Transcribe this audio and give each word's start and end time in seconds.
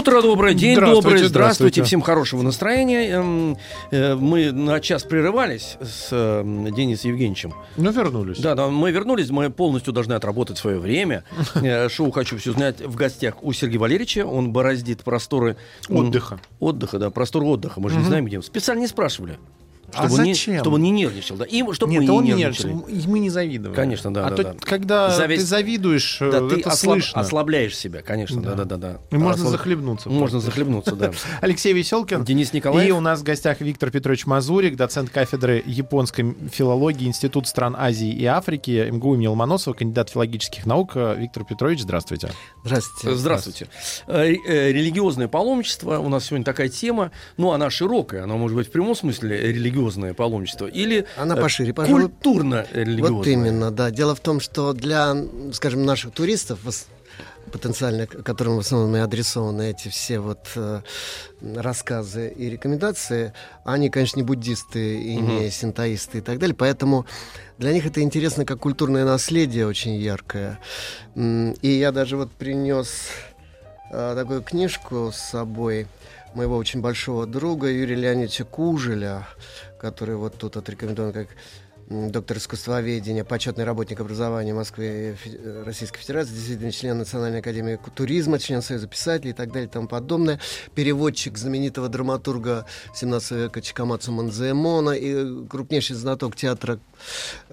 Утро 0.00 0.22
доброе, 0.22 0.54
день 0.54 0.76
Здравствуйте, 0.76 1.02
добрый, 1.02 1.18
здравствуйте, 1.18 1.28
здравствуйте. 1.28 1.82
всем 1.82 2.00
хорошего 2.00 2.40
настроения. 2.40 3.10
Эм, 3.10 3.58
э, 3.90 4.14
Мы 4.14 4.50
на 4.50 4.80
час 4.80 5.02
прерывались 5.02 5.76
с 5.82 6.08
э, 6.10 6.70
Денисом 6.74 7.10
Евгеньевичем. 7.10 7.52
Ну, 7.76 7.90
вернулись. 7.90 8.38
Да, 8.38 8.54
да, 8.54 8.68
мы 8.68 8.92
вернулись, 8.92 9.28
мы 9.28 9.50
полностью 9.50 9.92
должны 9.92 10.14
отработать 10.14 10.56
свое 10.56 10.78
время. 10.78 11.24
Э, 11.62 11.90
Шоу 11.90 12.10
«Хочу 12.12 12.38
все 12.38 12.52
знать» 12.52 12.80
в 12.80 12.94
гостях 12.94 13.44
у 13.44 13.52
Сергея 13.52 13.80
Валерьевича. 13.80 14.24
Он 14.24 14.52
бороздит 14.52 15.04
просторы... 15.04 15.58
Отдыха. 15.90 16.40
Отдыха, 16.60 16.98
да, 16.98 17.10
просторы 17.10 17.44
отдыха. 17.44 17.78
Мы 17.78 17.90
же 17.90 17.96
не 17.96 18.04
знаем, 18.04 18.24
где. 18.24 18.38
он. 18.38 18.42
Специально 18.42 18.80
не 18.80 18.88
спрашивали. 18.88 19.38
А 19.94 20.06
Чтобы, 20.06 20.14
он 20.20 20.22
не, 20.24 20.34
зачем? 20.34 20.58
чтобы 20.60 20.74
он 20.76 20.82
не 20.82 20.90
нервничал. 20.90 21.36
Да. 21.36 21.44
И 21.44 21.62
чтобы 21.72 21.92
Нет, 21.92 22.02
мы 22.02 22.12
он 22.14 22.24
не 22.24 22.30
не 22.32 22.36
нервничали. 22.38 22.72
нервничал. 22.72 23.10
Мы 23.10 23.18
не 23.18 23.30
завидовали. 23.30 23.76
Конечно, 23.76 24.12
да, 24.14 24.26
А 24.26 24.30
да, 24.30 24.36
то, 24.36 24.42
да. 24.44 24.54
когда 24.60 25.10
Зависть- 25.16 25.40
ты 25.40 25.46
завидуешь, 25.46 26.18
Да, 26.20 26.26
э, 26.26 26.48
ты 26.48 26.60
это 26.60 26.70
ослаб- 26.70 26.94
слышно. 27.02 27.20
ослабляешь 27.20 27.76
себя, 27.76 28.02
конечно, 28.02 28.40
Да. 28.42 28.54
да-да-да. 28.54 28.98
И 29.10 29.16
можно 29.16 29.48
захлебнуться 29.48 30.08
Можно 30.08 30.28
просто. 30.30 30.40
захлебнуться, 30.40 30.96
да. 30.96 31.10
Алексей 31.40 31.72
Веселкин. 31.72 32.24
Денис 32.24 32.52
Николаев. 32.52 32.88
И 32.88 32.92
у 32.92 33.00
нас 33.00 33.20
в 33.20 33.22
гостях 33.22 33.60
Виктор 33.60 33.90
Петрович 33.90 34.26
Мазурик, 34.26 34.76
доцент 34.76 35.10
кафедры 35.10 35.62
японской 35.66 36.34
филологии 36.52 37.06
Институт 37.06 37.46
стран 37.48 37.74
Азии 37.78 38.10
и 38.10 38.24
Африки, 38.26 38.88
МГУ 38.90 39.14
имени 39.14 39.26
Ломоносова, 39.28 39.74
кандидат 39.74 40.10
филологических 40.10 40.66
наук. 40.66 40.94
Виктор 40.94 41.44
Петрович, 41.44 41.80
здравствуйте. 41.80 42.30
Здравствуйте. 42.64 43.16
Здравствуйте. 43.16 43.66
Э, 44.06 44.32
э, 44.46 44.72
Религиозное 44.72 45.28
паломничество. 45.28 45.98
У 45.98 46.08
нас 46.08 46.26
сегодня 46.26 46.44
такая 46.44 46.68
тема. 46.68 47.10
Ну, 47.36 47.52
она 47.52 47.70
широкая. 47.70 48.24
Она 48.24 48.36
может 48.36 48.56
быть 48.56 48.68
в 48.68 48.70
прямом 48.70 48.94
смысле 48.94 49.50
религиозное 49.80 50.14
паломничество. 50.14 50.66
Или 50.66 51.06
Она 51.16 51.36
э, 51.36 51.40
пошире, 51.40 51.72
пожалуй. 51.72 52.02
культурно-религиозное. 52.02 53.16
Вот 53.16 53.26
именно, 53.26 53.70
да. 53.70 53.90
Дело 53.90 54.14
в 54.14 54.20
том, 54.20 54.40
что 54.40 54.72
для, 54.72 55.16
скажем, 55.52 55.84
наших 55.84 56.12
туристов, 56.12 56.60
потенциально, 57.50 58.06
которым 58.06 58.56
в 58.56 58.60
основном 58.60 58.94
и 58.96 59.00
адресованы 59.00 59.70
эти 59.70 59.88
все 59.88 60.20
вот 60.20 60.46
э, 60.54 60.82
рассказы 61.40 62.28
и 62.28 62.48
рекомендации, 62.48 63.32
они, 63.64 63.90
конечно, 63.90 64.18
не 64.18 64.22
буддисты 64.22 65.00
и 65.02 65.16
не 65.16 65.50
синтоисты 65.50 66.18
и 66.18 66.20
так 66.20 66.38
далее, 66.38 66.54
поэтому 66.54 67.06
для 67.58 67.72
них 67.72 67.86
это 67.86 68.02
интересно 68.02 68.44
как 68.44 68.60
культурное 68.60 69.04
наследие 69.04 69.66
очень 69.66 69.96
яркое. 69.96 70.60
И 71.16 71.68
я 71.68 71.90
даже 71.90 72.16
вот 72.16 72.30
принес 72.30 72.88
э, 73.90 74.12
такую 74.14 74.42
книжку 74.42 75.10
с 75.12 75.16
собой 75.16 75.88
моего 76.34 76.56
очень 76.56 76.80
большого 76.80 77.26
друга 77.26 77.68
Юрия 77.68 77.96
Леонидовича 77.96 78.44
Кужеля, 78.44 79.26
который 79.80 80.16
вот 80.16 80.36
тут 80.36 80.56
отрекомендован 80.56 81.12
как 81.12 81.28
доктор 81.90 82.36
искусствоведения, 82.36 83.24
почетный 83.24 83.64
работник 83.64 84.00
образования 84.00 84.54
Москвы 84.54 85.16
э, 85.24 85.62
Российской 85.64 85.98
Федерации, 85.98 86.34
действительно 86.34 86.70
член 86.70 86.98
Национальной 86.98 87.40
академии 87.40 87.80
туризма, 87.96 88.38
член 88.38 88.62
Союза 88.62 88.86
писателей 88.86 89.30
и 89.30 89.34
так 89.34 89.50
далее 89.50 89.68
и 89.68 89.70
тому 89.70 89.88
подобное, 89.88 90.38
переводчик 90.76 91.36
знаменитого 91.36 91.88
драматурга 91.88 92.64
17 92.94 93.30
века 93.32 93.60
Чикамацу 93.60 94.12
Манзаэмона 94.12 94.90
и 94.90 95.46
крупнейший 95.48 95.96
знаток 95.96 96.36
театра 96.36 96.78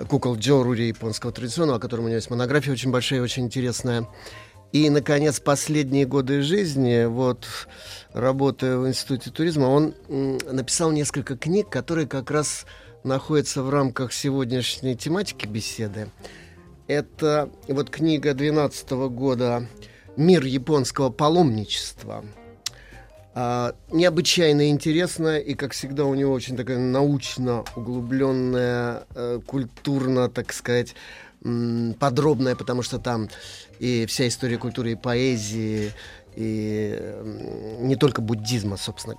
кукол 0.07 0.37
Джо 0.37 0.61
Рури 0.61 0.87
японского 0.89 1.31
традиционного, 1.31 1.79
о 1.79 1.81
котором 1.81 2.05
у 2.05 2.07
него 2.07 2.17
есть 2.17 2.29
монография 2.29 2.73
очень 2.73 2.91
большая 2.91 3.19
и 3.19 3.23
очень 3.23 3.45
интересная. 3.45 4.07
И, 4.73 4.89
наконец, 4.89 5.39
последние 5.39 6.05
годы 6.05 6.41
жизни, 6.41 7.05
вот, 7.05 7.47
работая 8.11 8.77
в 8.77 8.87
Институте 8.87 9.31
туризма, 9.31 9.65
он 9.65 9.93
написал 10.09 10.91
несколько 10.91 11.37
книг, 11.37 11.69
которые 11.69 12.07
как 12.07 12.31
раз 12.31 12.65
находятся 13.03 13.63
в 13.63 13.69
рамках 13.69 14.11
сегодняшней 14.11 14.95
тематики 14.95 15.47
беседы. 15.47 16.09
Это 16.87 17.49
вот 17.67 17.89
книга 17.89 18.33
2012 18.33 18.91
года 19.09 19.67
«Мир 20.17 20.43
японского 20.43 21.09
паломничества». 21.09 22.25
А, 23.39 23.75
необычайно 23.91 24.69
интересная, 24.69 25.37
и, 25.37 25.53
как 25.53 25.73
всегда, 25.73 26.05
у 26.05 26.15
него 26.15 26.33
очень 26.33 26.57
такая 26.57 26.79
научно 26.79 27.63
углубленная, 27.75 29.03
э, 29.13 29.39
культурно, 29.45 30.27
так 30.27 30.51
сказать, 30.53 30.95
подробная, 31.99 32.55
потому 32.55 32.81
что 32.81 32.99
там 32.99 33.29
и 33.79 34.05
вся 34.05 34.27
история 34.27 34.57
культуры 34.57 34.91
и 34.91 34.95
поэзии, 34.95 35.93
и 36.35 36.99
не 37.79 37.95
только 37.95 38.21
буддизма, 38.21 38.77
собственно. 38.77 39.15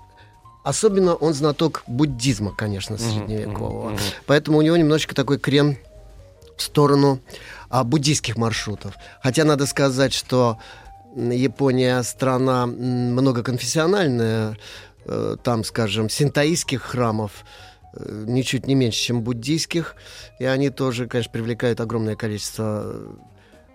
Особенно 0.65 1.15
он 1.15 1.33
знаток 1.35 1.83
буддизма, 1.87 2.53
конечно, 2.55 2.99
средневекового. 2.99 3.97
Поэтому 4.27 4.59
у 4.59 4.63
него 4.63 4.77
немножечко 4.77 5.15
такой 5.15 5.39
крен 5.39 5.79
в 6.57 6.63
сторону 6.63 7.21
а, 7.71 7.85
буддийских 7.85 8.37
маршрутов. 8.37 8.95
Хотя 9.23 9.45
надо 9.45 9.67
сказать, 9.67 10.13
что 10.13 10.59
Япония 11.17 12.03
страна 12.03 12.67
многоконфессиональная. 12.67 14.59
Э, 15.07 15.37
Там, 15.43 15.65
скажем, 15.65 16.11
синтоистских 16.11 16.83
храмов 16.83 17.45
ничуть 17.99 18.67
не 18.67 18.75
меньше, 18.75 18.99
чем 18.99 19.23
буддийских. 19.23 19.95
И 20.39 20.45
они 20.45 20.71
тоже, 20.71 21.07
конечно, 21.07 21.33
привлекают 21.33 21.81
огромное 21.81 22.17
количество 22.17 22.83
э, 22.85 23.07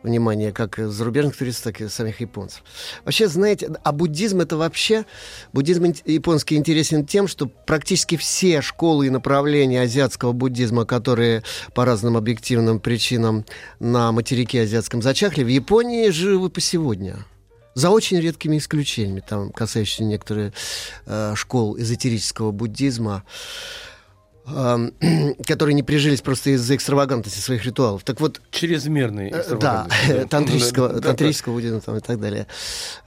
внимания 0.03 0.51
как 0.51 0.77
зарубежных 0.77 1.35
туристов, 1.35 1.73
так 1.73 1.81
и 1.81 1.87
самих 1.87 2.21
японцев. 2.21 2.63
Вообще, 3.05 3.27
знаете, 3.27 3.71
а 3.83 3.91
буддизм 3.91 4.41
это 4.41 4.57
вообще... 4.57 5.05
Буддизм 5.53 5.93
японский 6.05 6.55
интересен 6.55 7.05
тем, 7.05 7.27
что 7.27 7.47
практически 7.47 8.17
все 8.17 8.61
школы 8.61 9.07
и 9.07 9.09
направления 9.09 9.81
азиатского 9.81 10.33
буддизма, 10.33 10.85
которые 10.85 11.43
по 11.73 11.85
разным 11.85 12.17
объективным 12.17 12.79
причинам 12.79 13.45
на 13.79 14.11
материке 14.11 14.61
азиатском 14.61 15.01
зачахли, 15.01 15.43
в 15.43 15.47
Японии 15.47 16.09
живы 16.09 16.49
по 16.49 16.61
сегодня. 16.61 17.25
За 17.75 17.89
очень 17.89 18.19
редкими 18.19 18.59
исключениями, 18.59 19.23
там, 19.27 19.51
касающиеся 19.51 20.03
некоторых 20.03 20.53
э, 21.07 21.33
школ 21.35 21.75
эзотерического 21.79 22.51
буддизма, 22.51 23.23
которые 25.47 25.73
не 25.73 25.83
прижились 25.83 26.21
просто 26.21 26.51
из-за 26.51 26.75
экстравагантности 26.75 27.39
своих 27.39 27.63
ритуалов. 27.65 28.03
Так 28.03 28.19
вот, 28.19 28.41
Чрезмерный 28.51 29.29
Э, 29.29 29.57
Да, 29.59 29.87
тантрического, 30.29 30.89
Да, 30.89 30.93
да, 30.95 30.99
да. 30.99 31.07
тантрического 31.09 31.53
буддизма 31.53 31.79
там, 31.81 31.95
и 31.97 31.99
так 32.01 32.19
далее. 32.19 32.47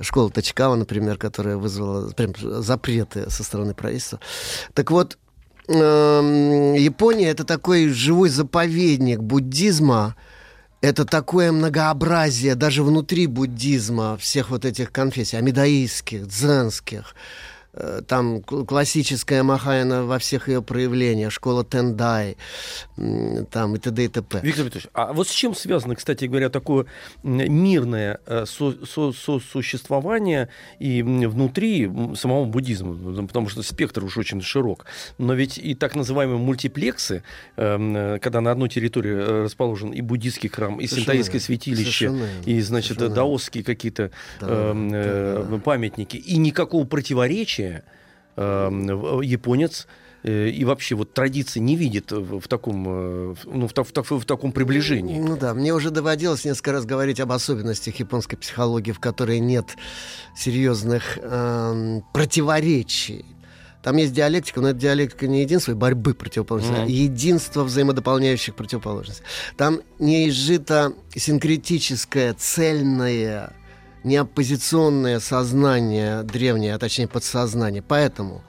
Школа 0.01 0.31
Тачикава, 0.31 0.77
например, 0.77 1.19
которая 1.19 1.57
вызвала 1.57 2.11
прям 2.13 2.33
запреты 2.39 3.29
со 3.31 3.45
стороны 3.45 3.75
правительства. 3.75 4.19
Так 4.75 4.91
вот, 4.91 5.19
Япония 5.69 7.29
это 7.29 7.45
такой 7.45 7.89
живой 7.89 8.29
заповедник 8.29 9.21
буддизма. 9.21 10.15
Это 10.81 11.05
такое 11.05 11.53
многообразие 11.53 12.55
даже 12.55 12.83
внутри 12.83 13.27
буддизма, 13.27 14.17
всех 14.19 14.51
вот 14.51 14.65
этих 14.65 14.93
конфессий, 14.93 15.37
амидаистских, 15.37 16.27
дзенских, 16.29 17.15
там 18.07 18.43
кл- 18.43 18.65
классическая 18.65 19.43
Махаяна 19.43 20.05
во 20.05 20.19
всех 20.19 20.49
ее 20.49 20.63
проявлениях, 20.63 21.33
школа 21.33 21.65
Тендай, 21.65 22.37
там 23.51 23.75
и 23.75 23.79
т.д. 23.79 24.05
и 24.05 24.09
т.п. 24.09 24.41
Виктор 24.43 24.65
Петрович, 24.65 24.89
а 24.95 25.13
вот 25.13 25.29
с 25.29 25.33
чем 25.33 25.55
связано, 25.55 25.95
кстати 25.95 26.25
говоря, 26.25 26.49
такое 26.49 26.87
мирное 27.23 28.19
э, 28.27 28.45
со- 28.47 28.85
со- 28.87 29.13
сосуществование 29.13 30.49
и 30.79 31.03
внутри 31.03 31.91
самого 32.17 32.45
буддизма? 32.45 32.95
Ну, 32.95 33.27
Потому 33.27 33.49
что 33.49 33.63
спектр 33.63 34.05
уж 34.05 34.17
очень 34.17 34.41
широк. 34.41 34.87
Но 35.19 35.35
ведь 35.35 35.59
и 35.59 35.75
так 35.75 35.95
называемые 35.95 36.39
мультиплексы, 36.39 37.23
эм, 37.57 37.97
э, 37.97 38.19
когда 38.21 38.41
на 38.41 38.51
одной 38.53 38.69
территории 38.69 39.13
э, 39.15 39.43
расположен 39.45 39.91
и 39.91 40.01
буддийский 40.01 40.49
храм, 40.49 40.81
и 40.81 40.87
синтаистское 40.87 41.41
святилище, 41.41 42.09
Совершенно 42.09 42.27
и, 42.47 42.61
значит, 42.61 42.99
Совершенно 42.99 43.15
даосские 43.15 43.65
какие-то 43.65 44.11
Да, 44.41 44.71
эм, 44.71 44.91
э, 44.93 45.35
да, 45.39 45.43
да. 45.43 45.59
памятники, 45.59 46.17
и 46.17 46.37
никакого 46.39 46.85
противоречия 46.85 47.66
эм, 48.37 48.87
в- 48.87 49.21
японец 49.23 49.87
э, 50.23 50.49
и 50.49 50.65
вообще 50.65 50.95
вот 50.97 51.15
традиции 51.15 51.61
не 51.61 51.77
видит 51.77 52.11
в, 52.13 52.41
в 52.41 52.49
таком, 52.49 52.85
э, 52.89 53.35
в- 53.35 53.45
ну, 53.47 53.67
в, 53.69 53.71
в 53.73 53.93
та- 53.93 54.03
в 54.03 54.25
таком 54.25 54.51
приближении. 54.53 55.19
Ну 55.21 55.37
да, 55.37 55.55
мне 55.55 55.73
уже 55.73 55.91
доводилось 55.91 56.45
несколько 56.45 56.73
раз 56.73 56.85
говорить 56.85 57.21
об 57.21 57.31
особенностях 57.33 57.95
японской 57.97 58.37
психологии, 58.37 58.93
в 58.93 58.99
которой 59.01 59.39
нет 59.39 59.67
серьезных 60.37 61.19
эм, 61.23 62.03
противоречий. 62.13 63.25
Там 63.83 63.99
есть 63.99 64.13
диалектика, 64.13 64.61
но 64.61 64.71
это 64.71 64.81
диалектика 64.81 65.29
не 65.29 65.43
единства 65.43 65.71
и 65.71 65.75
борьбы 65.77 66.13
противоположностей, 66.15 66.77
а 66.81 66.83
Мгм. 66.85 66.91
единство 66.93 67.63
взаимодополняющих 67.63 68.57
противоположностей. 68.57 69.25
Там 69.57 69.81
не 70.01 70.29
изжито 70.29 70.93
синкретическое, 71.15 72.35
цельное, 72.35 73.53
неоппозиционное 74.07 75.21
сознание 75.21 76.23
древнее, 76.23 76.75
а 76.75 76.79
точнее 76.79 77.09
подсознание. 77.09 77.83
Поэтому 77.83 78.43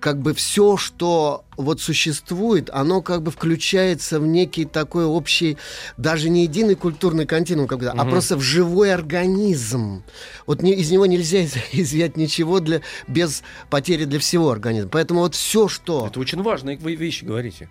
как 0.00 0.18
бы 0.18 0.32
все, 0.34 0.76
что 0.76 1.44
вот 1.56 1.80
существует, 1.80 2.70
оно 2.72 3.02
как 3.02 3.22
бы 3.22 3.30
включается 3.30 4.18
в 4.18 4.26
некий 4.26 4.64
такой 4.64 5.04
общий, 5.04 5.58
даже 5.98 6.30
не 6.30 6.42
единый 6.44 6.74
культурный 6.74 7.26
континуум, 7.26 7.68
как 7.68 7.78
бы, 7.78 7.86
а 7.88 8.04
просто 8.06 8.36
в 8.36 8.40
живой 8.40 8.92
организм. 8.92 10.02
Вот 10.46 10.62
не, 10.62 10.72
из 10.72 10.90
него 10.90 11.06
нельзя 11.06 11.40
из- 11.42 11.56
изъять 11.72 12.16
ничего 12.16 12.60
для, 12.60 12.80
без 13.06 13.42
потери 13.68 14.06
для 14.06 14.18
всего 14.18 14.50
организма. 14.50 14.90
Поэтому 14.90 15.20
вот 15.20 15.34
все, 15.34 15.68
что... 15.68 16.06
Это 16.06 16.18
очень 16.18 16.42
важные 16.42 16.76
вещи 16.76 17.24
говорите. 17.24 17.68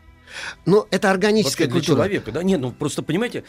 Ну, 0.66 0.88
это 0.92 1.12
органическая 1.12 1.68
для 1.68 1.76
культура. 1.76 1.98
человека, 1.98 2.32
да? 2.32 2.44
Нет, 2.44 2.60
ну 2.60 2.72
просто 2.72 3.04
понимаете, 3.04 3.44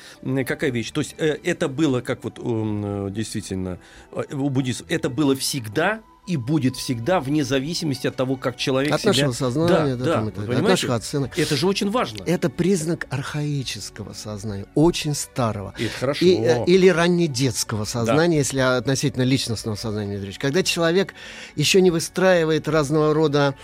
какая 0.46 0.70
вещь. 0.70 0.90
То 0.90 1.00
есть 1.00 1.14
э, 1.18 1.38
это 1.44 1.68
было, 1.68 2.00
как 2.00 2.24
вот 2.24 2.38
э, 2.38 3.08
действительно 3.10 3.78
э, 4.12 4.34
у 4.34 4.48
буддистов, 4.50 4.86
это 4.88 5.08
было 5.10 5.34
всегда 5.36 6.00
и 6.30 6.36
будет 6.36 6.76
всегда 6.76 7.18
вне 7.18 7.44
зависимости 7.44 8.06
от 8.06 8.14
того, 8.14 8.36
как 8.36 8.56
человек 8.56 8.92
От 8.92 9.00
себя... 9.00 9.10
нашего 9.10 9.32
сознания, 9.32 9.96
да, 9.96 10.04
да, 10.04 10.04
да, 10.04 10.12
там, 10.12 10.30
так 10.30 10.46
далее, 10.46 10.62
от 10.62 10.68
наших 10.68 10.90
оценок. 10.90 11.36
Это 11.36 11.56
же 11.56 11.66
очень 11.66 11.90
важно. 11.90 12.22
Это 12.24 12.48
признак 12.50 13.06
архаического 13.10 14.12
сознания, 14.12 14.66
очень 14.74 15.14
старого. 15.14 15.74
И 15.78 15.86
это 15.86 15.98
хорошо. 15.98 16.24
И, 16.24 16.36
э, 16.36 16.64
или 16.66 16.88
раннедетского 16.88 17.84
сознания, 17.84 18.38
если 18.38 18.60
относительно 18.60 19.22
личностного 19.22 19.74
сознания 19.74 20.20
речь. 20.20 20.38
Когда 20.38 20.62
человек 20.62 21.14
еще 21.56 21.80
не 21.80 21.90
выстраивает 21.90 22.68
разного 22.68 23.12
рода 23.12 23.56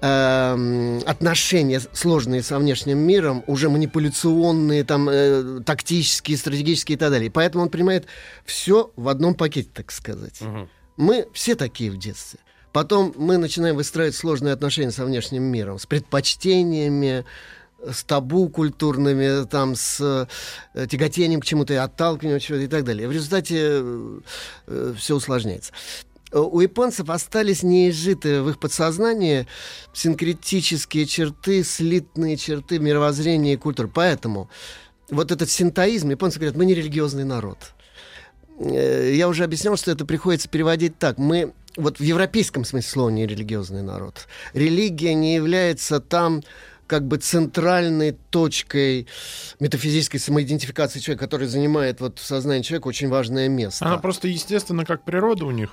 эм, 0.00 0.98
отношения 1.06 1.80
сложные 1.92 2.42
со 2.42 2.58
внешним 2.58 2.98
миром, 2.98 3.42
уже 3.46 3.68
манипуляционные, 3.68 4.84
там, 4.84 5.08
э, 5.08 5.60
тактические, 5.64 6.36
стратегические 6.36 6.96
и 6.96 6.98
так 6.98 7.10
далее. 7.10 7.30
Поэтому 7.30 7.64
он 7.64 7.70
принимает 7.70 8.06
все 8.44 8.92
в 8.96 9.08
одном 9.08 9.34
пакете, 9.34 9.68
так 9.72 9.90
сказать. 9.92 10.40
Мгм. 10.40 10.68
Мы 10.96 11.26
все 11.32 11.54
такие 11.54 11.90
в 11.90 11.98
детстве. 11.98 12.40
Потом 12.72 13.14
мы 13.16 13.38
начинаем 13.38 13.76
выстраивать 13.76 14.14
сложные 14.14 14.52
отношения 14.52 14.90
со 14.90 15.04
внешним 15.04 15.44
миром, 15.44 15.78
с 15.78 15.86
предпочтениями, 15.86 17.24
с 17.90 18.04
табу 18.04 18.48
культурными, 18.48 19.46
там, 19.46 19.76
с 19.76 20.28
э, 20.74 20.86
тяготением 20.86 21.40
к 21.40 21.44
чему-то 21.44 21.72
и 21.74 21.76
отталкиванием 21.76 22.36
от 22.36 22.42
чего-то 22.42 22.64
и 22.64 22.68
так 22.68 22.84
далее. 22.84 23.08
В 23.08 23.12
результате 23.12 23.82
все 24.96 25.14
усложняется. 25.14 25.72
Э, 26.32 26.38
У 26.38 26.60
японцев 26.60 27.10
остались 27.10 27.62
неизжитые 27.62 28.42
в 28.42 28.50
их 28.50 28.58
подсознании 28.58 29.46
синкретические 29.92 31.06
черты, 31.06 31.64
слитные 31.64 32.36
черты 32.36 32.78
мировоззрения 32.78 33.54
и 33.54 33.56
культуры. 33.56 33.88
Поэтому 33.92 34.50
вот 35.10 35.30
этот 35.30 35.50
синтоизм, 35.50 36.10
японцы 36.10 36.38
говорят, 36.38 36.56
мы 36.56 36.66
не 36.66 36.74
религиозный 36.74 37.24
народ. 37.24 37.58
Э, 38.58 39.12
Я 39.14 39.28
уже 39.28 39.44
объяснял, 39.44 39.76
что 39.76 39.90
это 39.90 40.04
приходится 40.04 40.48
переводить 40.48 40.98
так. 40.98 41.18
Мы 41.18 41.52
вот 41.76 41.98
в 41.98 42.02
европейском 42.02 42.64
смысле 42.64 42.90
слова 42.90 43.10
не 43.10 43.26
религиозный 43.26 43.82
народ. 43.82 44.26
Религия 44.54 45.14
не 45.14 45.34
является 45.34 46.00
там 46.00 46.42
как 46.86 47.06
бы 47.06 47.16
центральной 47.18 48.12
точкой 48.30 49.08
метафизической 49.58 50.18
самоидентификации 50.18 51.00
человека, 51.00 51.24
который 51.24 51.48
занимает 51.48 52.00
вот 52.00 52.18
в 52.18 52.24
сознании 52.24 52.62
человека 52.62 52.86
очень 52.86 53.08
важное 53.08 53.48
место. 53.48 53.84
Она 53.84 53.98
просто 53.98 54.28
естественно 54.28 54.84
как 54.84 55.04
природа 55.04 55.46
у 55.46 55.50
них. 55.50 55.72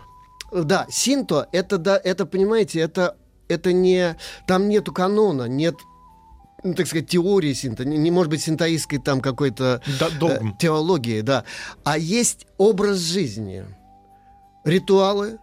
Да, 0.53 0.85
синто, 0.89 1.47
это, 1.51 1.77
да, 1.77 1.99
это, 2.03 2.25
понимаете, 2.25 2.79
это, 2.79 3.17
это 3.47 3.73
не... 3.73 4.17
Там 4.47 4.69
нету 4.69 4.93
канона, 4.93 5.47
нет, 5.47 5.75
ну, 6.63 6.73
так 6.73 6.87
сказать, 6.87 7.07
теории 7.07 7.53
синто. 7.53 7.85
Не, 7.85 7.97
не 7.97 8.11
может 8.11 8.29
быть 8.29 8.41
синтоистской 8.41 8.99
там 8.99 9.19
какой-то 9.21 9.81
Да, 9.99 10.09
э, 10.29 10.39
теологии, 10.59 11.21
да. 11.21 11.43
А 11.83 11.97
есть 11.97 12.47
образ 12.57 12.97
жизни, 12.99 13.65
ритуалы, 14.63 15.39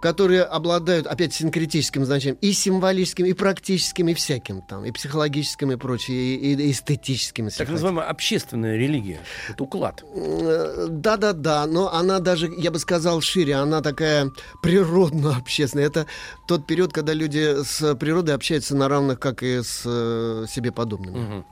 которые 0.00 0.42
обладают, 0.42 1.06
опять, 1.06 1.32
синкретическим 1.34 2.04
значением, 2.04 2.38
и 2.40 2.52
символическим, 2.52 3.26
и 3.26 3.32
практическим, 3.32 4.08
и 4.08 4.14
всяким 4.14 4.62
там, 4.62 4.84
и 4.84 4.90
психологическим, 4.90 5.72
и 5.72 5.76
прочее, 5.76 6.36
и, 6.36 6.54
и 6.54 6.70
эстетическим. 6.70 7.48
Так 7.50 7.68
называемая 7.68 8.06
общественная 8.06 8.76
религия. 8.76 9.20
Это 9.48 9.64
уклад. 9.64 10.04
Э, 10.14 10.86
Да-да-да, 10.90 11.66
но 11.66 11.92
она 11.92 12.18
даже, 12.18 12.50
я 12.58 12.70
бы 12.70 12.78
сказал, 12.78 13.20
шире, 13.20 13.54
она 13.54 13.80
такая 13.80 14.30
природно-общественная. 14.62 15.86
Это 15.86 16.06
тот 16.46 16.66
период, 16.66 16.92
когда 16.92 17.12
люди 17.12 17.62
с 17.64 17.94
природой 17.96 18.34
общаются 18.34 18.76
на 18.76 18.88
равных, 18.88 19.18
как 19.18 19.42
и 19.42 19.62
с 19.62 19.82
э, 19.84 20.46
себе 20.48 20.72
подобными. 20.72 21.18
Мгм. 21.18 21.46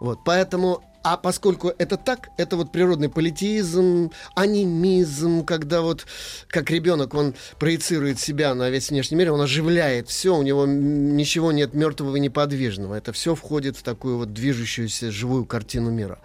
Вот, 0.00 0.24
поэтому, 0.24 0.82
а 1.02 1.16
поскольку 1.16 1.72
это 1.78 1.96
так, 1.96 2.30
это 2.36 2.56
вот 2.56 2.72
природный 2.72 3.08
политизм, 3.08 4.10
анимизм, 4.34 5.44
когда 5.44 5.80
вот 5.80 6.06
как 6.48 6.70
ребенок, 6.70 7.14
он 7.14 7.34
проецирует 7.58 8.20
себя 8.20 8.54
на 8.54 8.68
весь 8.70 8.90
внешний 8.90 9.16
мир, 9.16 9.32
он 9.32 9.40
оживляет 9.40 10.08
все, 10.08 10.36
у 10.36 10.42
него 10.42 10.66
ничего 10.66 11.52
нет 11.52 11.74
мертвого 11.74 12.16
и 12.16 12.20
неподвижного. 12.20 12.94
Это 12.94 13.12
все 13.12 13.34
входит 13.34 13.76
в 13.76 13.82
такую 13.82 14.18
вот 14.18 14.32
движущуюся 14.32 15.10
живую 15.10 15.46
картину 15.46 15.90
мира. 15.90 16.18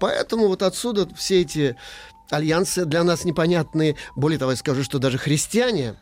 Поэтому 0.00 0.48
вот 0.48 0.62
отсюда 0.62 1.08
все 1.14 1.42
эти 1.42 1.76
альянсы 2.30 2.84
для 2.84 3.04
нас 3.04 3.24
непонятные. 3.24 3.96
Более 4.16 4.38
того, 4.38 4.52
я 4.52 4.56
скажу, 4.56 4.82
что 4.82 4.98
даже 4.98 5.18
христиане 5.18 5.94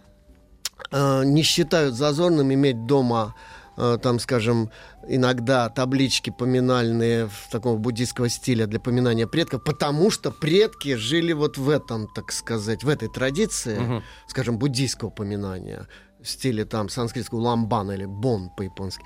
э, 0.90 1.24
не 1.24 1.42
считают 1.42 1.94
зазорным 1.94 2.52
иметь 2.52 2.86
дома 2.86 3.34
э, 3.76 3.98
там, 4.02 4.18
скажем, 4.18 4.70
иногда 5.08 5.68
таблички 5.68 6.30
поминальные 6.30 7.26
в 7.26 7.48
такого 7.50 7.76
буддийского 7.78 8.28
стиля 8.28 8.66
для 8.66 8.80
поминания 8.80 9.26
предков, 9.26 9.62
потому 9.64 10.10
что 10.10 10.30
предки 10.30 10.94
жили 10.96 11.32
вот 11.32 11.58
в 11.58 11.68
этом, 11.68 12.08
так 12.14 12.32
сказать, 12.32 12.84
в 12.84 12.88
этой 12.88 13.08
традиции, 13.08 13.78
Мгм. 13.78 14.02
скажем, 14.26 14.58
буддийского 14.58 15.10
поминания 15.10 15.86
в 16.24 16.28
стиле 16.28 16.64
там 16.64 16.88
санскритского 16.88 17.40
ламбан 17.40 17.92
или 17.92 18.06
бон 18.06 18.50
по-японски. 18.50 19.04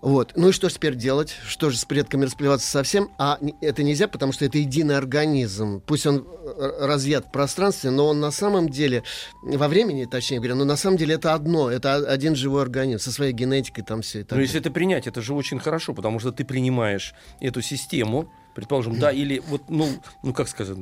Вот. 0.00 0.32
Ну 0.36 0.50
и 0.50 0.52
что 0.52 0.68
же 0.68 0.74
теперь 0.74 0.94
делать? 0.94 1.34
Что 1.46 1.70
же 1.70 1.78
с 1.78 1.84
предками 1.84 2.24
расплеваться 2.24 2.68
совсем? 2.68 3.10
А 3.18 3.38
это 3.60 3.82
нельзя, 3.82 4.08
потому 4.08 4.32
что 4.32 4.44
это 4.44 4.58
единый 4.58 4.96
организм. 4.96 5.80
Пусть 5.80 6.06
он 6.06 6.26
э, 6.26 6.86
разъят 6.86 7.26
в 7.26 7.32
пространстве, 7.32 7.90
но 7.90 8.08
он 8.08 8.20
на 8.20 8.30
самом 8.30 8.68
деле, 8.68 9.02
во 9.42 9.68
времени, 9.68 10.04
точнее 10.04 10.38
говоря, 10.38 10.54
но 10.54 10.64
на 10.64 10.76
самом 10.76 10.96
деле 10.96 11.14
это 11.14 11.34
одно, 11.34 11.70
это 11.70 11.94
один 11.94 12.36
живой 12.36 12.62
организм 12.62 13.02
со 13.02 13.12
своей 13.12 13.32
генетикой 13.32 13.84
там 13.84 14.02
все 14.02 14.20
и 14.20 14.22
так 14.24 14.36
Но 14.36 14.42
если 14.42 14.60
это 14.60 14.70
принять, 14.70 15.06
это 15.06 15.22
же 15.22 15.34
очень 15.34 15.58
хорошо, 15.58 15.94
потому 15.94 16.18
что 16.18 16.32
ты 16.32 16.44
принимаешь 16.44 17.14
эту 17.40 17.62
систему, 17.62 18.30
предположим, 18.58 18.98
да, 18.98 19.12
или 19.12 19.38
вот, 19.46 19.70
ну, 19.70 19.88
ну 20.24 20.32
как 20.34 20.48
сказать, 20.48 20.76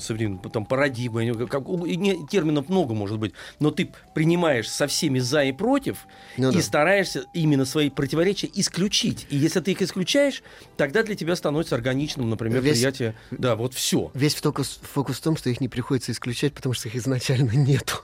современному, 0.00 0.50
там 0.50 0.66
парадигма, 0.66 1.22
не- 1.22 1.46
как, 1.46 1.64
не- 1.68 2.26
терминов 2.26 2.68
много 2.68 2.92
может 2.92 3.20
быть, 3.20 3.34
но 3.60 3.70
ты 3.70 3.92
принимаешь 4.16 4.68
со 4.68 4.88
всеми 4.88 5.20
за 5.20 5.44
и 5.44 5.52
против 5.52 6.08
Ну 6.36 6.50
и 6.50 6.54
да. 6.56 6.60
стараешься 6.60 7.26
именно 7.32 7.64
свои 7.64 7.88
противоречия 7.88 8.50
исключить. 8.52 9.28
И 9.30 9.36
если 9.36 9.60
ты 9.60 9.70
их 9.70 9.80
исключаешь, 9.80 10.42
тогда 10.76 11.04
для 11.04 11.14
тебя 11.14 11.36
становится 11.36 11.76
органичным, 11.76 12.28
например, 12.28 12.62
Весь- 12.62 12.78
приятие, 12.80 13.14
да, 13.30 13.54
вот 13.54 13.74
все. 13.74 14.10
Весь 14.14 14.34
фокус, 14.34 14.80
фокус 14.92 15.18
в 15.18 15.22
том, 15.22 15.36
что 15.36 15.50
их 15.50 15.60
не 15.60 15.68
приходится 15.68 16.10
исключать, 16.10 16.52
потому 16.52 16.72
что 16.72 16.88
их 16.88 16.96
изначально 16.96 17.50
нету. 17.54 17.94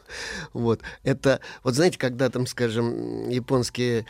Вот. 0.52 0.82
Это, 1.02 1.40
вот 1.64 1.74
знаете, 1.74 1.98
когда 1.98 2.30
там, 2.30 2.46
скажем, 2.46 3.28
японские 3.28 4.06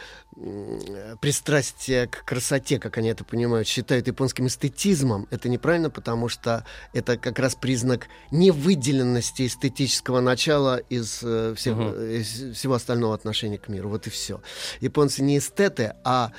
пристрастия 1.21 2.07
к 2.07 2.25
красоте, 2.25 2.79
как 2.79 2.99
они 2.99 3.09
это 3.09 3.25
понимают, 3.25 3.67
считают 3.69 4.07
японским 4.07 4.47
эстетизмом, 4.47 5.06
это 5.31 5.49
неправильно, 5.49 5.91
потому 5.91 6.29
что 6.29 6.65
это 6.93 7.17
как 7.17 7.39
раз 7.39 7.55
признак 7.55 8.09
невыделенности 8.31 9.47
эстетического 9.47 10.21
начала 10.21 10.77
из, 10.79 11.21
э, 11.23 11.55
всех- 11.57 11.77
э, 11.79 12.19
из 12.21 12.57
всего 12.57 12.75
остального 12.75 13.15
отношения 13.15 13.59
к 13.59 13.69
миру. 13.69 13.89
Вот 13.89 14.07
и 14.07 14.11
все. 14.11 14.41
Японцы 14.81 15.23
не 15.23 15.39
эстеты, 15.39 15.95
а 16.05 16.33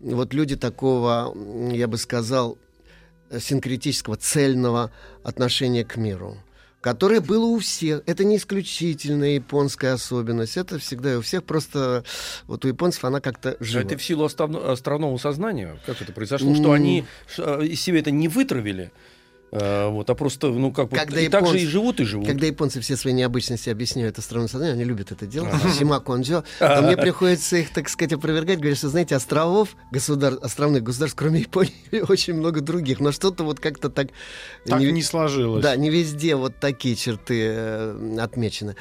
вот 0.00 0.34
люди 0.34 0.56
такого, 0.56 1.34
я 1.72 1.86
бы 1.88 1.98
сказал, 1.98 2.58
синкретического, 3.40 4.16
цельного 4.16 4.90
отношения 5.24 5.84
к 5.84 5.96
миру, 5.96 6.36
которое 6.84 7.22
было 7.22 7.46
у 7.46 7.60
всех. 7.60 8.02
Это 8.04 8.24
не 8.24 8.36
исключительная 8.36 9.36
японская 9.36 9.94
особенность, 9.94 10.58
это 10.58 10.78
всегда 10.78 11.16
у 11.16 11.22
всех, 11.22 11.42
просто 11.42 12.04
вот 12.46 12.66
у 12.66 12.68
японцев 12.68 13.02
она 13.06 13.22
как-то 13.22 13.56
жива. 13.58 13.82
это 13.82 13.96
в 13.96 14.04
силу 14.04 14.26
островного 14.26 15.16
сознания? 15.16 15.80
Как 15.86 16.02
это 16.02 16.12
произошло? 16.12 16.54
Что 16.54 16.72
они 16.72 17.06
э, 17.38 17.64
из 17.64 17.80
себя 17.80 18.00
это 18.00 18.10
не 18.10 18.28
вытравили, 18.28 18.92
э, 19.54 19.88
вот, 19.88 20.10
а 20.10 20.14
просто, 20.14 20.48
ну, 20.48 20.72
как 20.72 20.90
вот, 20.90 20.98
Когда 20.98 21.20
и 21.20 21.28
так 21.28 21.46
же 21.46 21.60
и 21.60 21.66
живут, 21.66 22.00
и 22.00 22.04
живут. 22.04 22.26
Когда 22.26 22.46
японцы 22.46 22.80
все 22.80 22.96
свои 22.96 23.12
необычности 23.12 23.70
объясняют 23.70 24.18
островным 24.18 24.48
сознанием, 24.48 24.76
они 24.76 24.84
любят 24.84 25.12
это 25.12 25.26
делать. 25.26 25.52
Ага. 25.52 25.70
Сима 25.70 26.00
конджо. 26.00 26.44
Но 26.60 26.82
мне 26.82 26.96
приходится 26.96 27.56
их, 27.56 27.72
так 27.72 27.88
сказать, 27.88 28.12
опровергать. 28.12 28.58
Говорят, 28.58 28.78
что, 28.78 28.88
знаете, 28.88 29.16
островов, 29.16 29.76
государ... 29.90 30.38
островных 30.42 30.82
государств, 30.82 31.16
кроме 31.16 31.40
Японии, 31.40 31.72
очень 32.08 32.34
много 32.34 32.60
других. 32.60 33.00
Но 33.00 33.12
что-то 33.12 33.44
вот 33.44 33.60
как-то 33.60 33.90
так... 33.90 34.08
Так 34.66 34.80
не- 34.80 34.92
не 34.92 35.02
сложилось. 35.02 35.62
Да, 35.62 35.76
не 35.76 35.90
везде 35.90 36.34
вот 36.36 36.58
такие 36.60 36.96
черты 36.96 37.40
э, 37.54 38.16
отмечены. 38.20 38.76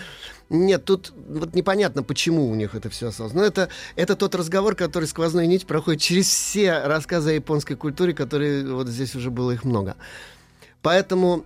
Нет, 0.49 0.85
тут 0.85 1.13
вот 1.15 1.55
непонятно, 1.55 2.03
почему 2.03 2.47
у 2.47 2.55
них 2.55 2.75
это 2.75 2.89
все 2.89 3.07
осознано. 3.07 3.41
Но 3.41 3.47
это, 3.47 3.69
это 3.95 4.15
тот 4.15 4.35
разговор, 4.35 4.75
который 4.75 5.05
сквозной 5.05 5.47
нить 5.47 5.65
проходит 5.65 6.01
через 6.01 6.27
все 6.27 6.79
рассказы 6.85 7.31
о 7.31 7.33
японской 7.33 7.75
культуре, 7.75 8.13
которые 8.13 8.71
вот 8.71 8.87
здесь 8.87 9.15
уже 9.15 9.31
было 9.31 9.51
их 9.51 9.63
много. 9.63 9.95
Поэтому, 10.83 11.45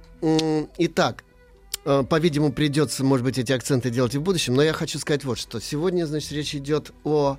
итак, 0.78 1.24
э, 1.86 2.04
по-видимому, 2.04 2.52
придется, 2.52 3.06
может 3.06 3.24
быть, 3.24 3.38
эти 3.38 3.54
акценты 3.54 3.92
делать 3.92 4.16
и 4.16 4.18
в 4.18 4.24
будущем, 4.24 4.56
но 4.56 4.64
я 4.64 4.74
хочу 4.74 5.00
сказать 5.00 5.24
вот 5.24 5.38
что. 5.38 5.62
Сегодня, 5.62 6.06
значит, 6.06 6.32
речь 6.32 6.56
идет 6.56 6.92
о 7.04 7.38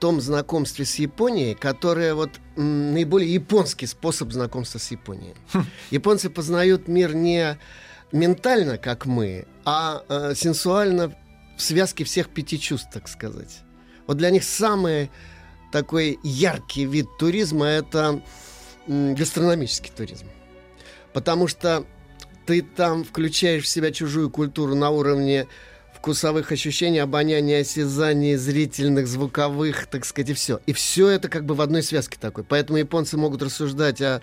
том 0.00 0.20
знакомстве 0.22 0.86
с 0.86 0.94
Японией, 0.96 1.54
которое 1.54 2.14
вот 2.14 2.30
наиболее 2.56 3.32
японский 3.34 3.86
способ 3.86 4.32
знакомства 4.32 4.78
с 4.78 4.90
Японией. 4.90 5.34
Японцы 5.90 6.30
познают 6.30 6.88
мир 6.88 7.14
не 7.14 7.58
ментально, 8.10 8.78
как 8.78 9.04
мы, 9.04 9.46
а 9.66 10.02
э, 10.08 10.32
сенсуально 10.34 11.14
в 11.56 11.62
связке 11.62 12.04
всех 12.04 12.30
пяти 12.30 12.58
чувств, 12.58 12.88
так 12.90 13.08
сказать. 13.08 13.58
Вот 14.06 14.16
для 14.16 14.30
них 14.30 14.42
самый 14.42 15.10
такой 15.70 16.18
яркий 16.22 16.86
вид 16.86 17.06
туризма 17.18 17.66
это 17.66 18.22
гастрономический 18.86 19.92
туризм. 19.94 20.26
Потому 21.12 21.48
что 21.48 21.84
ты 22.46 22.62
там 22.62 23.04
включаешь 23.04 23.64
в 23.64 23.68
себя 23.68 23.92
чужую 23.92 24.30
культуру 24.30 24.74
на 24.74 24.90
уровне 24.90 25.46
вкусовых 26.00 26.50
ощущений, 26.50 26.98
обоняния, 26.98 27.60
осязания, 27.60 28.38
зрительных, 28.38 29.06
звуковых, 29.06 29.86
так 29.86 30.06
сказать, 30.06 30.30
и 30.30 30.32
все. 30.32 30.58
И 30.64 30.72
все 30.72 31.08
это 31.08 31.28
как 31.28 31.44
бы 31.44 31.54
в 31.54 31.60
одной 31.60 31.82
связке 31.82 32.16
такой. 32.18 32.42
Поэтому 32.42 32.78
японцы 32.78 33.18
могут 33.18 33.42
рассуждать 33.42 34.00
о 34.00 34.22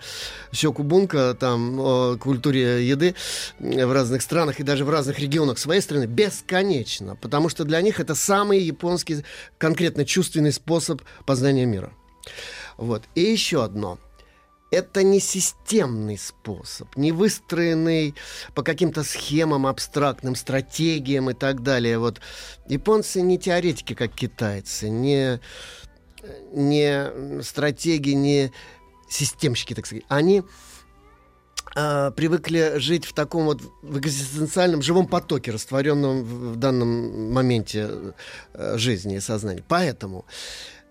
щекубунка, 0.52 1.36
там, 1.38 1.78
о 1.78 2.16
культуре 2.16 2.86
еды 2.86 3.14
в 3.60 3.92
разных 3.92 4.22
странах 4.22 4.58
и 4.58 4.64
даже 4.64 4.84
в 4.84 4.90
разных 4.90 5.20
регионах 5.20 5.58
своей 5.58 5.80
страны 5.80 6.06
бесконечно. 6.06 7.14
Потому 7.14 7.48
что 7.48 7.62
для 7.62 7.80
них 7.80 8.00
это 8.00 8.16
самый 8.16 8.58
японский, 8.58 9.24
конкретно 9.56 10.04
чувственный 10.04 10.52
способ 10.52 11.02
познания 11.26 11.64
мира. 11.64 11.92
Вот. 12.76 13.04
И 13.14 13.20
еще 13.20 13.62
одно– 13.62 14.00
это 14.70 15.02
не 15.02 15.20
системный 15.20 16.18
способ, 16.18 16.94
не 16.96 17.12
выстроенный 17.12 18.14
по 18.54 18.62
каким-то 18.62 19.02
схемам, 19.02 19.66
абстрактным 19.66 20.34
стратегиям 20.34 21.30
и 21.30 21.34
так 21.34 21.62
далее. 21.62 21.98
Вот 21.98 22.20
японцы 22.66 23.22
не 23.22 23.38
теоретики, 23.38 23.94
как 23.94 24.12
китайцы, 24.12 24.88
не, 24.88 25.40
не 26.52 27.42
стратеги, 27.42 28.10
не 28.10 28.52
системщики, 29.08 29.74
так 29.74 29.86
сказать. 29.86 30.04
Они 30.08 30.42
а, 31.74 32.10
привыкли 32.10 32.74
жить 32.76 33.04
в 33.04 33.12
таком 33.12 33.44
вот 33.44 33.62
в 33.82 33.98
экзистенциальном 33.98 34.82
живом 34.82 35.06
потоке, 35.06 35.50
растворенном 35.50 36.24
в, 36.24 36.52
в 36.52 36.56
данном 36.56 37.32
моменте 37.32 37.88
э, 38.52 38.78
жизни 38.78 39.16
и 39.16 39.20
сознания. 39.20 39.64
Поэтому 39.66 40.24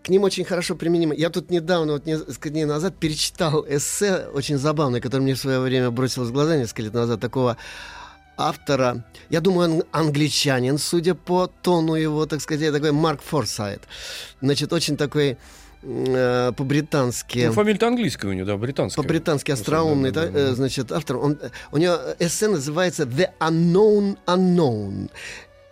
к 0.08 0.10
ним 0.10 0.24
очень 0.24 0.46
хорошо 0.46 0.76
применимо. 0.76 1.14
Я 1.14 1.30
тут 1.30 1.52
недавно, 1.52 1.94
вот 1.94 2.06
несколько 2.06 2.50
дней 2.50 2.64
назад, 2.64 2.96
перечитал 2.96 3.66
эссе 3.68 4.28
очень 4.34 4.58
забавное, 4.58 5.02
которое 5.02 5.24
мне 5.24 5.36
в 5.36 5.38
свое 5.38 5.60
время 5.60 5.92
бросилось 5.92 6.30
в 6.30 6.32
глаза 6.32 6.56
несколько 6.56 6.84
лет 6.84 6.94
назад, 6.94 7.20
такого 7.20 7.58
автора, 8.38 9.04
я 9.30 9.42
думаю, 9.42 9.70
он 9.70 9.84
англичанин, 9.92 10.78
судя 10.78 11.14
по 11.14 11.48
тону 11.48 11.96
его, 11.96 12.26
так 12.26 12.40
сказать, 12.40 12.72
такой 12.72 12.94
Марк 12.94 13.22
Форсайт. 13.22 13.82
Значит, 14.40 14.72
очень 14.72 14.96
такой 14.96 15.38
э, 15.84 16.52
по-британски... 16.56 17.48
Ну, 17.48 17.52
фамилия-то 17.52 17.88
английская 17.88 18.30
у 18.30 18.34
него, 18.34 18.48
да, 18.48 18.56
британская. 18.56 19.02
По-британски 19.02 19.52
остроумный, 19.52 20.12
да, 20.12 20.28
да, 20.28 20.40
э, 20.40 20.54
значит, 20.54 20.94
автор. 20.94 21.18
Он, 21.18 21.38
у 21.74 21.78
него 21.78 21.98
эссе 22.20 22.48
называется 22.48 23.04
«The 23.04 23.32
Unknown 23.42 24.18
Unknown». 24.26 25.10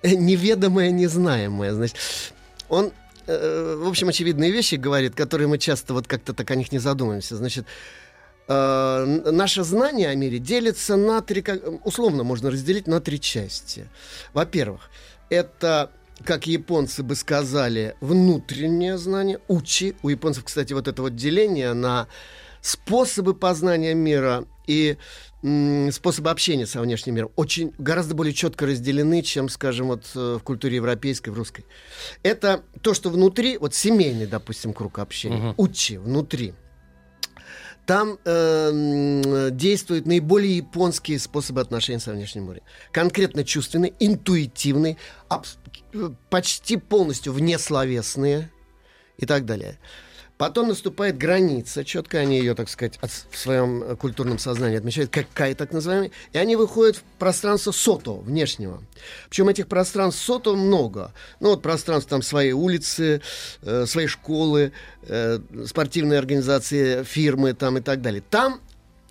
Неведомое, 0.03 0.91
незнаемое. 0.91 1.73
Значит, 1.73 1.95
он 2.67 2.91
Э, 3.27 3.75
в 3.77 3.87
общем, 3.87 4.09
очевидные 4.09 4.51
вещи 4.51 4.75
говорит, 4.75 5.15
которые 5.15 5.47
мы 5.47 5.57
часто 5.57 5.93
вот 5.93 6.07
как-то 6.07 6.33
так 6.33 6.49
о 6.51 6.55
них 6.55 6.71
не 6.71 6.79
задумываемся. 6.79 7.35
Значит, 7.35 7.65
э, 8.47 9.31
наше 9.31 9.63
знание 9.63 10.09
о 10.09 10.15
мире 10.15 10.39
делится 10.39 10.95
на 10.95 11.21
три, 11.21 11.43
условно 11.83 12.23
можно 12.23 12.51
разделить 12.51 12.87
на 12.87 13.01
три 13.01 13.19
части. 13.19 13.87
Во-первых, 14.33 14.89
это 15.29 15.91
как 16.23 16.47
японцы 16.47 17.03
бы 17.03 17.15
сказали, 17.15 17.95
внутреннее 17.99 18.97
знание, 18.97 19.39
учи. 19.47 19.95
У 20.01 20.09
японцев, 20.09 20.45
кстати, 20.45 20.73
вот 20.73 20.87
это 20.87 21.01
вот 21.01 21.15
деление 21.15 21.73
на 21.73 22.07
способы 22.61 23.33
познания 23.33 23.93
мира 23.93 24.45
и 24.65 24.97
способы 25.91 26.31
общения 26.31 26.65
со 26.65 26.81
внешним 26.81 27.15
миром 27.15 27.31
очень 27.35 27.73
гораздо 27.77 28.15
более 28.15 28.33
четко 28.33 28.65
разделены, 28.65 29.21
чем, 29.21 29.49
скажем, 29.49 29.87
вот 29.87 30.05
э, 30.15 30.37
в 30.39 30.43
культуре 30.43 30.77
европейской, 30.77 31.29
в 31.29 31.35
русской. 31.35 31.65
Это 32.23 32.63
то, 32.81 32.93
что 32.93 33.09
внутри, 33.09 33.57
вот 33.57 33.75
семейный, 33.75 34.25
допустим, 34.25 34.73
круг 34.73 34.97
общения, 34.97 35.49
угу. 35.49 35.63
учи 35.63 35.97
внутри. 35.97 36.53
Там 37.85 38.17
э, 38.25 39.49
действуют 39.51 40.07
наиболее 40.07 40.57
японские 40.57 41.19
способы 41.19 41.61
отношений 41.61 41.99
со 41.99 42.11
внешним 42.13 42.45
миром. 42.45 42.63
Конкретно 42.91 43.43
чувственные, 43.43 43.93
интуитивные, 43.99 44.97
почти 46.31 46.77
полностью 46.77 47.33
внесловесные 47.33 48.49
и 49.17 49.27
так 49.27 49.45
далее. 49.45 49.77
Потом 50.37 50.67
наступает 50.67 51.17
граница, 51.17 51.85
четко 51.85 52.17
они 52.17 52.37
ее, 52.37 52.55
так 52.55 52.67
сказать, 52.67 52.97
от, 53.01 53.09
в 53.09 53.37
своем 53.37 53.83
э, 53.83 53.95
культурном 53.95 54.37
сознании 54.37 54.77
отмечают, 54.77 55.09
как 55.09 55.27
кай, 55.33 55.53
так 55.53 55.71
называемый, 55.71 56.11
и 56.33 56.37
они 56.37 56.57
выходят 56.57 56.97
в 56.97 57.03
пространство 57.17 57.71
сото, 57.71 58.11
внешнего. 58.11 58.83
Причем 59.29 59.47
этих 59.47 59.67
пространств 59.67 60.21
сото 60.21 60.55
много. 60.55 61.13
Ну 61.39 61.51
вот 61.51 61.61
пространство 61.61 62.09
там 62.09 62.21
своей 62.21 62.51
улицы, 62.51 63.21
э, 63.61 63.85
своей 63.85 64.07
школы, 64.07 64.73
э, 65.03 65.39
спортивные 65.65 66.19
организации, 66.19 67.03
фирмы 67.03 67.53
там 67.53 67.77
и 67.77 67.81
так 67.81 68.01
далее. 68.01 68.21
Там 68.29 68.59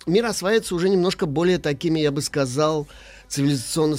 мир 0.05 0.25
осваивается 0.25 0.75
уже 0.75 0.89
немножко 0.89 1.25
более 1.25 1.57
такими, 1.57 1.99
я 2.01 2.11
бы 2.11 2.21
сказал, 2.21 2.87
цивилизационно 3.29 3.97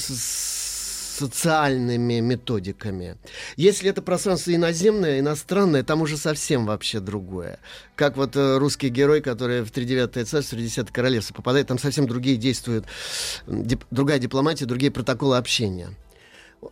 социальными 1.17 2.21
методиками. 2.21 3.17
Если 3.57 3.91
это 3.91 4.03
пространство 4.03 4.55
иноземное, 4.55 5.21
иностранное, 5.21 5.83
там 5.83 6.03
уже 6.03 6.17
совсем 6.17 6.67
вообще 6.67 7.01
другое. 7.01 7.59
Как 7.95 8.17
вот 8.17 8.37
э, 8.37 8.59
русский 8.59 8.89
герой, 8.89 9.21
который 9.21 9.63
в 9.63 9.71
39-е 9.71 10.25
царство, 10.25 10.59
30 10.59 10.91
королевство 10.91 11.35
попадает, 11.35 11.69
там 11.69 11.79
совсем 11.79 12.07
другие 12.07 12.37
действуют, 12.37 12.85
дип, 13.47 13.85
другая 13.91 14.19
дипломатия, 14.19 14.67
другие 14.67 14.93
протоколы 14.93 15.37
общения. 15.37 15.89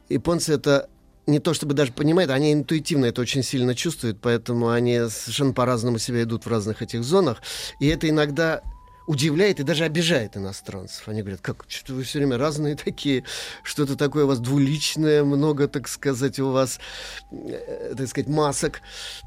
Японцы 0.08 0.52
это 0.52 0.88
не 1.26 1.38
то 1.38 1.54
чтобы 1.54 1.74
даже 1.74 1.92
понимают, 1.92 2.30
они 2.30 2.52
интуитивно 2.52 3.06
это 3.06 3.22
очень 3.22 3.42
сильно 3.42 3.74
чувствуют, 3.74 4.18
поэтому 4.20 4.68
они 4.70 5.08
совершенно 5.08 5.54
по-разному 5.54 5.98
себя 5.98 6.22
идут 6.22 6.44
в 6.44 6.50
разных 6.50 6.82
этих 6.82 7.02
зонах. 7.02 7.40
И 7.80 7.86
это 7.86 8.08
иногда 8.08 8.62
удивляет 9.06 9.60
и 9.60 9.62
даже 9.62 9.84
обижает 9.84 10.36
иностранцев. 10.36 11.06
Они 11.08 11.20
говорят, 11.20 11.40
как, 11.40 11.64
что 11.68 11.94
вы 11.94 12.02
все 12.04 12.18
время 12.18 12.38
разные 12.38 12.74
такие, 12.76 13.24
что-то 13.62 13.96
такое 13.96 14.24
у 14.24 14.28
вас 14.28 14.38
двуличное, 14.38 15.24
много, 15.24 15.68
так 15.68 15.88
сказать, 15.88 16.38
у 16.38 16.50
вас, 16.50 16.78
э, 17.30 17.94
так 17.96 18.08
сказать, 18.08 18.28
масок. 18.28 18.80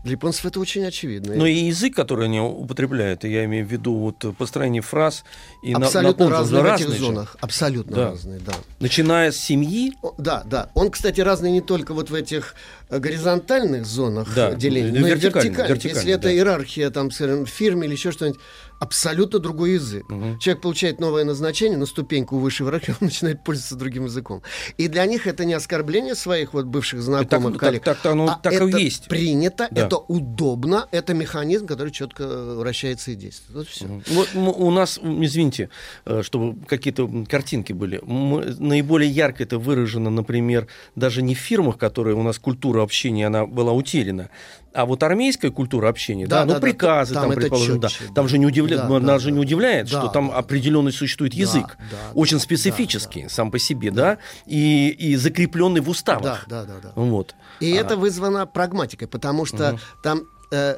Для 0.04 0.14
японцев 0.14 0.46
это 0.46 0.60
очень 0.60 0.86
очевидно. 0.86 1.36
Но 1.36 1.46
и 1.46 1.54
язык, 1.54 1.96
который 1.96 2.26
они 2.26 2.40
употребляют, 2.40 3.24
я 3.24 3.46
имею 3.46 3.66
в 3.66 3.72
виду 3.72 3.96
вот 3.96 4.36
построение 4.38 4.82
фраз 4.82 5.24
и 5.64 5.74
Абсолютно 5.74 6.26
на, 6.26 6.32
разные 6.32 6.64
в 6.64 6.66
этих 6.66 6.90
зонах. 6.90 7.32
Же. 7.34 7.38
Абсолютно 7.42 7.96
да. 7.96 8.10
разные, 8.12 8.40
да. 8.40 8.54
Начиная 8.80 9.32
с 9.32 9.38
семьи? 9.38 9.94
Да, 10.18 10.44
да. 10.46 10.70
Он, 10.74 10.90
кстати, 10.90 11.22
разный 11.22 11.52
не 11.52 11.62
только 11.62 11.94
вот 11.94 12.10
в 12.10 12.14
этих 12.14 12.56
э, 12.90 13.00
горизонтальных 13.00 13.86
зонах 13.86 14.34
да, 14.34 14.54
деления, 14.54 15.00
но 15.00 15.08
и 15.08 15.12
вертикальных. 15.12 15.84
Если 15.84 16.12
это 16.12 16.24
да. 16.24 16.34
иерархия, 16.34 16.90
там, 16.90 17.12
скажем, 17.12 17.46
в 17.46 17.50
фирме 17.50 17.86
или 17.88 17.94
еще 17.94 18.12
что-нибудь, 18.12 18.40
абсолютно 18.80 19.40
другой 19.40 19.74
язык. 19.74 20.10
Угу. 20.10 20.40
Человек 20.40 20.62
получает 20.62 21.00
новое 21.00 21.24
назначение 21.24 21.78
на 21.78 21.86
ступеньку 21.86 22.38
выше 22.38 22.64
в 22.64 22.68
иерархии, 22.68 22.92
он 23.02 23.08
начинает 23.08 23.44
пользоваться 23.44 23.76
другим 23.76 24.06
языком. 24.06 24.42
И 24.78 24.88
для 24.88 25.06
них 25.06 25.28
это 25.28 25.46
не 25.46 25.54
оскорбление 25.54 26.16
своих 26.16 26.54
вот 26.54 26.66
бывших 26.66 27.02
знакомых, 27.02 27.54
так, 27.54 27.60
коллег. 27.60 27.84
Так, 27.84 27.98
так, 28.02 28.12
оно, 28.14 28.28
а 28.28 28.40
так 28.42 28.54
это 28.54 28.66
и 28.66 28.84
есть. 28.84 29.08
принято, 29.08 29.68
да. 29.72 29.86
это 29.86 29.98
удобно, 29.98 30.88
это 30.92 31.14
механизм, 31.14 31.68
который 31.68 31.92
четко 31.92 32.56
вращается 32.56 33.12
и 33.12 33.16
действует. 33.16 33.58
Вот 33.58 33.68
все. 33.68 33.86
Угу. 33.86 34.02
Вот 34.10 34.30
у 34.36 34.72
нас, 34.72 35.00
извините, 35.04 35.70
э, 36.06 36.22
чтобы 36.24 36.64
какие-то 36.66 37.10
картинки 37.28 37.74
были, 37.74 38.00
мы, 38.04 38.56
наиболее 38.60 39.10
ярко 39.10 39.44
это 39.44 39.58
выражено, 39.58 40.10
например, 40.10 40.68
даже 40.96 41.22
не 41.22 41.36
в 41.36 41.40
фирмах, 41.40 41.78
которые 41.78 42.16
у 42.16 42.24
нас 42.24 42.40
культура 42.40 42.84
общения, 42.84 43.28
она 43.28 43.46
была 43.46 43.74
утеряна, 43.74 44.30
а 44.74 44.86
вот 44.86 45.02
армейская 45.04 45.52
культура 45.52 45.90
общения, 45.90 46.28
да, 46.28 46.40
да 46.40 46.46
ну 46.46 46.54
да, 46.54 46.60
приказы 46.60 47.14
там, 47.14 47.30
там 47.30 47.34
предположим, 47.34 47.80
да, 47.80 47.90
там 48.14 48.26
да. 48.26 48.28
же 48.28 48.38
не 48.38 48.46
удивляет, 48.46 48.82
да, 48.82 49.00
нас 49.00 49.02
да, 49.02 49.20
же 49.20 49.32
не 49.32 49.40
удивляет, 49.40 49.90
да, 49.90 50.00
что 50.00 50.08
там 50.10 50.30
да, 50.30 50.36
определенный 50.36 50.92
существует 50.92 51.34
язык, 51.34 51.78
да, 51.92 51.98
очень 52.14 52.40
специфический 52.40 53.24
да, 53.24 53.30
сам 53.30 53.52
по 53.52 53.60
себе, 53.60 53.92
да, 53.92 54.02
да 54.02 54.18
и, 54.46 54.90
и 54.90 55.16
закрепленный 55.16 55.82
в 55.82 55.90
уставах. 55.90 56.46
Да, 56.48 56.66
да, 56.66 56.74
да. 56.74 56.80
да. 56.84 56.92
Вот. 56.96 57.36
И 57.60 57.76
а. 57.76 57.82
это 57.82 57.98
вызвано 57.98 58.46
прагматикой, 58.46 59.08
потому 59.08 59.46
что 59.46 59.72
угу. 59.72 59.80
там 60.04 60.22
э, 60.52 60.78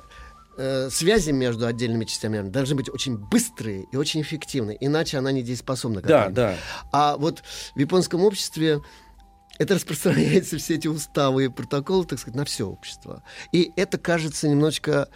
э, 0.58 0.90
связи 0.90 1.32
между 1.32 1.66
отдельными 1.66 2.06
частями 2.06 2.48
должны 2.48 2.76
быть 2.76 2.90
очень 2.90 3.18
быстрые 3.18 3.86
и 3.92 3.96
очень 3.98 4.22
эффективные, 4.22 4.78
иначе 4.80 5.18
она 5.18 5.32
не 5.32 5.42
дееспособна. 5.42 6.02
Да, 6.02 6.30
да. 6.30 6.56
А 6.92 7.18
вот 7.18 7.44
в 7.76 7.80
японском 7.80 8.24
обществе 8.24 8.82
это 9.60 9.76
распространяется, 9.76 10.58
все 10.58 10.76
эти 10.76 10.88
уставы 10.88 11.46
и 11.46 11.50
протоколы, 11.50 12.06
так 12.06 12.18
сказать, 12.18 12.36
на 12.36 12.46
все 12.46 12.68
общество. 12.68 13.22
И 13.52 13.72
это 13.76 13.98
кажется 14.00 14.48
немножечко 14.48 15.10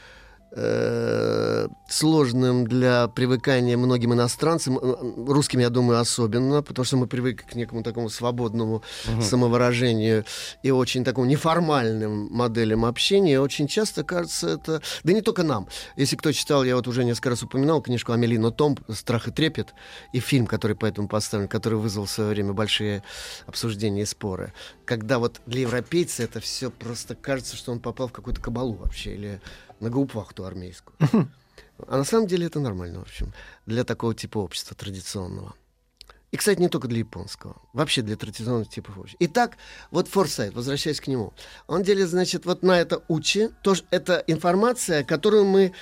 э, 0.55 1.67
сложным 1.87 2.67
для 2.67 3.07
привыкания 3.07 3.77
многим 3.77 4.13
иностранцам, 4.13 4.77
э, 4.77 4.95
русским, 5.27 5.59
я 5.59 5.69
думаю, 5.69 5.99
особенно, 5.99 6.61
потому 6.61 6.85
что 6.85 6.97
мы 6.97 7.07
привыкли 7.07 7.43
к 7.43 7.55
некому 7.55 7.83
такому 7.83 8.09
свободному 8.09 8.83
самовыражению 9.21 10.25
и 10.61 10.71
очень 10.71 11.03
такому 11.03 11.27
неформальным 11.27 12.27
моделям 12.31 12.85
общения. 12.85 13.39
Очень 13.39 13.67
часто 13.67 14.03
кажется 14.03 14.49
это... 14.49 14.81
Да 15.03 15.13
не 15.13 15.21
только 15.21 15.43
нам. 15.43 15.67
Если 15.95 16.15
кто 16.15 16.31
читал, 16.31 16.63
я 16.63 16.75
вот 16.75 16.87
уже 16.87 17.03
несколько 17.03 17.31
раз 17.31 17.43
упоминал 17.43 17.81
книжку 17.81 18.11
Амелина 18.11 18.51
Том 18.51 18.77
«Страх 18.89 19.27
и 19.27 19.31
трепет» 19.31 19.73
и 20.11 20.19
фильм, 20.19 20.47
который 20.47 20.75
поэтому 20.75 21.07
поставлен, 21.07 21.47
который 21.47 21.79
вызвал 21.79 22.05
в 22.05 22.11
свое 22.11 22.29
время 22.29 22.53
большие 22.53 23.03
обсуждения 23.47 24.03
и 24.03 24.05
споры. 24.05 24.53
Когда 24.85 25.19
вот 25.19 25.41
для 25.45 25.61
европейца 25.61 26.23
это 26.23 26.39
все 26.39 26.69
просто 26.69 27.15
кажется, 27.15 27.55
что 27.55 27.71
он 27.71 27.79
попал 27.79 28.07
в 28.07 28.11
какую-то 28.11 28.41
кабалу 28.41 28.73
вообще 28.73 29.15
или 29.15 29.41
на 29.83 29.89
гауптвахту 29.89 30.45
армейскую. 30.45 30.95
А 31.87 31.97
на 31.97 32.03
самом 32.03 32.27
деле 32.27 32.47
это 32.47 32.59
нормально, 32.59 32.99
в 32.99 33.03
общем, 33.03 33.33
для 33.65 33.83
такого 33.83 34.15
типа 34.15 34.39
общества 34.39 34.75
традиционного. 34.75 35.53
И, 36.31 36.37
кстати, 36.37 36.59
не 36.59 36.67
только 36.67 36.87
для 36.87 36.99
японского, 36.99 37.57
вообще 37.73 38.01
для 38.01 38.15
традиционных 38.15 38.67
типов 38.67 38.97
общества. 38.97 39.17
Итак, 39.19 39.57
вот 39.91 40.07
форсайт, 40.07 40.55
возвращаясь 40.55 40.99
к 40.99 41.05
нему. 41.05 41.33
Он 41.67 41.83
делит, 41.83 42.09
значит, 42.09 42.45
вот 42.45 42.63
на 42.63 42.79
это 42.79 43.03
учи, 43.07 43.49
тоже 43.61 43.83
это 43.91 44.23
информация, 44.25 45.03
которую 45.03 45.45
мы 45.45 45.73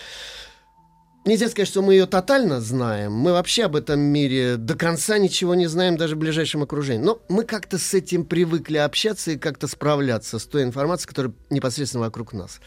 Нельзя 1.24 1.50
сказать, 1.50 1.68
что 1.68 1.84
мы 1.84 1.94
ее 1.94 2.08
тотально 2.08 2.62
знаем. 2.62 3.14
Мы 3.14 3.32
вообще 3.32 3.66
об 3.66 3.76
этом 3.76 4.00
мире 4.00 4.58
до 4.58 4.76
конца 4.76 5.20
ничего 5.20 5.54
не 5.54 5.68
знаем, 5.68 5.96
даже 5.96 6.16
в 6.16 6.20
ближайшем 6.20 6.64
окружении. 6.64 7.04
Но 7.04 7.22
мы 7.30 7.44
как-то 7.44 7.78
с 7.78 7.94
этим 7.94 8.26
привыкли 8.26 8.78
общаться 8.78 9.32
и 9.32 9.38
как-то 9.38 9.68
справляться 9.68 10.40
с 10.40 10.46
той 10.46 10.64
информацией, 10.64 11.10
которая 11.10 11.34
непосредственно 11.52 12.06
вокруг 12.06 12.34
нас. 12.34 12.60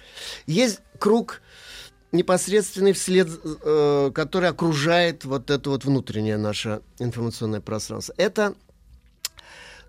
Есть 0.47 0.81
круг 1.01 1.43
непосредственный 2.13 2.93
вслед, 2.93 3.29
э, 3.45 4.13
который 4.15 4.49
окружает 4.49 5.25
вот 5.25 5.51
это 5.51 5.71
вот 5.71 5.85
внутреннее 5.85 6.37
наше 6.37 6.81
информационное 7.01 7.61
пространство. 7.61 8.15
Это 8.17 8.55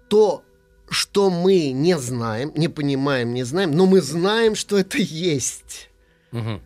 то, 0.10 0.43
что 0.89 1.29
мы 1.29 1.72
не 1.72 2.00
знаем, 2.00 2.51
не 2.55 2.67
понимаем, 2.67 3.34
не 3.36 3.43
знаем, 3.43 3.72
но 3.72 3.86
мы 3.86 4.01
знаем, 4.01 4.55
что 4.55 4.75
это 4.75 4.98
есть. 4.98 5.91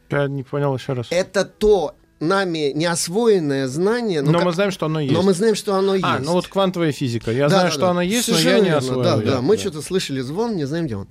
Я 0.10 0.28
не 0.28 0.44
понял 0.44 0.76
еще 0.76 0.94
раз. 0.94 1.08
Это 1.12 1.46
то 1.46 1.96
нами 2.20 2.72
неосвоенное 2.76 3.68
знание. 3.68 4.22
Но 4.22 4.34
как- 4.34 4.44
мы 4.46 4.52
знаем, 4.54 4.72
что 4.72 4.86
оно 4.88 5.00
есть. 5.00 5.14
но 5.14 5.22
мы 5.22 5.34
знаем, 5.34 5.56
что 5.56 5.76
оно 5.76 5.94
есть. 5.96 6.06
А, 6.06 6.20
ну 6.20 6.34
вот 6.34 6.48
квантовая 6.48 6.92
физика. 6.92 7.32
Я 7.32 7.44
Да, 7.44 7.50
знаю, 7.50 7.66
да, 7.68 7.72
что 7.72 7.82
да. 7.82 7.90
она 7.92 8.04
есть, 8.04 8.28
но 8.28 8.34
Совершенно 8.36 8.58
я 8.58 8.70
не 8.70 8.76
освоил. 8.76 9.04
Да, 9.04 9.18
да, 9.18 9.42
мы 9.42 9.58
что-то 9.58 9.82
слышали 9.82 10.22
звон, 10.22 10.56
не 10.56 10.66
знаем, 10.66 10.86
где 10.86 10.96
он. 10.98 11.08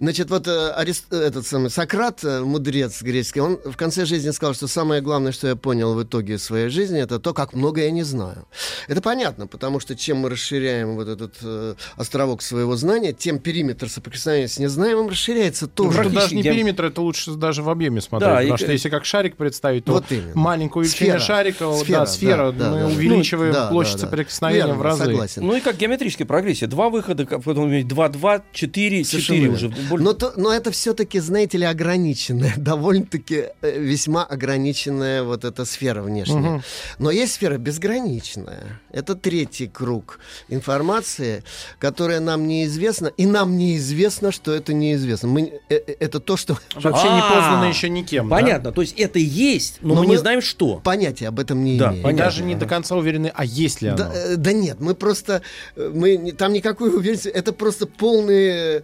Значит, 0.00 0.30
вот 0.30 0.46
э, 0.48 0.72
Арист- 0.76 1.12
этот 1.12 1.46
самый 1.46 1.70
Сократ, 1.70 2.24
э, 2.24 2.40
мудрец 2.40 3.02
греческий, 3.02 3.40
он 3.40 3.58
в 3.64 3.76
конце 3.76 4.04
жизни 4.04 4.30
сказал, 4.30 4.54
что 4.54 4.66
самое 4.66 5.00
главное, 5.00 5.32
что 5.32 5.46
я 5.48 5.56
понял 5.56 5.94
в 5.94 6.02
итоге 6.02 6.38
своей 6.38 6.68
жизни, 6.68 7.00
это 7.00 7.18
то, 7.18 7.32
как 7.34 7.54
много 7.54 7.82
я 7.82 7.90
не 7.90 8.02
знаю. 8.02 8.46
Это 8.88 9.00
понятно, 9.00 9.46
потому 9.46 9.80
что 9.80 9.94
чем 9.96 10.18
мы 10.18 10.30
расширяем 10.30 10.96
вот 10.96 11.08
этот 11.08 11.34
э, 11.42 11.74
островок 11.96 12.42
своего 12.42 12.76
знания, 12.76 13.12
тем 13.12 13.38
периметр 13.38 13.88
соприкосновения 13.88 14.48
с 14.48 14.58
незнаемым 14.58 15.08
расширяется 15.08 15.66
Ну, 15.66 15.70
тоже. 15.74 16.02
что 16.02 16.10
даже 16.10 16.34
не 16.34 16.42
я- 16.42 16.52
периметр, 16.52 16.86
это 16.86 17.00
лучше 17.00 17.32
даже 17.32 17.62
в 17.62 17.68
объеме 17.70 18.00
смотреть. 18.00 18.28
Да, 18.30 18.42
и- 18.42 18.46
потому 18.46 18.58
что 18.58 18.72
если 18.72 18.88
как 18.88 19.04
шарик 19.04 19.36
представить, 19.36 19.84
то 19.84 19.92
Вот 19.92 20.04
именно. 20.10 20.32
Маленькую 20.48 20.84
величину 20.84 21.10
Сфера. 21.10 21.18
шарика, 21.20 21.72
Сфера, 21.74 21.98
да, 22.00 22.06
сфера, 22.06 22.52
да, 22.52 22.70
мы 22.70 22.78
да. 22.80 22.86
увеличиваем 22.86 23.52
да, 23.52 23.68
площадь 23.68 23.94
да, 23.94 24.00
да. 24.02 24.06
соприкосновения 24.06 24.58
Верно, 24.66 24.74
в 24.74 24.82
разы. 24.82 25.04
Согласен. 25.04 25.46
Ну 25.46 25.54
и 25.54 25.60
как 25.60 25.76
геометрическая 25.76 26.26
прогрессия. 26.26 26.66
Два 26.68 26.88
выхода, 26.88 27.26
как 27.26 27.42
потом 27.42 27.70
2-2, 27.70 28.42
4, 28.52 29.04
Совершенно 29.04 29.38
4 29.38 29.40
верно. 29.40 29.54
уже. 29.56 29.68
Боль- 29.88 30.02
Но, 30.02 30.12
то- 30.12 30.32
но 30.36 30.52
это 30.52 30.70
все-таки, 30.70 31.18
знаете 31.20 31.58
ли, 31.58 31.64
ограниченная, 31.64 32.54
довольно-таки 32.56 33.44
э, 33.62 33.78
весьма 33.80 34.24
ограниченная 34.24 35.22
вот 35.22 35.44
эта 35.44 35.64
сфера 35.64 36.02
внешняя. 36.02 36.62
Но 36.98 37.10
есть 37.10 37.34
сфера 37.34 37.58
безграничная. 37.58 38.80
Это 38.92 39.14
третий 39.14 39.66
круг 39.68 40.18
информации, 40.48 41.42
которая 41.78 42.20
нам 42.20 42.46
неизвестна, 42.46 43.08
и 43.08 43.26
нам 43.26 43.56
неизвестно, 43.56 44.32
что 44.32 44.52
это 44.52 44.72
неизвестно. 44.72 45.28
Мы, 45.28 45.60
э, 45.68 45.74
э, 45.74 45.94
это 46.00 46.20
то, 46.20 46.36
что 46.36 46.54
Вообще 46.74 47.04
не 47.10 47.20
А, 47.20 47.30
познано 47.34 47.64
еще 47.68 47.88
никем. 47.88 48.28
Понятно, 48.28 48.72
то 48.72 48.80
есть 48.82 48.94
это 48.98 49.18
есть, 49.18 49.78
но, 49.80 49.94
мы, 49.94 50.00
не 50.02 50.06
мы- 50.12 50.18
знаем, 50.38 50.42
что. 50.42 50.80
понятия 50.82 51.28
об 51.28 51.38
этом 51.40 51.64
не 51.64 51.78
Да, 51.78 51.90
имеем. 51.90 52.02
Понятно. 52.02 52.24
даже 52.24 52.42
не 52.44 52.54
до 52.54 52.66
конца 52.66 52.96
уверены, 52.96 53.30
а 53.34 53.44
есть 53.44 53.82
ли 53.82 53.88
оно. 53.88 53.98
Да, 53.98 54.12
э, 54.14 54.36
да 54.36 54.52
нет, 54.52 54.80
мы 54.80 54.94
просто, 54.94 55.42
э, 55.76 55.90
мы, 55.94 56.32
там 56.32 56.52
никакой 56.52 56.94
уверенности, 56.94 57.28
это 57.28 57.52
просто 57.52 57.86
полный 57.86 58.82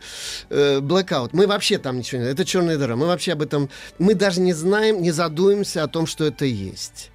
э, 0.50 0.78
blackout. 0.80 1.30
Мы 1.32 1.46
вообще 1.46 1.78
там 1.78 1.98
ничего 1.98 2.22
не 2.22 2.28
это 2.28 2.44
черная 2.44 2.76
дыра. 2.78 2.96
Мы 2.96 3.06
вообще 3.06 3.32
об 3.32 3.42
этом, 3.42 3.68
мы 3.98 4.14
даже 4.14 4.40
не 4.40 4.52
знаем, 4.52 5.02
не 5.02 5.10
задумаемся 5.10 5.82
о 5.82 5.88
том, 5.88 6.06
что 6.06 6.24
это 6.24 6.44
есть. 6.44 7.10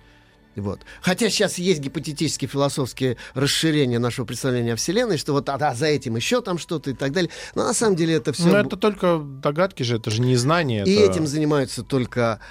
Вот. 0.55 0.81
Хотя 1.01 1.29
сейчас 1.29 1.57
есть 1.57 1.79
гипотетические 1.79 2.49
философские 2.49 3.15
расширения 3.33 3.97
нашего 3.99 4.25
представления 4.25 4.73
о 4.73 4.75
Вселенной, 4.75 5.17
что 5.17 5.31
вот 5.31 5.47
а, 5.47 5.57
да, 5.57 5.73
за 5.73 5.85
этим 5.85 6.17
еще 6.17 6.41
там 6.41 6.57
что-то 6.57 6.89
и 6.89 6.93
так 6.93 7.13
далее. 7.13 7.31
Но 7.55 7.63
на 7.63 7.73
самом 7.73 7.95
деле 7.95 8.15
это 8.15 8.33
все... 8.33 8.47
Ну, 8.47 8.55
это 8.55 8.75
только 8.75 9.19
догадки 9.19 9.83
же, 9.83 9.95
это 9.97 10.11
же 10.11 10.21
не 10.21 10.35
знание. 10.35 10.83
И 10.85 10.93
это- 10.95 11.11
этим 11.13 11.27
занимаются 11.27 11.83
только 11.83 12.41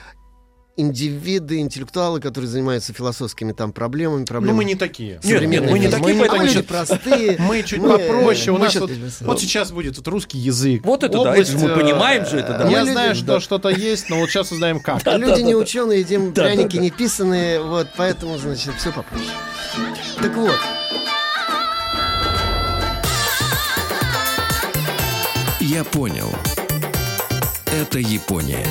индивиды, 0.78 1.58
интеллектуалы, 1.58 2.20
которые 2.20 2.48
занимаются 2.48 2.92
философскими 2.92 3.52
там 3.52 3.72
проблемами. 3.72 4.20
Ну, 4.20 4.26
проблемами 4.26 4.56
мы 4.58 4.64
не 4.64 4.74
такие. 4.76 5.20
Нет, 5.22 5.46
нет, 5.46 5.70
мы 5.70 5.78
не 5.78 5.88
такие, 5.88 6.06
жизни. 6.08 6.20
поэтому 6.20 6.42
мы 6.42 6.48
чуть- 6.48 6.66
простые. 6.66 7.36
Мы 7.48 7.62
чуть 7.62 7.80
Мы- 7.80 7.98
попроще. 7.98 8.50
У 8.52 8.54
мы 8.54 8.64
нас 8.64 8.72
чуть- 8.72 8.80
вот, 8.82 8.90
вот 9.20 9.40
сейчас 9.40 9.70
будет 9.72 9.96
вот 9.96 10.08
русский 10.08 10.38
язык. 10.38 10.84
Вот 10.84 11.02
это 11.04 11.12
да, 11.14 11.20
Область, 11.32 11.50
это 11.50 11.58
же 11.58 11.66
мы 11.66 11.70
э, 11.72 11.76
понимаем 11.80 12.26
же 12.26 12.38
это, 12.38 12.58
да. 12.58 12.68
Я 12.68 12.84
Мы 12.84 12.92
знаю, 12.92 13.08
люди, 13.10 13.20
что 13.22 13.32
да. 13.34 13.40
что-то 13.40 13.68
есть, 13.68 14.08
но 14.08 14.18
вот 14.20 14.30
сейчас 14.30 14.52
узнаем 14.52 14.80
как. 14.80 15.04
Люди 15.06 15.40
не 15.40 15.54
ученые, 15.54 16.00
едим 16.00 16.32
Да, 16.32 16.44
пряники 16.44 16.72
да, 16.72 16.78
да. 16.78 16.82
не 16.84 16.90
писанные, 16.90 17.60
вот, 17.60 17.88
поэтому, 17.96 18.38
значит, 18.38 18.74
все 18.78 18.92
попроще. 18.92 19.26
Так 20.20 20.34
вот, 20.36 20.54
Я 25.60 25.84
понял. 25.84 26.30
Это 27.66 27.98
Япония. 27.98 28.64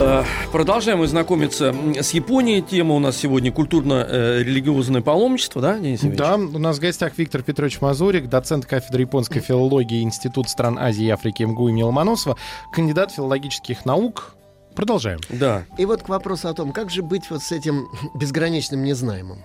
Э, 0.00 0.24
Продолжаем 0.52 0.98
мы 0.98 1.06
знакомиться 1.06 1.74
с 2.00 2.12
Японией. 2.12 2.62
Тема 2.62 2.94
у 2.94 2.98
нас 2.98 3.16
сегодня 3.16 3.52
культурно-религиозное 3.52 5.00
паломничество, 5.00 5.60
да, 5.62 5.78
Денис 5.78 6.02
Евгеньевич? 6.02 6.18
Да, 6.18 6.34
у 6.36 6.60
нас 6.60 6.78
в 6.78 6.80
гостях 6.80 7.16
Виктор 7.16 7.42
Петрович 7.42 7.80
Мазурик, 7.80 8.28
доцент 8.28 8.66
кафедры 8.66 9.02
японской 9.02 9.40
филологии 9.40 10.02
Институт 10.02 10.48
стран 10.48 10.78
Азии 10.78 11.06
и 11.06 11.10
Африки 11.10 11.42
МГУ 11.42 11.68
имени 11.68 11.82
Ломоносова, 11.82 12.36
кандидат 12.72 13.12
филологических 13.12 13.84
наук. 13.84 14.34
Продолжаем. 14.74 15.20
Да. 15.28 15.64
и 15.76 15.84
вот 15.84 16.02
к 16.02 16.08
вопросу 16.08 16.48
о 16.48 16.54
том, 16.54 16.72
как 16.72 16.88
же 16.88 17.02
быть 17.02 17.28
вот 17.28 17.42
с 17.42 17.52
этим 17.52 17.88
безграничным 18.14 18.82
незнаемым. 18.82 19.38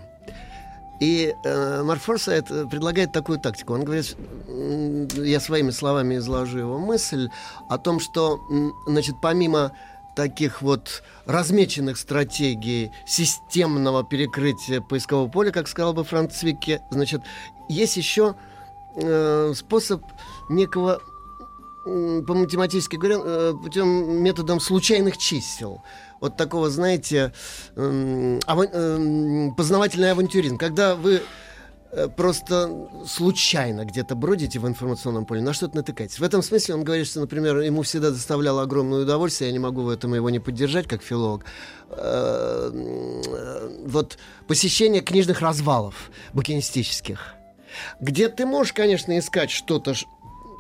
И 1.00 1.36
э, 1.44 1.84
Марк 1.84 2.02
Форсайт 2.02 2.50
э, 2.50 2.66
предлагает 2.66 3.12
такую 3.12 3.40
тактику. 3.40 3.74
Он 3.74 3.84
говорит, 3.84 4.16
я 5.16 5.40
своими 5.40 5.70
словами 5.70 6.16
изложу 6.16 6.58
его 6.58 6.80
мысль 6.80 7.30
о 7.70 7.78
том, 7.78 8.00
что, 8.00 8.40
значит, 8.88 9.16
помимо 9.22 9.74
таких 10.18 10.64
вот 10.64 11.04
размеченных 11.28 11.96
стратегий 11.98 12.92
системного 13.06 14.04
перекрытия 14.04 14.82
поискового 14.82 15.30
поля, 15.30 15.52
как 15.52 15.68
сказал 15.68 15.94
бы 15.94 16.04
Франц 16.04 16.44
значит, 16.90 17.22
есть 17.70 17.98
еще 17.98 18.36
э, 18.96 19.54
способ 19.56 20.04
некого 20.50 21.00
по 21.86 22.34
математически 22.34 22.96
говоря, 22.98 23.20
э, 23.24 23.54
путем 23.64 23.88
методом 24.24 24.60
случайных 24.60 25.18
чисел. 25.18 25.84
Вот 26.20 26.36
такого, 26.36 26.70
знаете, 26.70 27.32
м, 27.76 28.40
ава- 28.48 28.66
эм, 28.66 29.56
познавательный 29.56 30.12
авантюризм. 30.12 30.58
Когда 30.58 30.96
вы 30.96 31.22
просто 32.16 32.90
случайно 33.06 33.86
где-то 33.86 34.16
бродите 34.16 34.60
в 34.60 34.68
информационном 34.68 35.26
поле, 35.26 35.42
на 35.42 35.54
что-то 35.54 35.78
натыкаетесь. 35.78 36.20
В 36.20 36.24
этом 36.24 36.42
смысле 36.42 36.76
он 36.76 36.84
говорит, 36.84 37.08
что, 37.08 37.22
например, 37.22 37.60
ему 37.60 37.82
всегда 37.84 38.12
доставляло 38.12 38.64
огромное 38.64 39.02
удовольствие, 39.02 39.50
я 39.50 39.54
не 39.54 39.60
могу 39.60 39.84
в 39.84 39.90
этом 39.90 40.14
его 40.14 40.30
не 40.30 40.40
поддержать, 40.40 40.88
как 40.88 41.02
филолог, 41.02 41.46
э, 41.90 42.72
э, 42.74 43.84
вот 43.86 44.18
посещение 44.48 45.02
книжных 45.02 45.42
развалов 45.42 46.12
букинистических, 46.34 47.36
где 48.00 48.30
ты 48.30 48.46
можешь, 48.46 48.74
конечно, 48.74 49.18
искать 49.18 49.50
что-то, 49.50 49.94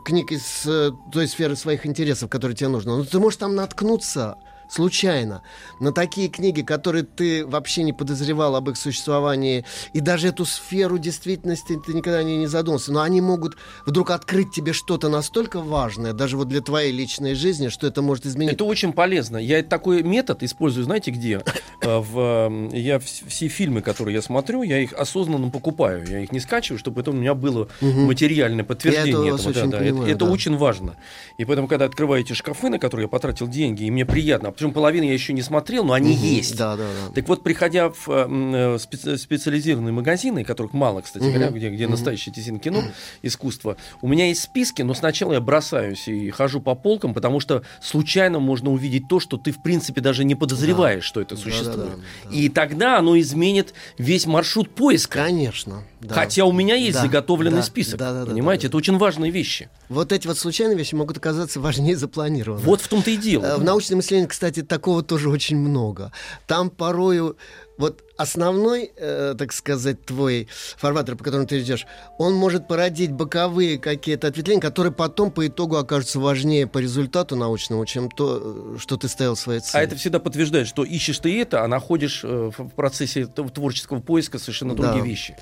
книг 0.05 0.31
из 0.31 0.65
э, 0.65 0.91
той 1.11 1.27
сферы 1.27 1.57
своих 1.57 1.85
интересов, 1.85 2.29
которые 2.29 2.55
тебе 2.55 2.69
нужны. 2.69 2.95
Но 2.95 3.03
ты 3.03 3.19
можешь 3.19 3.37
там 3.37 3.55
наткнуться 3.55 4.37
случайно 4.69 5.41
на 5.79 5.91
такие 5.91 6.27
книги, 6.29 6.61
которые 6.61 7.03
ты 7.03 7.45
вообще 7.45 7.83
не 7.83 7.93
подозревал 7.93 8.55
об 8.55 8.69
их 8.69 8.77
существовании, 8.77 9.65
и 9.93 9.99
даже 9.99 10.27
эту 10.27 10.45
сферу 10.45 10.97
действительности 10.97 11.79
ты 11.85 11.93
никогда 11.93 12.23
не, 12.23 12.37
не 12.37 12.47
задумался, 12.47 12.91
но 12.91 13.01
они 13.01 13.21
могут 13.21 13.57
вдруг 13.85 14.11
открыть 14.11 14.51
тебе 14.51 14.73
что-то 14.73 15.09
настолько 15.09 15.59
важное, 15.59 16.13
даже 16.13 16.37
вот 16.37 16.47
для 16.47 16.61
твоей 16.61 16.91
личной 16.91 17.33
жизни, 17.35 17.69
что 17.69 17.87
это 17.87 18.01
может 18.01 18.25
изменить. 18.25 18.53
Это 18.53 18.65
очень 18.65 18.93
полезно. 18.93 19.37
Я 19.37 19.63
такой 19.63 20.03
метод 20.03 20.43
использую, 20.43 20.83
знаете, 20.85 21.11
где? 21.11 21.41
Э, 21.79 21.99
В, 21.99 22.49
э, 22.49 22.69
я 22.75 22.95
вс- 22.97 23.27
все 23.27 23.47
фильмы, 23.49 23.81
которые 23.81 24.15
я 24.15 24.21
смотрю, 24.23 24.63
я 24.63 24.79
их 24.79 24.93
осознанно 24.93 25.51
покупаю. 25.51 26.03
Я 26.07 26.21
их 26.21 26.31
не 26.31 26.39
скачиваю, 26.39 26.79
чтобы 26.79 26.95
потом 26.97 27.17
у 27.17 27.19
меня 27.19 27.35
было 27.35 27.67
материальное 27.81 28.63
подтверждение 28.65 29.27
Я 29.27 29.33
это 29.35 29.41
этого. 29.49 29.53
Да, 29.53 29.59
очень 29.61 29.69
да. 29.71 29.77
понимаю, 29.77 30.03
это 30.05 30.11
это 30.17 30.25
да. 30.25 30.31
очень 30.31 30.57
важно. 30.57 30.95
И 31.37 31.45
поэтому, 31.45 31.67
когда 31.67 31.85
открываю 31.85 32.23
эти 32.23 32.33
шкафы, 32.33 32.69
на 32.69 32.79
которые 32.79 33.05
я 33.05 33.07
потратил 33.09 33.47
деньги, 33.47 33.83
и 33.83 33.91
мне 33.91 34.05
приятно, 34.07 34.49
Причем 34.57 34.73
половину 34.73 35.05
я 35.05 35.13
еще 35.13 35.33
не 35.33 35.43
смотрел, 35.43 35.83
но 35.83 35.93
они 35.93 36.13
Мгм. 36.15 36.23
есть. 36.25 36.57
Да, 36.57 36.75
да, 36.75 36.83
да. 36.87 37.13
Так 37.13 37.27
вот, 37.29 37.43
приходя 37.43 37.89
в 37.89 38.07
э, 38.09 38.25
э, 38.27 38.75
специ- 38.77 39.15
специализированные 39.15 39.93
магазины, 39.93 40.43
которых 40.43 40.73
мало, 40.73 41.01
кстати 41.01 41.25
Мгм. 41.25 41.33
говоря, 41.33 41.51
где, 41.51 41.69
где 41.69 41.83
Мгм. 41.83 41.91
настоящее 41.91 42.33
тесин 42.33 42.59
кино, 42.59 42.83
искусство, 43.21 43.77
у 44.01 44.07
меня 44.07 44.29
есть 44.29 44.41
списки, 44.41 44.81
но 44.81 44.95
сначала 44.95 45.33
я 45.33 45.41
бросаюсь 45.41 46.07
и 46.07 46.31
хожу 46.31 46.59
по 46.59 46.73
полкам, 46.73 47.13
потому 47.13 47.39
что 47.39 47.61
случайно 47.83 48.39
можно 48.39 48.71
увидеть 48.71 49.07
то, 49.07 49.19
что 49.19 49.37
ты, 49.37 49.51
в 49.51 49.61
принципе, 49.61 50.01
даже 50.01 50.23
не 50.23 50.33
подозреваешь, 50.33 51.03
что 51.03 51.21
это 51.21 51.35
Да, 51.35 51.41
существует. 51.41 51.77
да, 51.77 51.85
да, 51.85 52.29
да. 52.31 52.35
И 52.35 52.49
тогда 52.49 52.97
оно 52.97 53.19
изменит 53.19 53.75
весь 53.99 54.25
маршрут 54.25 54.73
поиска. 54.73 55.19
Конечно. 55.23 55.83
да. 56.01 56.15
Хотя 56.15 56.45
у 56.45 56.51
меня 56.51 56.73
есть 56.75 56.93
Да, 56.95 57.03
заготовленный 57.03 57.57
да, 57.57 57.63
список. 57.63 57.99
да, 57.99 58.11
да, 58.13 58.25
да, 58.25 58.31
понимаете, 58.31 58.63
да, 58.63 58.67
это 58.69 58.77
очень 58.77 58.97
важные 58.97 59.31
вещи. 59.31 59.69
Вот 59.89 60.11
эти 60.11 60.25
вот 60.27 60.37
случайные 60.37 60.77
вещи 60.77 60.95
могут 60.95 61.17
оказаться 61.17 61.59
важнее 61.59 61.95
запланированных. 61.95 62.65
Вот 62.65 62.81
в 62.81 62.87
том-то 62.87 63.11
и 63.11 63.17
Э, 63.17 63.21
дело. 63.21 63.57
В 63.57 63.63
научном 63.63 63.99
исследовании, 63.99 64.27
кстати, 64.29 64.46
такого 64.51 65.03
тоже 65.03 65.29
очень 65.29 65.57
много. 65.57 66.11
Там 66.47 66.69
порою 66.69 67.37
вот 67.77 68.03
основной, 68.17 68.91
э, 68.95 69.35
так 69.37 69.53
сказать, 69.53 70.03
твой 70.05 70.47
фарватер, 70.77 71.15
по 71.15 71.23
которому 71.23 71.47
ты 71.47 71.59
идешь, 71.59 71.85
он 72.17 72.33
может 72.33 72.67
породить 72.67 73.11
боковые 73.11 73.77
какие-то 73.77 74.27
ответвления, 74.27 74.61
которые 74.61 74.91
потом 74.91 75.31
по 75.31 75.45
итогу 75.47 75.75
окажутся 75.77 76.19
важнее 76.19 76.65
по 76.65 76.79
результату 76.79 77.35
научному, 77.35 77.85
чем 77.85 78.09
то, 78.09 78.41
э, 78.75 78.77
что 78.79 78.97
ты 78.97 79.07
ставил 79.07 79.35
своей 79.35 79.59
целью. 79.59 79.79
А 79.79 79.83
это 79.83 79.95
всегда 79.95 80.19
подтверждает, 80.19 80.67
что 80.67 80.83
ищешь 80.83 81.19
ты 81.19 81.39
это, 81.39 81.63
а 81.63 81.67
находишь 81.67 82.21
э, 82.23 82.51
в 82.57 82.69
процессе 82.69 83.27
творческого 83.27 83.99
поиска 83.99 84.39
совершенно 84.39 84.75
Да. 84.75 84.83
другие 84.83 85.05
вещи. 85.05 85.35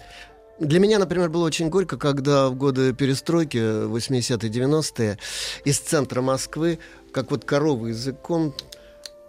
Для 0.60 0.80
меня, 0.80 1.00
например, 1.00 1.30
было 1.30 1.46
очень 1.46 1.70
горько, 1.70 1.98
когда 1.98 2.48
в 2.48 2.56
годы 2.56 2.94
перестройки, 2.94 3.58
80-е, 3.58 4.50
90-е, 4.50 5.18
из 5.65 5.80
центра 5.80 6.22
Москвы, 6.22 6.80
как 7.12 7.30
вот 7.32 7.44
корова 7.44 7.88
языком 7.88 8.54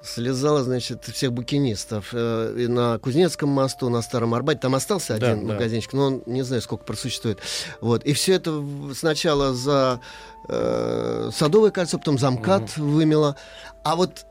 слезала, 0.07 0.63
значит, 0.63 1.05
всех 1.05 1.33
букинистов. 1.33 2.09
Э, 2.13 2.55
И 2.59 2.67
на 2.67 2.99
Кузнецком 2.99 3.49
мосту, 3.51 3.89
на 3.89 4.03
Старом 4.03 4.35
Арбате. 4.35 4.61
Там 4.61 4.75
остался 4.75 5.19
Да, 5.19 5.33
один 5.33 5.47
да. 5.47 5.55
магазинчик, 5.55 5.93
но 5.93 6.07
он 6.07 6.23
не 6.27 6.43
знаю, 6.43 6.63
сколько 6.63 6.85
просуществует. 6.85 7.39
Вот. 7.81 8.05
И 8.05 8.13
все 8.13 8.35
это 8.35 8.65
сначала 8.95 9.55
за 9.55 10.01
э, 10.49 11.31
Садовое 11.33 11.71
кольцо, 11.71 11.99
потом 11.99 12.19
за 12.19 12.31
МКАД 12.31 12.77
вымело. 12.77 13.37
А 13.83 13.97
вот 13.97 14.27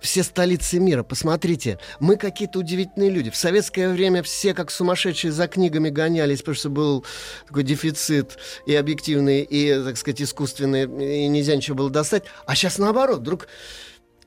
все 0.00 0.22
столицы 0.22 0.78
мира. 0.78 1.02
Посмотрите, 1.02 1.78
мы 1.98 2.16
какие-то 2.16 2.58
удивительные 2.58 3.08
люди. 3.08 3.30
В 3.30 3.36
советское 3.36 3.88
время 3.88 4.22
все 4.22 4.52
как 4.52 4.70
сумасшедшие 4.70 5.32
за 5.32 5.48
книгами 5.48 5.88
гонялись, 5.88 6.40
потому 6.40 6.56
что 6.56 6.68
был 6.68 7.04
такой 7.46 7.62
дефицит 7.62 8.36
и 8.66 8.74
объективный, 8.74 9.40
и, 9.40 9.82
так 9.82 9.96
сказать, 9.96 10.20
искусственный, 10.20 10.82
и 10.82 11.26
нельзя 11.28 11.56
ничего 11.56 11.76
было 11.76 11.90
достать. 11.90 12.24
А 12.44 12.54
сейчас 12.54 12.76
наоборот, 12.76 13.20
вдруг 13.20 13.48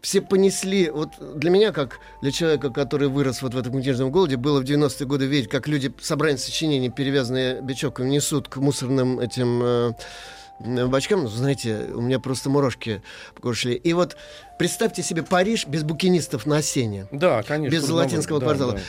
все 0.01 0.21
понесли, 0.21 0.89
вот 0.89 1.09
для 1.35 1.49
меня, 1.49 1.71
как 1.71 1.99
для 2.21 2.31
человека, 2.31 2.69
который 2.69 3.07
вырос 3.09 3.41
вот 3.41 3.53
в 3.53 3.57
этом 3.57 3.73
книжном 3.81 4.11
голоде, 4.11 4.37
было 4.37 4.59
в 4.61 4.63
90-е 4.63 5.05
годы 5.07 5.25
видеть, 5.25 5.49
как 5.49 5.67
люди 5.67 5.93
собрание 6.01 6.37
сочинений, 6.37 6.89
перевязанные 6.89 7.61
бечевками, 7.61 8.09
несут 8.09 8.47
к 8.47 8.57
мусорным 8.57 9.19
этим 9.19 9.61
э, 9.63 10.85
бачкам, 10.87 11.23
ну, 11.23 11.27
знаете, 11.29 11.89
у 11.93 12.01
меня 12.01 12.19
просто 12.19 12.49
мурашки 12.49 13.01
по 13.35 13.41
коже 13.41 13.59
шли. 13.59 13.73
И 13.75 13.93
вот 13.93 14.17
представьте 14.59 15.03
себе 15.03 15.23
Париж 15.23 15.67
без 15.67 15.83
букинистов 15.83 16.45
на 16.45 16.61
сене. 16.61 17.07
Да, 17.11 17.43
конечно. 17.43 17.73
Без 17.75 17.89
латинского 17.89 18.39
Да, 18.39 18.45
квартала. 18.45 18.73
да. 18.73 18.79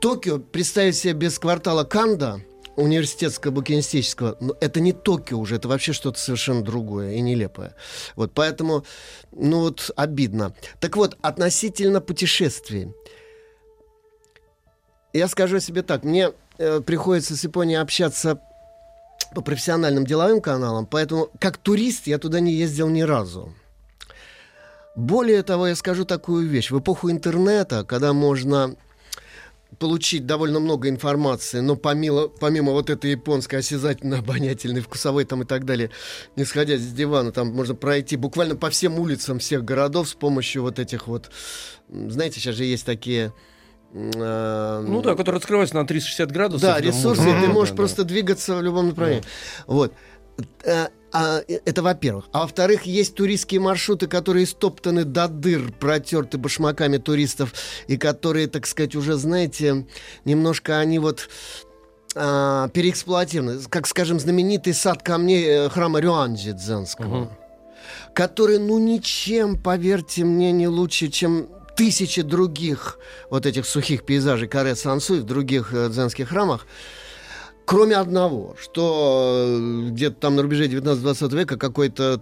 Токио 0.00 0.38
представить 0.38 0.96
себе 0.96 1.14
без 1.14 1.38
квартала 1.38 1.84
Канда, 1.84 2.40
университетского 2.76 3.50
букинистического, 3.50 4.36
но 4.40 4.56
это 4.60 4.80
не 4.80 4.92
Токио 4.92 5.38
уже, 5.38 5.56
это 5.56 5.68
вообще 5.68 5.92
что-то 5.92 6.18
совершенно 6.18 6.62
другое 6.62 7.12
и 7.12 7.20
нелепое. 7.20 7.74
Вот 8.16 8.32
поэтому, 8.32 8.84
ну 9.32 9.60
вот, 9.60 9.90
обидно. 9.96 10.54
Так 10.80 10.96
вот, 10.96 11.16
относительно 11.22 12.00
путешествий. 12.00 12.92
Я 15.12 15.28
скажу 15.28 15.60
себе 15.60 15.82
так, 15.82 16.04
мне 16.04 16.32
э, 16.58 16.80
приходится 16.80 17.36
с 17.36 17.44
Японией 17.44 17.80
общаться 17.80 18.40
по 19.34 19.40
профессиональным 19.40 20.04
деловым 20.04 20.40
каналам, 20.40 20.86
поэтому 20.86 21.30
как 21.40 21.56
турист 21.56 22.06
я 22.06 22.18
туда 22.18 22.40
не 22.40 22.52
ездил 22.52 22.88
ни 22.88 23.02
разу. 23.02 23.52
Более 24.96 25.42
того, 25.42 25.66
я 25.66 25.74
скажу 25.74 26.04
такую 26.04 26.48
вещь. 26.48 26.70
В 26.70 26.78
эпоху 26.78 27.10
интернета, 27.10 27.84
когда 27.84 28.12
можно 28.12 28.76
получить 29.78 30.26
довольно 30.26 30.60
много 30.60 30.88
информации, 30.88 31.60
но 31.60 31.76
помимо, 31.76 32.28
помимо 32.28 32.72
вот 32.72 32.90
этой 32.90 33.12
японской 33.12 33.56
осязательной, 33.56 34.18
обонятельной, 34.20 34.80
вкусовой 34.80 35.24
там 35.24 35.42
и 35.42 35.44
так 35.44 35.64
далее, 35.64 35.90
не 36.36 36.44
сходя 36.44 36.76
с 36.76 36.82
дивана, 36.92 37.32
там 37.32 37.48
можно 37.54 37.74
пройти 37.74 38.16
буквально 38.16 38.56
по 38.56 38.70
всем 38.70 38.98
улицам 38.98 39.38
всех 39.38 39.64
городов 39.64 40.08
с 40.08 40.14
помощью 40.14 40.62
вот 40.62 40.78
этих 40.78 41.06
вот, 41.08 41.30
знаете, 41.88 42.40
сейчас 42.40 42.54
же 42.56 42.64
есть 42.64 42.84
такие... 42.86 43.32
э, 43.92 44.84
Ну 44.86 45.02
да, 45.02 45.14
который 45.14 45.36
открывается 45.36 45.74
на 45.76 45.86
360 45.86 46.30
градусов. 46.30 46.62
да, 46.62 46.80
ресурсы, 46.80 47.22
можно- 47.22 47.40
ты 47.40 47.46
Да, 47.46 47.52
можешь 47.52 47.70
да, 47.70 47.76
просто 47.76 48.04
двигаться 48.04 48.56
в 48.56 48.62
любом 48.62 48.88
направлении. 48.88 49.24
Вот. 49.66 49.92
Э, 50.64 50.88
а, 51.12 51.42
э, 51.46 51.60
это 51.64 51.82
во-первых. 51.82 52.24
А 52.32 52.40
во-вторых, 52.40 52.86
есть 52.86 53.14
туристские 53.14 53.60
маршруты, 53.60 54.08
которые 54.08 54.46
стоптаны 54.46 55.04
до 55.04 55.28
дыр, 55.28 55.72
протерты 55.72 56.38
башмаками 56.38 56.96
туристов, 56.96 57.52
и 57.86 57.96
которые, 57.96 58.48
так 58.48 58.66
сказать, 58.66 58.96
уже, 58.96 59.14
знаете, 59.14 59.86
немножко 60.24 60.78
они 60.78 60.98
вот 60.98 61.28
а, 62.16 62.68
переэксплуатированы. 62.68 63.60
Как, 63.68 63.86
скажем, 63.86 64.18
знаменитый 64.18 64.74
сад 64.74 65.02
камней 65.02 65.44
э, 65.46 65.68
храма 65.68 66.00
Рюанджи 66.00 66.52
дзенского 66.52 67.06
Мгм. 67.06 67.30
который, 68.12 68.58
ну, 68.58 68.78
ничем, 68.78 69.56
поверьте 69.56 70.24
мне, 70.24 70.50
не 70.50 70.66
лучше, 70.66 71.08
чем 71.08 71.48
тысячи 71.76 72.22
других 72.22 72.98
вот 73.30 73.46
этих 73.46 73.66
сухих 73.66 74.04
пейзажей 74.04 74.48
Каре 74.48 74.74
Сансуй 74.76 75.20
в 75.20 75.24
других 75.24 75.72
дзенских 75.72 76.28
храмах. 76.28 76.66
Кроме 77.64 77.96
одного, 77.96 78.56
что 78.60 79.46
э, 79.48 79.88
где-то 79.88 80.16
там 80.16 80.36
на 80.36 80.42
рубеже 80.42 80.66
19-20 80.66 81.36
века 81.36 81.56
какой-то 81.56 82.20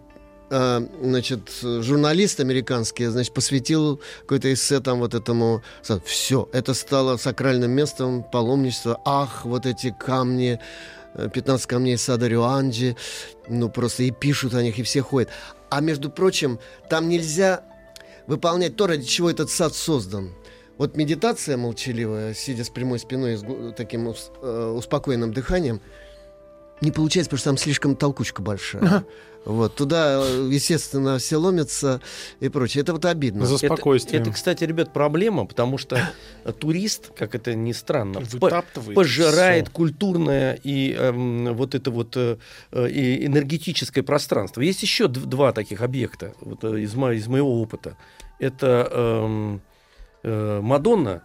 э, 0.51 0.81
значит, 1.03 1.51
журналист 1.63 2.39
американский, 2.39 3.07
значит, 3.07 3.35
посвятил 3.35 4.01
какое-то 4.21 4.53
эссе 4.53 4.79
там 4.79 5.01
вот 5.01 5.15
этому. 5.15 5.63
Все, 6.05 6.49
это 6.53 6.75
стало 6.75 7.17
сакральным 7.17 7.73
местом 7.73 8.23
паломничества. 8.23 9.01
Ах, 9.05 9.45
вот 9.45 9.67
эти 9.67 9.95
камни, 9.99 10.61
э, 11.15 11.29
15 11.29 11.67
камней 11.67 11.99
сада 11.99 12.29
Рюанджи, 12.29 12.97
ну 13.49 13.69
просто 13.69 14.05
и 14.05 14.13
пишут 14.13 14.55
о 14.55 14.63
них, 14.63 14.79
и 14.79 14.85
все 14.85 15.03
ходят. 15.03 15.31
А 15.71 15.81
между 15.81 16.09
прочим, 16.09 16.61
там 16.89 17.09
нельзя 17.09 17.65
выполнять 18.29 18.77
то, 18.77 18.87
ради 18.87 19.05
чего 19.05 19.29
этот 19.29 19.51
сад 19.51 19.75
создан. 19.75 20.31
Вот 20.83 20.97
медитация 20.97 21.57
молчаливая, 21.57 22.35
сидя 22.35 22.65
с 22.65 22.69
прямой 22.69 22.99
спиной, 22.99 23.37
с 23.37 23.45
таким 23.77 24.09
ус- 24.09 24.33
э, 24.43 24.75
успокоенным 24.77 25.33
дыханием, 25.33 25.81
не 26.81 26.91
получается, 26.91 27.31
потому 27.31 27.39
что 27.39 27.51
там 27.51 27.57
слишком 27.57 27.95
толкучка 27.95 28.43
большая. 28.43 29.05
Вот, 29.45 29.77
туда, 29.77 30.21
э, 30.25 30.49
естественно, 30.51 31.19
все 31.19 31.37
ломятся 31.37 32.01
и 32.41 32.49
прочее. 32.49 32.83
Это 32.83 32.95
вот 32.95 33.05
обидно. 33.05 33.47
За 33.47 33.55
Это- 33.55 33.67
спокойствием. 33.67 34.23
Это, 34.23 34.33
кстати, 34.33 34.65
ребят, 34.65 34.93
проблема, 34.93 35.47
потому 35.47 35.79
что 35.79 36.01
турист, 36.59 37.13
как 37.17 37.37
это 37.37 37.55
ни 37.55 37.71
странно, 37.71 38.19
Вытаптывает 38.19 38.97
пожирает 38.97 39.67
всё. 39.67 39.73
культурное 39.73 40.59
и 40.65 40.93
эм, 40.99 41.55
вот 41.55 41.77
это 41.77 41.93
вот 41.93 42.17
э, 42.17 42.39
э, 42.73 42.89
и 42.91 43.25
энергетическое 43.27 44.03
пространство. 44.03 44.61
Есть 44.63 44.83
еще 44.83 45.07
два 45.07 45.53
таких 45.53 45.81
объекта 45.81 46.35
вот, 46.41 46.65
из, 46.65 46.93
мо- 46.97 47.13
из 47.15 47.29
моего 47.29 47.63
опыта. 47.63 47.97
Это 48.41 48.89
эм, 48.91 49.63
э, 50.23 50.61
Мадонна 50.63 51.23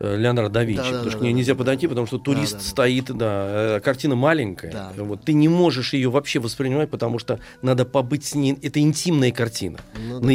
э, 0.00 0.16
Леонардо 0.16 0.50
да 0.50 0.64
Винчи, 0.64 0.76
Да-да-да-да. 0.78 0.98
потому 0.98 1.10
что 1.10 1.18
к 1.20 1.22
ней 1.22 1.32
нельзя 1.32 1.54
подойти, 1.54 1.86
потому 1.86 2.06
что 2.06 2.18
турист 2.18 2.52
Да-да-да. 2.52 2.70
стоит, 2.70 3.04
да, 3.16 3.76
э, 3.76 3.80
картина 3.80 4.14
маленькая, 4.16 4.72
Да. 4.72 4.92
вот 4.96 5.24
ты 5.24 5.32
не 5.34 5.48
можешь 5.48 5.92
ее 5.92 6.10
вообще 6.10 6.38
воспринимать, 6.38 6.90
потому 6.90 7.18
что 7.18 7.38
надо 7.62 7.84
побыть 7.84 8.24
с 8.24 8.34
ней, 8.34 8.58
это 8.62 8.80
интимная 8.80 9.30
картина, 9.30 9.78
Ну 10.08 10.20
да. 10.20 10.26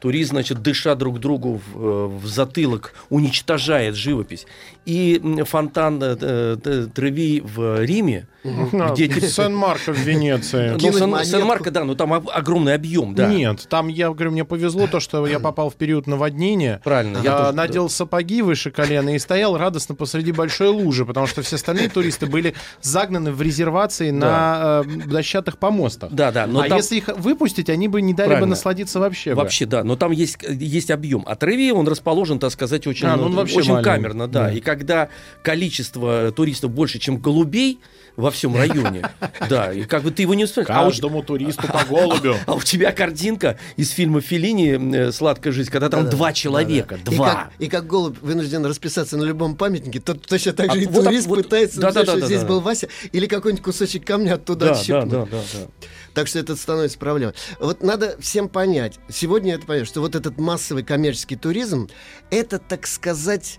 Турист, 0.00 0.30
значит, 0.30 0.62
дыша 0.62 0.94
друг 0.94 1.20
другу 1.20 1.60
в, 1.74 1.78
э, 1.78 2.06
в 2.06 2.26
затылок, 2.26 2.94
уничтожает 3.10 3.94
живопись. 3.94 4.46
И 4.86 5.20
фонтан 5.46 6.00
э, 6.02 6.56
Треви 6.94 7.42
в 7.44 7.82
Риме, 7.84 8.26
А, 8.72 8.92
где 8.94 9.04
эти- 9.04 9.26
Сен-Марко 9.26 9.92
в 9.92 9.98
Венеции. 9.98 10.74
ну. 10.80 11.22
Сан-Марко, 11.24 11.70
да, 11.70 11.84
но 11.84 11.94
там 11.94 12.12
ог- 12.12 12.30
огромный 12.32 12.74
объем, 12.74 13.14
да. 13.14 13.26
Нет, 13.28 13.66
там, 13.68 13.88
я 13.88 14.08
говорю, 14.10 14.30
мне 14.30 14.44
повезло 14.46 14.86
то, 14.86 14.98
что 15.00 15.26
я 15.26 15.38
попал 15.38 15.68
в 15.68 15.74
период 15.76 16.06
наводнения. 16.06 16.80
Правильно, 16.82 17.18
я 17.22 17.34
а, 17.36 17.44
тоже- 17.46 17.56
надел 17.56 17.88
сапоги 17.90 18.40
выше 18.40 18.70
колена 18.70 19.14
и 19.14 19.18
стоял 19.18 19.58
радостно 19.58 19.94
посреди 19.94 20.32
большой 20.32 20.68
лужи, 20.68 21.04
потому 21.04 21.26
что 21.26 21.42
все 21.42 21.56
остальные 21.56 21.90
туристы 21.90 22.24
были 22.26 22.54
загнаны 22.80 23.32
в 23.32 23.42
резервации 23.42 24.10
на 24.10 24.82
э, 24.86 24.90
дощатых 25.06 25.58
помостах. 25.58 26.10
Да, 26.10 26.32
да, 26.32 26.46
но 26.46 26.60
а 26.60 26.68
там- 26.68 26.78
если 26.78 26.96
их 26.96 27.08
выпустить, 27.08 27.68
они 27.68 27.88
бы 27.88 28.00
не 28.00 28.14
дали 28.14 28.28
бы 28.28 28.32
Правильно. 28.32 28.50
насладиться 28.50 28.98
вообще. 29.00 29.30
бы. 29.34 29.42
Вообще, 29.42 29.66
да. 29.66 29.84
Но 29.90 29.96
там 29.96 30.12
есть, 30.12 30.36
есть 30.48 30.92
объем. 30.92 31.24
А 31.26 31.34
Треви, 31.34 31.72
он 31.72 31.88
расположен, 31.88 32.38
так 32.38 32.52
сказать, 32.52 32.86
очень, 32.86 33.08
А, 33.08 33.16
ну, 33.16 33.24
он 33.24 33.34
вообще 33.34 33.56
очень 33.58 33.72
маленький. 33.72 33.90
камерно, 33.90 34.28
да. 34.28 34.44
Да. 34.44 34.52
И 34.52 34.60
когда 34.60 35.08
количество 35.42 36.30
туристов 36.30 36.70
больше, 36.70 37.00
чем 37.00 37.18
голубей 37.18 37.80
во 38.14 38.30
всем 38.30 38.54
районе, 38.56 39.02
да, 39.48 39.72
и 39.72 39.82
как 39.82 40.04
бы 40.04 40.12
ты 40.12 40.22
его 40.22 40.34
не 40.34 40.44
успеешь. 40.44 40.68
А 40.70 40.84
Каждому 40.84 41.24
туристу 41.24 41.66
по 41.66 41.84
голубю. 41.84 42.36
а 42.46 42.54
у 42.54 42.60
тебя 42.60 42.92
картинка 42.92 43.58
из 43.76 43.90
фильма 43.90 44.20
Филини 44.20 44.94
э, 45.08 45.12
«Сладкая 45.12 45.52
жизнь», 45.52 45.70
когда 45.70 45.88
там 45.88 46.04
Да-да, 46.04 46.16
два 46.16 46.32
человека, 46.32 46.94
И 46.94 47.14
два. 47.16 47.28
как, 47.34 47.52
и 47.58 47.66
как 47.68 47.86
голубь 47.88 48.18
вынужден 48.20 48.64
расписаться 48.64 49.16
на 49.16 49.24
любом 49.24 49.56
памятнике, 49.56 49.98
то 50.00 50.14
точно 50.14 50.52
так 50.52 50.70
А 50.70 50.74
же 50.74 50.82
и 50.82 50.86
вот 50.86 51.04
турист 51.04 51.26
вот- 51.26 51.42
пытается 51.42 51.80
да, 51.80 51.88
написать, 51.88 52.06
да, 52.06 52.12
что 52.12 52.20
да, 52.20 52.26
здесь 52.26 52.40
да. 52.42 52.46
был 52.46 52.60
Вася, 52.60 52.88
или 53.10 53.26
какой-нибудь 53.26 53.64
кусочек 53.64 54.04
камня 54.06 54.34
оттуда 54.34 54.66
Да, 54.66 54.72
да, 54.74 54.78
отщипнуть. 54.80 55.08
да, 55.10 55.24
да, 55.26 55.38
да. 55.52 55.58
Так 56.14 56.26
что 56.26 56.38
это 56.38 56.56
становится 56.56 56.98
проблемой. 56.98 57.34
Вот 57.60 57.82
надо 57.82 58.16
всем 58.20 58.48
понять, 58.48 58.98
сегодня 59.08 59.54
это 59.54 59.66
понять, 59.66 59.86
что 59.86 60.00
вот 60.00 60.14
этот 60.14 60.38
массовый 60.38 60.82
коммерческий 60.82 61.36
туризм, 61.36 61.88
это, 62.30 62.58
так 62.58 62.86
сказать, 62.86 63.58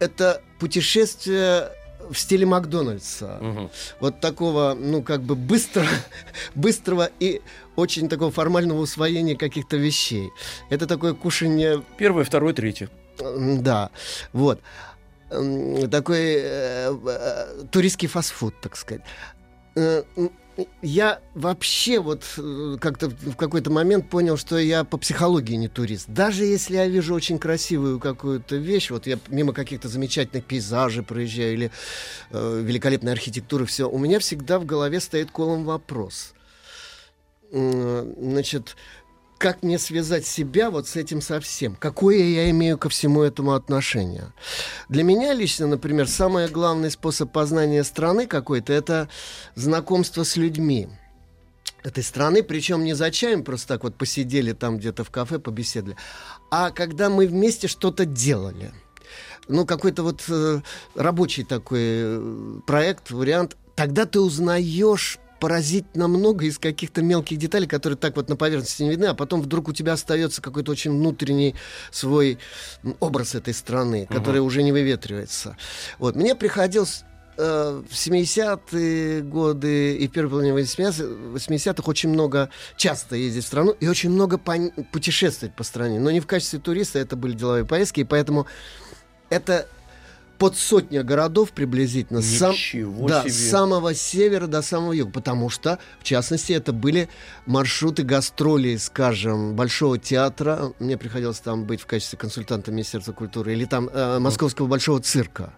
это 0.00 0.42
путешествие 0.58 1.70
в 2.10 2.14
стиле 2.14 2.46
Макдональдса. 2.46 3.38
Мгм. 3.40 3.70
Вот 4.00 4.20
такого, 4.20 4.76
ну, 4.78 5.02
как 5.02 5.22
бы 5.22 5.34
быстро, 5.34 5.86
быстрого 6.54 7.10
и 7.20 7.40
очень 7.74 8.08
такого 8.08 8.30
формального 8.30 8.80
усвоения 8.80 9.36
каких-то 9.36 9.76
вещей. 9.76 10.30
Это 10.70 10.86
такое 10.86 11.14
кушание 11.14 11.82
Первое, 11.98 12.24
второе, 12.24 12.54
третье. 12.54 12.88
Да, 13.18 13.90
вот. 14.32 14.60
Такой 15.28 16.36
э, 16.36 16.94
э, 17.06 17.64
туристский 17.72 18.06
фастфуд, 18.06 18.54
так 18.60 18.76
сказать. 18.76 19.02
Э, 20.56 20.64
Я 20.82 21.20
вообще 21.34 22.00
вот 22.00 22.24
э, 22.38 22.76
как-то 22.80 23.08
в 23.08 23.36
какой-то 23.36 23.70
момент 23.70 24.08
понял, 24.10 24.36
что 24.36 24.58
я 24.58 24.84
по 24.84 24.96
психологии 24.98 25.54
не 25.54 25.68
турист. 25.68 26.06
Даже 26.08 26.44
если 26.44 26.76
я 26.76 26.86
вижу 26.88 27.14
очень 27.14 27.38
красивую 27.38 28.00
какую-то 28.00 28.56
вещь, 28.56 28.90
вот 28.90 29.06
я 29.06 29.18
мимо 29.28 29.52
каких-то 29.52 29.88
замечательных 29.88 30.44
пейзажей 30.44 31.02
проезжаю 31.02 31.52
или 31.54 31.70
э, 32.30 32.60
великолепной 32.64 33.12
архитектуры, 33.12 33.66
все, 33.66 33.88
у 33.88 33.98
меня 33.98 34.18
всегда 34.18 34.58
в 34.58 34.64
голове 34.64 35.00
стоит 35.00 35.30
колом 35.30 35.64
вопрос. 35.64 36.32
М, 37.52 38.14
Значит, 38.18 38.76
как 39.38 39.62
мне 39.62 39.78
связать 39.78 40.26
себя 40.26 40.70
вот 40.70 40.88
с 40.88 40.96
этим 40.96 41.20
совсем? 41.20 41.76
Какое 41.76 42.18
я 42.18 42.50
имею 42.50 42.78
ко 42.78 42.88
всему 42.88 43.22
этому 43.22 43.52
отношение? 43.52 44.32
Для 44.88 45.02
меня 45.02 45.34
лично, 45.34 45.66
например, 45.66 46.08
самый 46.08 46.48
главный 46.48 46.90
способ 46.90 47.32
познания 47.32 47.84
страны 47.84 48.26
какой-то– 48.26 48.72
это 48.74 49.08
знакомство 49.54 50.22
с 50.24 50.36
людьми 50.36 50.88
этой 51.82 52.02
страны, 52.02 52.42
причем 52.42 52.82
не 52.82 52.94
за 52.94 53.10
чаем 53.10 53.44
просто 53.44 53.68
так 53.68 53.84
вот 53.84 53.94
посидели 53.96 54.52
там 54.52 54.78
где-то 54.78 55.04
в 55.04 55.10
кафе, 55.10 55.38
побеседовали, 55.38 55.96
а 56.50 56.70
когда 56.70 57.10
мы 57.10 57.26
вместе 57.26 57.68
что-то 57.68 58.04
делали. 58.04 58.72
Ну, 59.48 59.64
какой-то 59.64 60.02
вот 60.02 60.24
э, 60.28 60.60
рабочий 60.96 61.44
такой 61.44 61.78
э, 61.80 62.60
проект, 62.66 63.12
вариант. 63.12 63.56
Тогда 63.76 64.04
ты 64.04 64.18
узнаешь 64.18 65.20
поразительно 65.40 66.08
много 66.08 66.46
из 66.46 66.58
каких-то 66.58 67.02
мелких 67.02 67.38
деталей, 67.38 67.66
которые 67.66 67.96
так 67.96 68.16
вот 68.16 68.28
на 68.28 68.36
поверхности 68.36 68.82
не 68.82 68.90
видны, 68.90 69.06
а 69.06 69.14
потом 69.14 69.42
вдруг 69.42 69.68
у 69.68 69.72
тебя 69.72 69.92
остается 69.92 70.42
какой-то 70.42 70.72
очень 70.72 70.92
внутренний 70.92 71.54
свой 71.90 72.38
образ 73.00 73.34
этой 73.34 73.54
страны, 73.54 74.06
который 74.10 74.40
уже 74.40 74.62
не 74.62 74.72
выветривается. 74.72 75.56
Вот. 75.98 76.16
Мне 76.16 76.34
приходилось 76.34 77.04
э, 77.36 77.82
в 77.88 77.92
70-е 77.92 79.22
годы 79.22 79.96
и 79.96 80.08
в 80.08 80.10
первой 80.12 80.30
половине 80.30 80.56
80-х 80.56 81.82
очень 81.86 82.10
много, 82.10 82.50
часто 82.76 83.16
ездить 83.16 83.44
в 83.44 83.46
страну 83.46 83.72
и 83.72 83.88
очень 83.88 84.10
много 84.10 84.38
путешествовать 84.92 85.54
по 85.54 85.64
стране. 85.64 86.00
Но 86.00 86.10
не 86.10 86.20
в 86.20 86.26
качестве 86.26 86.58
туриста, 86.58 86.98
это 86.98 87.16
были 87.16 87.34
деловые 87.34 87.64
поездки, 87.64 88.00
и 88.00 88.04
поэтому 88.04 88.46
это 89.28 89.68
под 90.38 90.56
сотня 90.56 91.02
городов 91.02 91.52
приблизительно. 91.52 92.20
сам- 92.38 92.54
да, 93.08 93.22
с 93.28 93.50
самого 93.50 93.94
севера 93.94 94.46
до 94.46 94.62
самого 94.62 94.92
юга. 94.92 95.12
Потому 95.12 95.50
что, 95.50 95.78
в 96.00 96.04
частности, 96.04 96.52
это 96.52 96.72
были 96.72 97.08
маршруты 97.46 98.02
гастролей, 98.02 98.78
скажем, 98.78 99.54
Большого 99.54 99.98
театра. 99.98 100.72
Мне 100.78 100.96
приходилось 100.96 101.40
там 101.40 101.64
быть 101.64 101.80
в 101.80 101.86
качестве 101.86 102.18
консультанта 102.18 102.70
Министерства 102.72 103.12
культуры. 103.12 103.52
Или 103.52 103.64
там 103.64 103.88
э, 103.92 104.18
Московского 104.18 104.66
Большого 104.66 105.00
цирка 105.00 105.52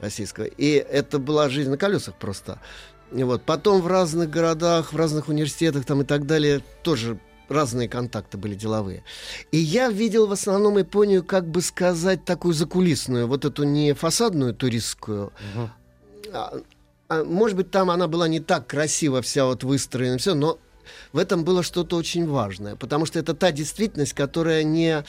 российского. 0.00 0.44
И 0.44 0.72
это 0.72 1.18
была 1.18 1.48
жизнь 1.48 1.70
на 1.70 1.76
колесах 1.76 2.14
просто. 2.14 2.58
И 3.12 3.22
вот. 3.22 3.42
Потом 3.42 3.80
в 3.80 3.86
разных 3.86 4.30
городах, 4.30 4.92
в 4.92 4.96
разных 4.96 5.28
университетах 5.28 5.84
там 5.84 6.02
и 6.02 6.04
так 6.04 6.26
далее 6.26 6.60
тоже 6.82 7.18
разные 7.48 7.88
контакты 7.88 8.38
были 8.38 8.54
деловые. 8.54 9.04
И 9.52 9.58
я 9.58 9.88
видел 9.90 10.26
в 10.26 10.32
основном 10.32 10.78
Японию, 10.78 11.24
как 11.24 11.46
бы 11.48 11.60
сказать, 11.62 12.24
такую 12.24 12.54
закулисную, 12.54 13.26
вот 13.26 13.44
эту 13.44 13.64
не 13.64 13.92
фасадную 13.94 14.54
туристскую, 14.54 15.32
Мгм. 15.54 15.70
а, 16.32 16.54
а, 17.08 17.24
может 17.24 17.56
быть, 17.56 17.70
там 17.70 17.90
она 17.90 18.06
была 18.06 18.28
не 18.28 18.40
так 18.40 18.66
красиво 18.66 19.22
вся 19.22 19.44
вот 19.46 19.64
выстроена, 19.64 20.18
все, 20.18 20.34
но 20.34 20.58
в 21.12 21.18
этом 21.18 21.44
было 21.44 21.62
что-то 21.62 21.96
очень 21.96 22.26
важное, 22.26 22.76
потому 22.76 23.06
что 23.06 23.18
это 23.18 23.34
та 23.34 23.52
действительность, 23.52 24.12
которая 24.14 24.62
не 24.62 25.04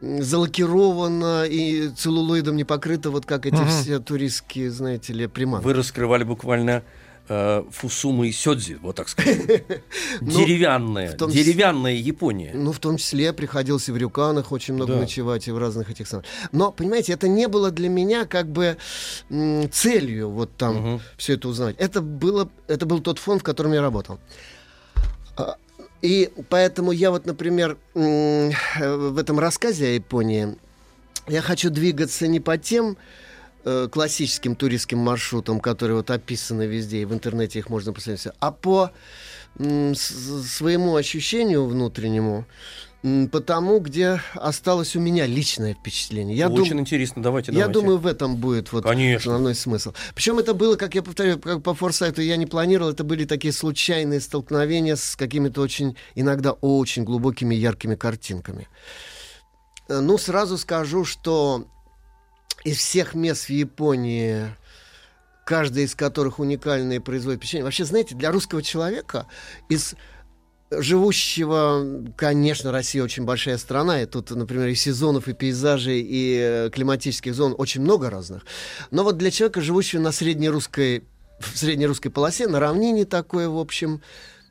залакирована 0.00 1.44
и 1.44 1.88
целлулоидом 1.88 2.56
не 2.56 2.64
покрыта, 2.64 3.10
вот 3.10 3.26
как 3.26 3.46
эти 3.46 3.56
Мгм. 3.56 3.68
все 3.68 3.98
туристские, 3.98 4.70
знаете 4.70 5.12
ли, 5.12 5.26
приманки. 5.26 5.64
Вы 5.64 5.74
раскрывали 5.74 6.24
буквально 6.24 6.84
э, 7.28 7.64
Фусумы 7.70 8.28
и 8.28 8.32
Сёдзи, 8.32 8.78
вот 8.82 8.96
так 8.96 9.08
сказать. 9.08 9.64
Деревянная, 10.20 11.12
в 11.12 11.16
том 11.16 11.30
деревянная 11.30 11.94
Япония. 11.94 12.52
Ну, 12.54 12.72
в 12.72 12.78
том 12.78 12.96
числе 12.96 13.32
приходилось 13.32 13.88
и 13.88 13.92
в 13.92 13.96
Рюканах 13.96 14.52
очень 14.52 14.74
много 14.74 14.94
Да. 14.94 15.00
ночевать, 15.00 15.48
и 15.48 15.50
в 15.52 15.58
разных 15.58 15.90
этих 15.90 16.08
самых. 16.08 16.24
Но, 16.52 16.72
понимаете, 16.72 17.12
это 17.12 17.28
не 17.28 17.48
было 17.48 17.70
для 17.70 17.88
меня 17.88 18.24
как 18.26 18.46
бы 18.48 18.76
целью 19.70 20.30
вот 20.30 20.50
там 20.56 21.00
все 21.16 21.34
это 21.34 21.48
узнавать. 21.48 21.76
Это, 21.78 22.00
было, 22.00 22.48
это 22.66 22.86
был 22.86 23.00
тот 23.00 23.18
фонд, 23.18 23.40
в 23.42 23.44
котором 23.44 23.72
я 23.72 23.80
работал. 23.82 24.18
А, 25.36 25.56
И 26.02 26.30
поэтому 26.48 26.92
я 26.92 27.10
вот, 27.10 27.26
например, 27.26 27.76
э, 27.94 28.50
в 28.78 29.18
этом 29.18 29.38
рассказе 29.38 29.86
о 29.86 29.90
Японии 29.94 30.56
я 31.28 31.42
хочу 31.42 31.70
двигаться 31.70 32.26
не 32.26 32.40
по 32.40 32.56
тем 32.56 32.96
э, 33.70 33.88
классическим 33.92 34.54
туристским 34.56 34.98
маршрутам, 34.98 35.60
которые 35.60 35.96
вот 35.96 36.10
описаны 36.10 36.64
везде, 36.66 37.02
и 37.02 37.04
в 37.04 37.12
интернете 37.12 37.58
их 37.58 37.68
можно 37.70 37.92
посмотреть, 37.92 38.28
а 38.40 38.50
по 38.50 38.90
своему 39.94 40.94
ощущению 40.96 41.66
внутреннему, 41.66 42.44
м, 43.02 43.28
по 43.28 43.40
тому, 43.40 43.78
где 43.80 44.20
осталось 44.34 44.94
у 44.96 45.00
меня 45.00 45.26
личное 45.26 45.74
впечатление. 45.74 46.36
Я 46.36 46.48
Очень 46.48 46.70
дум- 46.72 46.80
интересно, 46.80 47.22
давайте, 47.22 47.52
я 47.52 47.58
давайте. 47.60 47.80
думаю, 47.80 47.98
в 47.98 48.06
этом 48.06 48.36
будет 48.36 48.72
вот 48.72 48.84
Конечно. 48.84 49.32
основной 49.32 49.54
смысл. 49.54 49.92
Причем 50.14 50.38
это 50.38 50.54
было, 50.54 50.76
как 50.76 50.94
я 50.94 51.02
повторяю, 51.02 51.38
как 51.40 51.62
по 51.62 51.74
форсайту 51.74 52.22
я 52.22 52.36
не 52.36 52.46
планировал, 52.46 52.90
это 52.92 53.04
были 53.04 53.24
такие 53.24 53.52
случайные 53.52 54.20
столкновения 54.20 54.96
с 54.96 55.16
какими-то 55.16 55.60
очень, 55.60 55.96
иногда 56.14 56.52
очень 56.52 57.04
глубокими, 57.04 57.54
яркими 57.54 57.94
картинками. 57.96 58.68
Э, 59.88 60.00
Ну, 60.00 60.18
сразу 60.18 60.58
скажу, 60.58 61.04
что 61.04 61.64
из 62.64 62.78
всех 62.78 63.14
мест 63.14 63.44
в 63.44 63.50
Японии, 63.50 64.46
каждый 65.46 65.84
из 65.84 65.94
которых 65.94 66.38
уникальное 66.38 66.96
и 66.96 67.00
производит 67.00 67.38
впечатление, 67.40 67.64
вообще, 67.64 67.84
знаете, 67.84 68.14
для 68.14 68.30
русского 68.30 68.62
человека 68.62 69.26
из 69.68 69.94
живущего, 70.70 72.04
конечно, 72.16 72.72
Россия 72.72 73.02
очень 73.02 73.24
большая 73.24 73.56
страна, 73.58 74.02
и 74.02 74.06
тут, 74.06 74.30
например, 74.30 74.68
и 74.68 74.74
сезонов, 74.74 75.28
и 75.28 75.32
пейзажей, 75.32 76.00
и 76.00 76.38
э, 76.38 76.70
климатических 76.70 77.34
зон 77.34 77.54
очень 77.56 77.80
много 77.80 78.10
разных. 78.10 78.44
Но 78.90 79.04
вот 79.04 79.16
для 79.16 79.30
человека, 79.30 79.62
живущего 79.62 80.00
на 80.00 80.12
среднерусской, 80.12 81.04
в 81.40 81.56
среднерусской 81.56 82.10
полосе, 82.10 82.48
на 82.48 82.60
равнине 82.60 83.06
такое, 83.06 83.48
в 83.48 83.56
общем, 83.56 84.02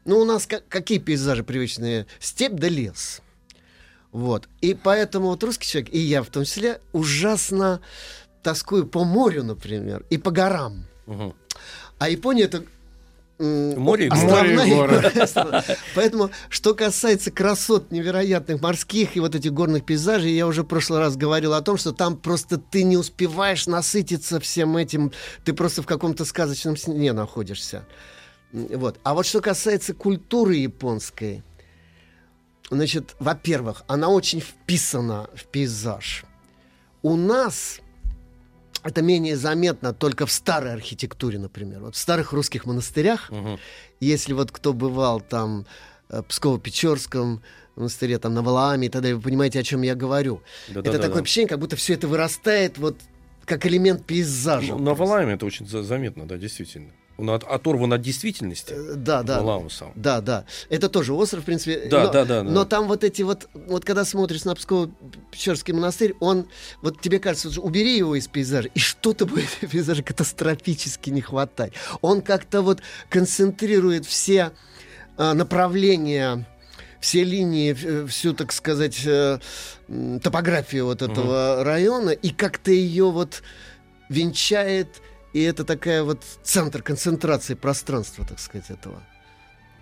ну, 0.05 0.19
у 0.19 0.25
нас 0.25 0.47
ка- 0.47 0.63
какие 0.67 0.97
пейзажи 0.97 1.43
привычные? 1.43 2.07
Степь 2.19 2.53
да 2.53 2.69
лес. 2.69 3.21
Вот. 4.17 4.49
И 4.61 4.73
поэтому 4.73 5.27
вот 5.27 5.43
русский 5.43 5.67
человек, 5.67 5.93
и 5.93 5.99
я 5.99 6.23
в 6.23 6.27
том 6.27 6.43
числе, 6.43 6.81
ужасно 6.91 7.81
тоскую 8.41 8.87
по 8.87 9.03
морю, 9.03 9.43
например, 9.43 10.05
и 10.09 10.17
по 10.17 10.31
горам. 10.31 10.87
Мгм. 11.05 11.35
А 11.99 12.09
Япония 12.09 12.45
это 12.45 12.63
Море 13.37 14.07
и 14.07 14.09
горы. 14.09 14.55
Море 14.55 15.11
и. 15.13 15.75
Поэтому, 15.95 16.31
что 16.49 16.73
касается 16.73 17.29
красот 17.29 17.91
невероятных 17.91 18.59
морских 18.59 19.15
и 19.15 19.19
вот 19.19 19.35
этих 19.35 19.53
горных 19.53 19.85
пейзажей, 19.85 20.33
я 20.33 20.47
уже 20.47 20.63
в 20.63 20.65
прошлый 20.65 20.97
раз 20.97 21.15
говорил 21.15 21.53
о 21.53 21.61
том, 21.61 21.77
что 21.77 21.91
там 21.91 22.17
просто 22.17 22.57
ты 22.57 22.81
не 22.81 22.97
успеваешь 22.97 23.67
насытиться 23.67 24.39
всем 24.39 24.75
этим, 24.77 25.11
ты 25.45 25.53
просто 25.53 25.83
в 25.83 25.85
каком-то 25.85 26.25
сказочном 26.25 26.75
сне 26.75 27.13
находишься. 27.13 27.85
Вот. 28.51 28.99
А 29.03 29.13
вот 29.13 29.27
что 29.27 29.41
касается 29.41 29.93
культуры 29.93 30.55
японской, 30.55 31.43
значит, 32.69 33.15
во-первых, 33.19 33.83
она 33.87 34.09
очень 34.09 34.39
вписана 34.41 35.29
в 35.35 35.45
пейзаж. 35.45 36.23
У 37.01 37.15
нас 37.15 37.79
это 38.83 39.01
менее 39.01 39.35
заметно 39.37 39.93
только 39.93 40.25
в 40.25 40.31
старой 40.31 40.73
архитектуре, 40.73 41.39
например. 41.39 41.81
Вот 41.81 41.95
в 41.95 41.97
старых 41.97 42.33
русских 42.33 42.65
монастырях, 42.65 43.29
Мгм. 43.31 43.57
если 43.99 44.33
вот 44.33 44.51
кто 44.51 44.73
бывал 44.73 45.19
там 45.21 45.65
э, 46.09 46.21
Псково-Печорском 46.27 47.41
монастыре, 47.75 48.17
там, 48.17 48.33
на 48.33 48.41
Валааме 48.41 48.87
и 48.87 48.89
так 48.89 49.01
далее, 49.01 49.15
вы 49.17 49.21
понимаете, 49.21 49.59
о 49.59 49.63
чем 49.63 49.81
я 49.81 49.93
говорю. 49.95 50.41
Да, 50.69 50.79
это 50.79 50.93
да, 50.93 50.97
такое 50.99 51.15
да. 51.15 51.21
впечатление, 51.21 51.49
как 51.49 51.59
будто 51.59 51.75
все 51.75 51.93
это 51.93 52.07
вырастает 52.07 52.77
вот 52.77 52.97
как 53.45 53.65
элемент 53.65 54.05
пейзажа. 54.05 54.73
Ну, 54.73 54.79
на. 54.79 54.93
Валааме 54.93 55.33
это 55.33 55.45
очень 55.45 55.67
за- 55.67 55.83
заметно, 55.83 56.25
да, 56.27 56.37
действительно. 56.37 56.91
Он 57.17 57.31
от- 57.31 57.43
оторван 57.43 57.93
от 57.93 58.01
действительности. 58.01 58.73
Э, 58.77 58.93
Да, 58.95 59.23
да. 59.23 59.39
Валаам 59.41 59.69
сам. 59.71 59.91
Да, 59.95 60.21
да. 60.21 60.45
Это 60.69 60.87
тоже 60.87 61.13
остров, 61.13 61.41
в 61.41 61.45
принципе. 61.45 61.87
Да, 61.89 62.03
но, 62.05 62.11
да, 62.11 62.25
да, 62.25 62.43
да. 62.43 62.49
Но 62.49 62.63
там 62.65 62.87
вот 62.87 63.03
эти 63.03 63.23
вот, 63.23 63.47
вот 63.53 63.83
когда 63.85 64.05
смотришь 64.05 64.45
на 64.45 64.51
Псково-Печорский 64.53 65.73
монастырь, 65.73 66.13
он, 66.19 66.47
вот 66.83 67.01
тебе 67.01 67.17
кажется, 67.19 67.51
что 67.51 67.61
убери 67.61 67.97
его 67.97 68.15
из 68.15 68.27
пейзажа, 68.27 68.69
и 68.73 68.79
что-то 68.79 69.25
будет 69.25 69.45
в 69.61 69.67
пейзаже 69.67 70.03
катастрофически 70.03 71.09
не 71.09 71.21
хватать. 71.21 71.73
Он 72.01 72.21
как-то 72.21 72.61
вот 72.61 72.81
концентрирует 73.09 74.05
все 74.05 74.51
а, 75.17 75.33
направления 75.33 76.45
все 76.99 77.23
линии, 77.23 77.73
в- 77.73 78.07
всю, 78.07 78.33
так 78.33 78.51
сказать, 78.51 78.99
э, 79.05 79.37
топографию 80.23 80.85
вот 80.85 81.03
этого 81.03 81.63
района, 81.63 82.09
и 82.09 82.29
как-то 82.31 82.71
ее 82.71 83.11
вот 83.11 83.43
венчает, 84.09 84.87
и 85.33 85.41
это 85.41 85.63
такая 85.63 86.03
вот 86.03 86.23
центр 86.43 86.81
концентрации 86.81 87.53
пространства, 87.53 88.25
так 88.25 88.39
сказать, 88.39 88.69
этого. 88.69 89.01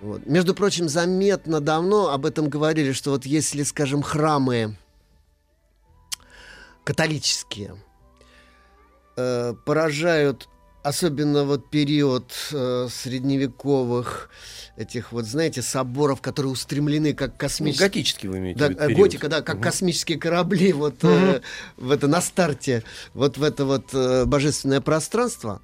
Вот. 0.02 0.26
Между 0.26 0.54
прочим, 0.54 0.90
заметно 0.90 1.62
давно 1.62 2.10
об 2.10 2.26
этом 2.26 2.50
говорили, 2.50 2.92
что 2.92 3.12
вот 3.12 3.26
если, 3.26 3.64
скажем, 3.64 4.02
храмы 4.04 4.78
католические 6.84 7.78
э, 9.18 9.54
поражают, 9.66 10.50
особенно 10.86 11.46
вот 11.46 11.72
период 11.72 12.32
э, 12.52 12.88
средневековых 12.92 14.30
этих 14.78 15.12
вот, 15.12 15.26
знаете, 15.26 15.64
соборов, 15.64 16.22
которые 16.22 16.52
устремлены 16.52 17.14
как 17.14 17.32
Ну, 17.32 17.38
космические... 17.40 17.88
готический 17.88 18.30
вы 18.30 18.38
имеете 18.38 18.60
Да, 18.60 18.68
в 18.68 18.90
виду 18.90 19.02
готика, 19.02 19.28
да, 19.28 19.42
как 19.42 19.56
Мгм. 19.56 19.64
космические 19.64 20.20
корабли 20.20 20.74
вот 20.74 21.04
э, 21.04 21.42
в 21.78 21.90
это 21.90 22.08
на 22.08 22.22
старте, 22.22 22.84
вот 23.16 23.38
в 23.40 23.44
это 23.44 23.66
вот 23.66 23.86
э, 23.94 24.26
божественное 24.26 24.80
пространство. 24.80 25.60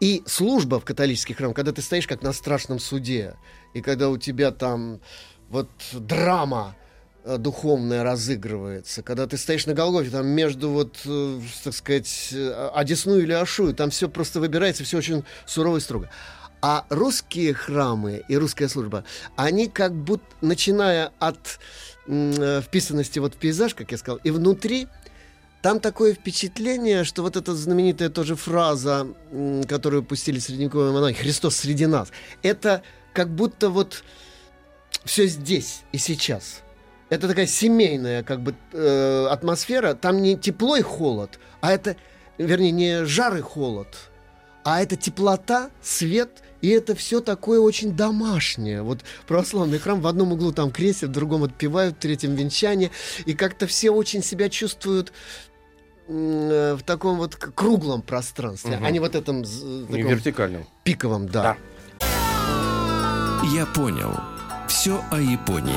И 0.00 0.22
служба 0.24 0.80
в 0.80 0.84
католических 0.86 1.36
храмах, 1.36 1.56
когда 1.56 1.72
ты 1.72 1.82
стоишь 1.82 2.06
как 2.06 2.22
на 2.22 2.32
страшном 2.32 2.78
суде, 2.78 3.34
и 3.74 3.82
когда 3.82 4.08
у 4.08 4.16
тебя 4.16 4.50
там 4.50 5.00
вот 5.50 5.68
драма 5.92 6.74
э, 7.24 7.38
духовная 7.38 8.02
разыгрывается, 8.04 9.02
когда 9.02 9.26
ты 9.26 9.36
стоишь 9.36 9.66
на 9.66 9.74
Голгофе, 9.74 10.10
там 10.10 10.26
между 10.26 10.70
вот, 10.70 10.98
э, 11.04 11.40
так 11.62 11.74
сказать, 11.74 12.28
э, 12.32 12.70
Одесну 12.74 13.18
или 13.18 13.32
Ашую, 13.32 13.74
там 13.74 13.90
все 13.90 14.08
просто 14.08 14.40
выбирается, 14.40 14.84
все 14.84 14.98
очень 14.98 15.24
сурово 15.46 15.78
и 15.78 15.80
строго. 15.80 16.10
А 16.62 16.86
русские 16.88 17.52
храмы 17.52 18.22
и 18.28 18.36
русская 18.36 18.68
служба, 18.68 19.04
они 19.36 19.68
как 19.68 19.94
будто, 19.94 20.24
начиная 20.40 21.12
от 21.18 21.58
вписанности 22.06 23.18
вот 23.18 23.34
в 23.34 23.38
пейзаж, 23.38 23.74
как 23.74 23.90
я 23.92 23.98
сказал, 23.98 24.20
и 24.24 24.30
внутри, 24.30 24.88
там 25.62 25.80
такое 25.80 26.12
впечатление, 26.12 27.04
что 27.04 27.22
вот 27.22 27.36
эта 27.36 27.54
знаменитая 27.54 28.10
тоже 28.10 28.36
фраза, 28.36 29.06
которую 29.66 30.02
пустили 30.02 30.38
средневековые 30.38 30.92
монахи, 30.92 31.20
«Христос 31.20 31.56
среди 31.56 31.86
нас», 31.86 32.08
это 32.42 32.82
как 33.14 33.30
будто 33.30 33.70
вот 33.70 34.04
все 35.04 35.26
здесь 35.26 35.82
и 35.92 35.98
сейчас. 35.98 36.63
Это 37.14 37.28
такая 37.28 37.46
семейная 37.46 38.22
как 38.22 38.40
бы 38.40 38.54
э, 38.72 39.26
атмосфера. 39.30 39.94
Там 39.94 40.20
не 40.22 40.36
тепло 40.36 40.76
и 40.76 40.82
холод, 40.82 41.38
а 41.60 41.72
это, 41.72 41.96
вернее, 42.38 42.70
не 42.72 43.04
жар 43.04 43.36
и 43.36 43.40
холод, 43.40 43.88
а 44.64 44.82
это 44.82 44.96
теплота, 44.96 45.70
свет, 45.82 46.42
и 46.62 46.68
это 46.70 46.94
все 46.94 47.20
такое 47.20 47.60
очень 47.60 47.94
домашнее. 47.94 48.82
Вот 48.82 49.00
православный 49.26 49.78
храм 49.78 50.00
в 50.00 50.06
одном 50.06 50.32
углу 50.32 50.50
там 50.52 50.70
крестят, 50.70 51.10
в 51.10 51.12
другом 51.12 51.44
отпевают, 51.44 51.96
в 51.96 51.98
третьем 51.98 52.34
венчание, 52.34 52.90
и 53.26 53.34
как-то 53.34 53.66
все 53.66 53.90
очень 53.90 54.22
себя 54.22 54.48
чувствуют 54.48 55.12
э, 56.08 56.76
в 56.78 56.82
таком 56.82 57.18
вот 57.18 57.36
круглом 57.36 58.00
пространстве, 58.02 58.76
Мгм. 58.76 58.84
а 58.86 58.90
не 58.90 59.00
вот 59.00 59.14
этом 59.14 59.44
з- 59.44 59.64
Не 59.64 59.86
таком 59.98 60.06
вертикальным. 60.10 60.66
пиковом, 60.84 61.28
да. 61.28 61.42
Да. 62.00 62.06
Я 63.54 63.66
понял. 63.66 64.12
Все 64.68 65.02
о 65.10 65.20
Японии. 65.20 65.74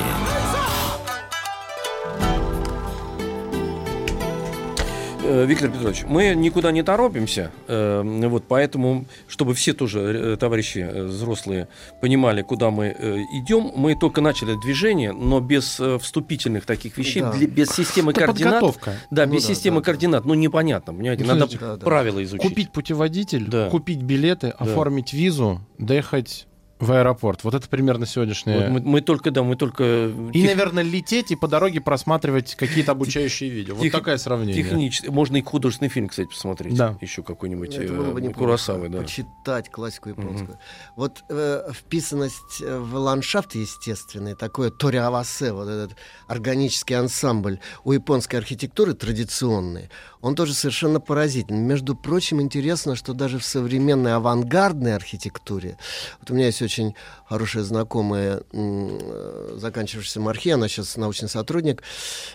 Виктор 5.28 5.70
Петрович, 5.70 6.04
мы 6.06 6.34
никуда 6.34 6.72
не 6.72 6.82
торопимся, 6.82 7.50
э, 7.66 8.02
вот 8.28 8.44
поэтому, 8.48 9.04
чтобы 9.28 9.54
все 9.54 9.72
тоже 9.74 10.00
э, 10.00 10.36
товарищи 10.36 10.78
э, 10.78 11.04
взрослые 11.04 11.68
понимали, 12.00 12.42
куда 12.42 12.70
мы 12.70 12.86
э, 12.98 13.16
идем, 13.42 13.70
мы 13.76 13.94
только 13.94 14.20
начали 14.20 14.58
движение, 14.60 15.12
но 15.12 15.40
без 15.40 15.78
э, 15.80 15.98
вступительных 15.98 16.64
таких 16.66 16.96
вещей, 16.96 17.20
Да. 17.22 17.32
без 17.36 17.68
системы 17.70 18.12
Это 18.12 18.20
координат. 18.20 18.54
подготовка. 18.60 18.94
Да, 19.10 19.26
Ну 19.26 19.34
без 19.34 19.46
да, 19.46 19.54
системы 19.54 19.76
да, 19.76 19.80
да. 19.80 19.84
координат, 19.86 20.24
ну 20.24 20.34
непонятно, 20.34 20.94
понимаете, 20.94 21.24
Ну, 21.24 21.34
надо 21.34 21.58
да, 21.58 21.76
да. 21.76 21.84
правила 21.84 22.22
изучить. 22.24 22.42
Купить 22.48 22.72
путеводитель, 22.72 23.46
Да. 23.46 23.68
купить 23.70 24.02
билеты, 24.02 24.48
оформить 24.48 25.12
визу, 25.12 25.60
доехать 25.78 26.46
в 26.78 26.92
аэропорт. 26.92 27.42
Вот 27.44 27.54
это 27.54 27.68
примерно 27.68 28.06
сегодняшнее. 28.06 28.58
Вот 28.58 28.68
мы, 28.68 28.80
мы 28.80 29.00
только, 29.00 29.30
да, 29.30 29.42
мы 29.42 29.56
только 29.56 30.12
И, 30.32 30.40
тех- 30.42 30.46
наверное, 30.50 30.84
лететь 30.84 31.30
и 31.32 31.36
по 31.36 31.48
дороге 31.48 31.80
просматривать 31.80 32.54
какие-то 32.54 32.92
обучающие 32.92 33.50
видео. 33.50 33.74
Вот 33.74 33.82
Тех- 33.82 33.92
такое 33.92 34.16
сравнение. 34.18 34.54
технически, 34.62 35.08
можно 35.08 35.36
и 35.38 35.42
художественный 35.42 35.88
фильм, 35.88 36.08
кстати, 36.08 36.28
посмотреть, 36.28 36.74
Да. 36.76 36.96
еще 37.00 37.22
какой-нибудь 37.22 37.74
Это 37.74 37.92
было 37.92 38.12
бы 38.12 38.20
э. 38.22 38.32
Куросавы, 38.32 38.88
да. 38.88 38.98
Почитать 38.98 39.70
классику 39.70 40.10
японскую. 40.10 40.58
Вот 40.96 41.24
э, 41.28 41.70
вписанность 41.72 42.62
э, 42.62 42.78
в 42.78 42.94
ландшафт 42.94 43.54
естественный, 43.56 44.34
такое 44.34 44.70
ториавасе, 44.70 45.52
вот 45.52 45.68
этот 45.68 45.96
органический 46.28 46.96
ансамбль 46.96 47.58
у 47.84 47.92
японской 47.92 48.36
архитектуры 48.36 48.94
традиционный, 48.94 49.90
он 50.20 50.34
тоже 50.34 50.54
совершенно 50.54 51.00
поразительный. 51.00 51.60
Между 51.60 51.94
прочим, 51.94 52.40
интересно, 52.40 52.96
что 52.96 53.12
даже 53.12 53.38
в 53.38 53.44
современной 53.44 54.14
авангардной 54.14 54.94
архитектуре, 54.94 55.76
вот 56.20 56.30
у 56.30 56.34
меня 56.34 56.46
есть 56.46 56.62
очень 56.62 56.94
хорошая 57.28 57.62
знакомая, 57.62 58.42
э, 58.52 59.56
заканчивающаяся 59.56 60.20
Мархи, 60.20 60.48
она 60.50 60.68
сейчас 60.68 60.96
научный 60.96 61.28
сотрудник, 61.28 61.82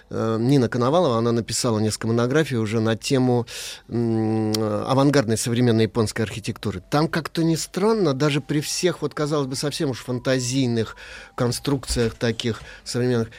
э, 0.10 0.38
Нина 0.39 0.69
Коновалова, 0.69 1.17
она 1.17 1.32
написала 1.32 1.80
несколько 1.80 2.08
монографий 2.08 2.58
уже 2.58 2.80
на 2.80 2.96
тему 2.96 3.46
э, 3.89 4.86
авангардной 4.88 5.38
современной 5.38 5.84
японской 5.84 6.22
архитектуры. 6.22 6.82
Там 6.89 7.08
как-то 7.08 7.43
не 7.43 7.58
странно, 7.58 8.13
даже 8.13 8.39
при 8.41 8.62
всех, 8.62 9.02
вот 9.02 9.13
казалось 9.13 9.48
бы, 9.48 9.56
совсем 9.56 9.89
уж 9.89 10.00
фантазийных 10.00 10.96
конструкциях 11.36 12.15
таких 12.15 12.62
современных, 12.84 13.30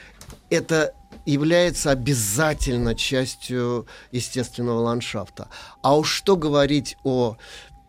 это 0.50 0.94
является 1.24 1.90
обязательно 1.90 2.94
частью 2.94 3.87
естественного 4.12 4.80
ландшафта. 4.80 5.48
А 5.82 5.96
уж 5.96 6.10
что 6.10 6.37
говорить 6.37 6.96
о 7.04 7.37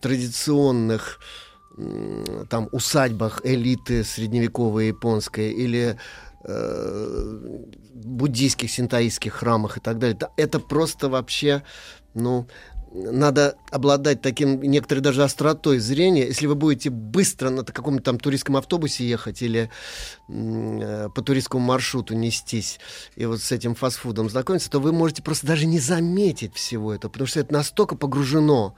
традиционных 0.01 1.19
там 2.49 2.69
усадьбах 2.71 3.41
элиты 3.43 4.03
средневековой 4.03 4.87
японской 4.87 5.51
или 5.51 5.97
э, 6.43 7.59
буддийских, 7.93 8.71
синтаистских 8.71 9.33
храмах 9.33 9.77
и 9.77 9.79
так 9.81 9.99
далее. 9.99 10.17
Да, 10.17 10.29
Это 10.37 10.59
просто 10.59 11.09
вообще, 11.09 11.63
ну, 12.13 12.47
надо 12.95 13.58
обладать 13.71 14.21
таким, 14.21 14.62
некоторой 14.62 15.01
даже 15.01 15.23
остротой 15.23 15.79
зрения. 15.79 16.27
Если 16.27 16.47
вы 16.47 16.55
будете 16.55 16.89
быстро 16.89 17.49
на 17.49 17.63
каком-то 17.63 18.03
там 18.03 18.19
туристском 18.19 18.55
автобусе 18.55 19.08
ехать 19.08 19.41
или 19.41 19.69
э, 20.29 21.10
по 21.13 21.21
туристскому 21.21 21.65
маршруту 21.65 22.15
нестись 22.15 22.79
и 23.15 23.25
вот 23.25 23.41
с 23.41 23.51
этим 23.51 23.75
фастфудом 23.75 24.29
знакомиться, 24.29 24.69
то 24.69 24.79
вы 24.79 24.93
можете 24.93 25.21
просто 25.21 25.45
даже 25.47 25.65
не 25.65 25.79
заметить 25.79 26.55
всего 26.55 26.93
этого, 26.93 27.12
потому 27.12 27.27
что 27.27 27.41
это 27.41 27.53
настолько 27.53 27.95
погружено 27.95 28.75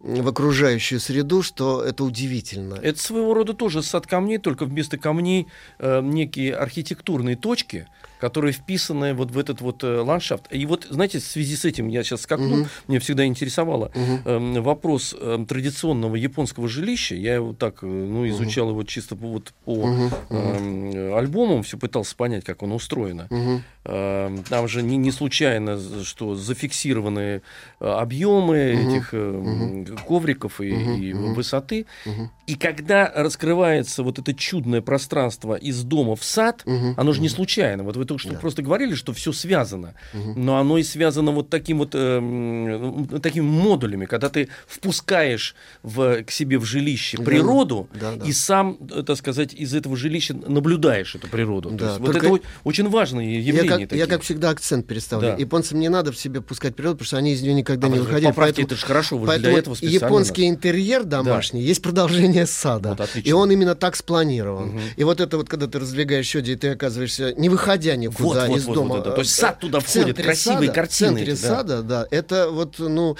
в 0.00 0.28
окружающую 0.28 1.00
среду, 1.00 1.42
что 1.42 1.82
это 1.82 2.04
удивительно. 2.04 2.74
Это 2.74 3.00
своего 3.00 3.32
рода 3.32 3.54
тоже 3.54 3.82
сад 3.82 4.06
камней, 4.06 4.38
только 4.38 4.66
вместо 4.66 4.98
камней 4.98 5.48
э, 5.78 6.00
некие 6.02 6.54
архитектурные 6.54 7.36
точки, 7.36 7.88
которые 8.24 8.52
вписаны 8.52 9.12
вот 9.12 9.30
в 9.32 9.38
этот 9.38 9.60
вот 9.60 9.84
э, 9.84 10.00
ландшафт. 10.00 10.46
И 10.50 10.64
вот, 10.64 10.86
знаете, 10.88 11.18
в 11.18 11.22
связи 11.22 11.56
с 11.56 11.66
этим 11.66 11.88
я 11.88 12.02
сейчас 12.02 12.22
скакну, 12.22 12.56
Мгм. 12.56 12.68
мне 12.88 12.98
всегда 12.98 13.26
интересовало 13.26 13.90
Мгм. 13.94 14.22
эм, 14.24 14.62
вопрос 14.62 15.14
эм, 15.20 15.44
традиционного 15.44 16.16
японского 16.16 16.66
жилища. 16.66 17.14
Я 17.16 17.34
его 17.34 17.52
так, 17.52 17.82
э, 17.82 17.86
ну, 17.86 18.26
изучал 18.28 18.70
его 18.70 18.82
чисто 18.84 19.14
по, 19.14 19.26
вот 19.26 19.52
по 19.66 19.86
мгм, 19.88 20.10
эм, 20.30 21.14
альбомам, 21.16 21.62
все 21.64 21.76
пытался 21.76 22.16
понять, 22.16 22.44
как 22.44 22.62
оно 22.62 22.76
устроено. 22.76 23.26
мгм. 23.28 23.62
Эм, 23.84 24.42
Там 24.44 24.68
же 24.68 24.82
не, 24.82 24.96
не 24.96 25.10
случайно, 25.12 25.78
что 26.02 26.34
зафиксированы 26.34 27.42
э, 27.80 27.86
объемы 27.86 28.72
Мгм. 28.74 28.88
этих 28.88 29.12
эм, 29.12 29.84
ковриков 30.08 30.62
и, 30.62 30.72
Мгм. 30.74 30.94
и 30.94 31.12
высоты. 31.12 31.84
Мгм. 32.06 32.30
И 32.46 32.56
когда 32.56 33.10
раскрывается 33.14 34.02
вот 34.02 34.18
это 34.18 34.34
чудное 34.34 34.82
пространство 34.82 35.54
из 35.54 35.82
дома 35.82 36.14
в 36.14 36.22
сад, 36.24 36.62
Мгм. 36.66 36.94
оно 36.98 37.12
же 37.14 37.22
не 37.22 37.30
случайно. 37.30 37.84
Вот 37.84 37.96
вы 37.96 38.04
только 38.04 38.20
что 38.20 38.32
Да. 38.32 38.38
просто 38.38 38.60
говорили, 38.62 38.94
что 38.94 39.12
все 39.14 39.32
связано. 39.32 39.94
Но 40.12 40.58
оно 40.58 40.76
и 40.76 40.82
связано 40.82 41.30
вот 41.30 41.48
таким 41.48 41.78
вот 41.78 41.94
эм, 41.94 43.08
такими 43.22 43.44
модулями, 43.44 44.04
когда 44.04 44.28
ты 44.28 44.48
впускаешь 44.66 45.54
в, 45.82 46.22
к 46.22 46.30
себе 46.30 46.58
в 46.58 46.64
жилище 46.64 47.16
Да. 47.18 47.24
природу 47.24 47.88
Да, 47.98 48.12
да. 48.16 48.26
и 48.26 48.32
сам, 48.32 48.76
э, 48.94 49.02
так 49.02 49.16
сказать, 49.16 49.54
из 49.54 49.74
этого 49.74 49.96
жилища 49.96 50.34
наблюдаешь 50.34 51.14
эту 51.14 51.28
природу. 51.28 51.70
То 51.70 51.76
Да, 51.76 51.86
есть 51.88 52.00
вот 52.00 52.14
это 52.16 52.38
очень 52.64 52.88
важные 52.90 53.38
явления. 53.40 53.62
Я 53.64 53.68
как, 53.78 53.88
такие. 53.88 53.98
я, 53.98 54.06
как 54.06 54.20
всегда, 54.22 54.50
акцент 54.50 54.86
переставлю. 54.86 55.28
Да. 55.28 55.36
Японцам 55.36 55.80
не 55.80 55.88
надо 55.88 56.12
в 56.12 56.18
себе 56.18 56.42
пускать 56.42 56.76
природу, 56.76 56.96
потому 56.98 57.06
что 57.06 57.16
они 57.16 57.32
из 57.32 57.40
нее 57.42 57.54
никогда 57.54 57.86
А 57.86 57.90
не 57.90 57.96
вы 57.98 58.04
выходили. 58.04 58.26
поправьте, 58.28 58.54
поэтому- 58.62 58.66
это 58.66 58.76
же 58.76 58.86
хорошо, 58.86 59.18
же 59.18 59.26
Поэтому 59.26 59.50
для 59.52 59.58
этого 59.58 59.76
японский 59.80 60.48
интерьер 60.48 61.04
домашний 61.04 61.62
есть 61.62 61.80
продолжение 61.80 62.33
сада. 62.46 62.90
Вот, 62.90 63.00
отлично. 63.00 63.28
и 63.28 63.32
он 63.32 63.50
именно 63.50 63.74
так 63.74 63.96
спланирован. 63.96 64.80
И 64.96 65.04
вот 65.04 65.20
это 65.20 65.36
вот, 65.36 65.48
когда 65.48 65.66
ты 65.66 65.78
раздвигаешь 65.78 66.26
щеки, 66.26 66.52
и 66.52 66.56
ты 66.56 66.68
оказываешься, 66.70 67.32
не 67.34 67.48
выходя 67.48 67.96
никуда 67.96 68.40
Вот, 68.40 68.48
вот, 68.48 68.56
из 68.58 68.64
вот, 68.66 68.74
дома. 68.74 68.96
вот 68.96 69.06
э, 69.06 69.12
То 69.12 69.20
есть 69.20 69.34
сад 69.34 69.60
туда 69.60 69.80
входит, 69.80 70.16
красивые 70.16 70.68
сада, 70.68 70.72
картины 70.72 71.08
В 71.10 71.14
центре 71.16 71.32
эти, 71.32 71.42
да. 71.42 71.48
сада, 71.48 71.82
да. 71.82 72.06
Это 72.10 72.50
вот, 72.50 72.78
ну, 72.78 73.16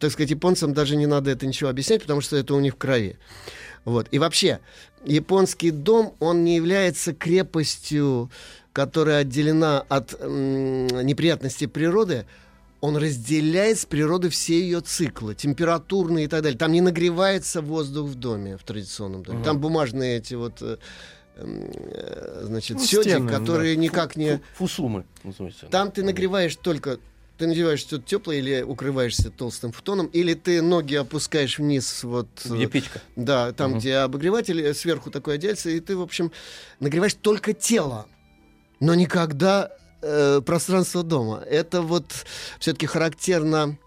так 0.00 0.10
сказать, 0.12 0.30
японцам 0.30 0.74
даже 0.74 0.96
не 0.96 1.06
надо 1.06 1.30
это 1.30 1.46
ничего 1.46 1.70
объяснять, 1.70 2.02
потому 2.02 2.20
что 2.20 2.36
это 2.36 2.54
у 2.54 2.60
них 2.60 2.74
в 2.74 2.76
крови. 2.76 3.16
Вот. 3.84 4.08
И 4.10 4.18
вообще, 4.18 4.60
японский 5.04 5.70
дом, 5.70 6.14
он 6.20 6.44
не 6.44 6.56
является 6.56 7.12
крепостью, 7.12 8.30
которая 8.72 9.18
отделена 9.20 9.84
от 9.88 10.14
м, 10.20 10.86
неприятностей 11.06 11.66
природы, 11.66 12.26
он 12.84 12.96
разделяет 12.98 13.78
с 13.78 13.86
природой 13.86 14.28
все 14.30 14.60
ее 14.60 14.80
циклы, 14.80 15.34
температурные 15.34 16.26
и 16.26 16.28
так 16.28 16.42
далее. 16.42 16.58
Там 16.58 16.70
не 16.72 16.82
нагревается 16.82 17.62
воздух 17.62 18.10
в 18.10 18.14
доме, 18.14 18.58
в 18.58 18.62
традиционном 18.64 19.22
доме. 19.22 19.42
Там 19.42 19.58
бумажные 19.58 20.18
эти 20.18 20.34
вот, 20.34 20.60
э, 20.60 20.76
э, 21.36 22.40
значит, 22.44 22.76
Ну, 22.76 22.84
сёди, 22.84 23.08
стены, 23.08 23.30
да. 23.30 23.38
которые 23.38 23.76
никак 23.76 24.16
не... 24.16 24.36
Фу- 24.36 24.66
Фусумы. 24.66 25.04
Там 25.70 25.90
ты 25.92 26.02
нагреваешь 26.02 26.56
только 26.56 26.98
ты 27.38 27.46
надеваешь 27.48 27.80
что-то 27.80 28.04
теплое 28.04 28.36
или 28.38 28.62
укрываешься 28.62 29.28
толстым 29.30 29.72
футоном, 29.72 30.06
или 30.06 30.34
ты 30.34 30.62
ноги 30.62 30.94
опускаешь 30.94 31.58
вниз, 31.58 32.04
вот... 32.04 32.28
Где 32.44 32.64
э, 32.66 32.68
печка. 32.68 33.00
Да, 33.16 33.50
там, 33.52 33.70
Мгм. 33.70 33.78
где 33.80 33.96
обогреватель, 33.96 34.72
сверху 34.74 35.10
такой 35.10 35.34
одеяльце, 35.34 35.76
и 35.76 35.80
ты, 35.80 35.96
в 35.96 36.02
общем, 36.02 36.30
нагреваешь 36.78 37.14
только 37.14 37.52
тело, 37.54 38.06
но 38.78 38.94
никогда 38.94 39.72
э, 40.04 40.40
пространство 40.44 41.02
дома. 41.02 41.42
Это 41.48 41.82
вот 41.82 42.06
все-таки 42.58 42.86
характерно... 42.86 43.78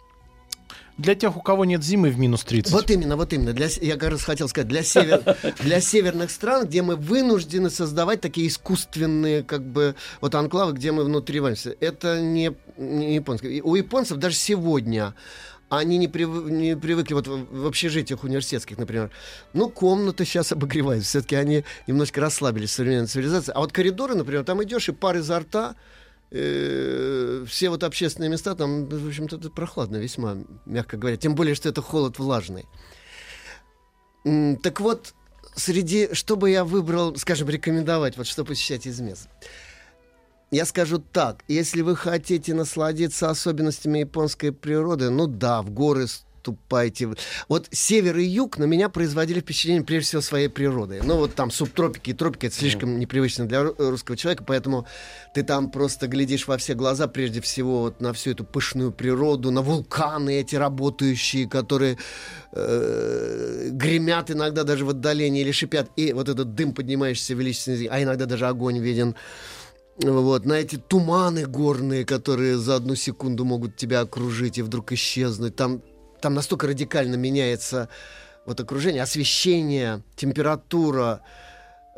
Для 0.98 1.14
тех, 1.14 1.38
у 1.38 1.42
кого 1.42 1.64
нет 1.64 1.84
зимы 1.84 2.10
в 2.10 2.18
минус 2.18 2.44
30. 2.44 2.74
Вот 2.74 2.90
именно, 2.90 3.16
вот 3.18 3.32
именно. 3.32 3.54
Для, 3.54 3.68
я 3.82 3.98
как 3.98 4.10
раз 4.10 4.24
хотел 4.24 4.50
сказать, 4.50 4.68
для, 4.68 4.82
север, 4.82 5.22
для 5.60 5.80
северных 5.80 6.32
стран, 6.32 6.66
где 6.66 6.82
мы 6.82 6.96
вынуждены 6.96 7.70
создавать 7.70 8.20
такие 8.20 8.48
искусственные, 8.48 9.44
как 9.44 9.64
бы, 9.64 9.94
вот 10.22 10.34
анклавы, 10.34 10.74
где 10.74 10.92
мы 10.92 11.04
внутри 11.04 11.40
варимся. 11.40 11.76
Это 11.80 12.20
не, 12.20 12.52
не 12.78 13.14
японское. 13.14 13.62
У 13.62 13.76
японцев 13.76 14.18
даже 14.18 14.36
сегодня 14.36 15.14
они 15.70 15.98
не, 15.98 16.08
прив- 16.08 16.50
не 16.50 16.78
привыкли, 16.78 17.14
вот 17.14 17.28
в 17.28 17.64
в 17.64 17.68
общежитиях 17.68 18.24
университетских, 18.24 18.78
например, 18.78 19.12
ну, 19.54 19.70
комнаты 19.70 20.26
сейчас 20.26 20.52
обогреваются, 20.52 21.10
все-таки 21.10 21.36
они 21.36 21.64
немножко 21.88 22.22
расслабились 22.22 22.70
в 22.70 22.74
современной 22.74 23.08
цивилизации. 23.08 23.52
А 23.54 23.60
вот 23.60 23.72
коридоры, 23.72 24.16
например, 24.16 24.44
там 24.44 24.64
идешь, 24.64 24.90
и 24.90 24.94
пар 24.94 25.18
изо 25.18 25.40
рта, 25.40 25.76
э, 26.32 27.46
все 27.48 27.70
вот 27.70 27.84
общественные 27.84 28.30
места, 28.30 28.56
там, 28.56 28.88
в 28.88 29.08
общем-то, 29.08 29.38
прохладно 29.50 29.98
весьма, 29.98 30.38
мягко 30.66 30.98
говоря. 30.98 31.18
Тем 31.18 31.36
более, 31.36 31.56
что 31.56 31.70
это 31.70 31.82
холод 31.82 32.20
влажный. 32.20 32.66
Так 34.62 34.82
вот, 34.82 35.14
среди, 35.56 36.14
что 36.14 36.36
бы 36.36 36.50
я 36.50 36.64
выбрал, 36.64 37.16
скажем, 37.16 37.50
рекомендовать, 37.50 38.18
вот 38.18 38.28
что 38.28 38.44
посещать 38.44 38.86
из 38.86 39.00
мест. 39.00 39.28
Я 40.50 40.66
скажу 40.66 41.00
так, 41.00 41.44
если 41.50 41.82
вы 41.82 41.96
хотите 41.96 42.54
насладиться 42.54 43.30
особенностями 43.30 44.00
японской 44.00 44.52
природы, 44.52 45.10
ну 45.10 45.28
да, 45.28 45.62
в 45.62 45.72
горы 45.72 46.08
ступайте. 46.48 47.10
Вот 47.50 47.68
север 47.72 48.18
и 48.18 48.24
юг 48.24 48.58
на 48.58 48.64
меня 48.64 48.88
производили 48.88 49.42
впечатление 49.42 49.84
прежде 49.84 50.08
всего 50.08 50.22
своей 50.22 50.48
природой. 50.48 51.02
Ну 51.04 51.18
вот 51.18 51.36
там 51.36 51.52
субтропики 51.52 52.12
и 52.12 52.14
тропики, 52.14 52.46
это 52.46 52.56
слишком 52.56 53.00
непривычно 53.00 53.46
для 53.46 53.64
ру- 53.64 53.76
русского 53.90 54.16
человека, 54.16 54.46
поэтому 54.48 54.88
ты 55.34 55.44
там 55.44 55.70
просто 55.72 56.08
глядишь 56.08 56.48
во 56.48 56.58
все 56.58 56.74
глаза 56.74 57.08
прежде 57.08 57.42
всего 57.42 57.82
вот 57.82 58.00
на 58.00 58.14
всю 58.14 58.32
эту 58.32 58.46
пышную 58.46 58.94
природу, 58.94 59.52
на 59.52 59.62
вулканы 59.62 60.40
эти 60.40 60.56
работающие, 60.56 61.50
которые 61.50 61.98
э, 62.54 63.70
гремят 63.72 64.32
иногда 64.32 64.64
даже 64.64 64.86
в 64.86 64.90
отдалении 64.90 65.42
или 65.42 65.52
шипят, 65.52 65.90
и 65.98 66.14
вот 66.14 66.30
этот 66.30 66.56
дым 66.56 66.74
поднимающийся 66.74 67.34
величественный, 67.34 67.88
а 67.88 68.02
иногда 68.02 68.26
даже 68.26 68.48
огонь 68.48 68.80
виден. 68.80 69.16
Вот, 70.00 70.46
на 70.46 70.54
эти 70.54 70.76
туманы 70.76 71.48
горные, 71.48 72.06
которые 72.06 72.58
за 72.58 72.76
одну 72.76 72.94
секунду 72.94 73.46
могут 73.46 73.78
тебя 73.78 74.02
окружить 74.02 74.60
и 74.60 74.62
вдруг 74.62 74.92
исчезнуть. 74.92 75.56
Там, 75.56 75.82
там 76.22 76.34
настолько 76.34 76.68
радикально 76.68 77.16
меняется 77.16 77.90
вот 78.46 78.60
окружение, 78.60 79.04
освещение, 79.04 80.04
температура. 80.16 81.22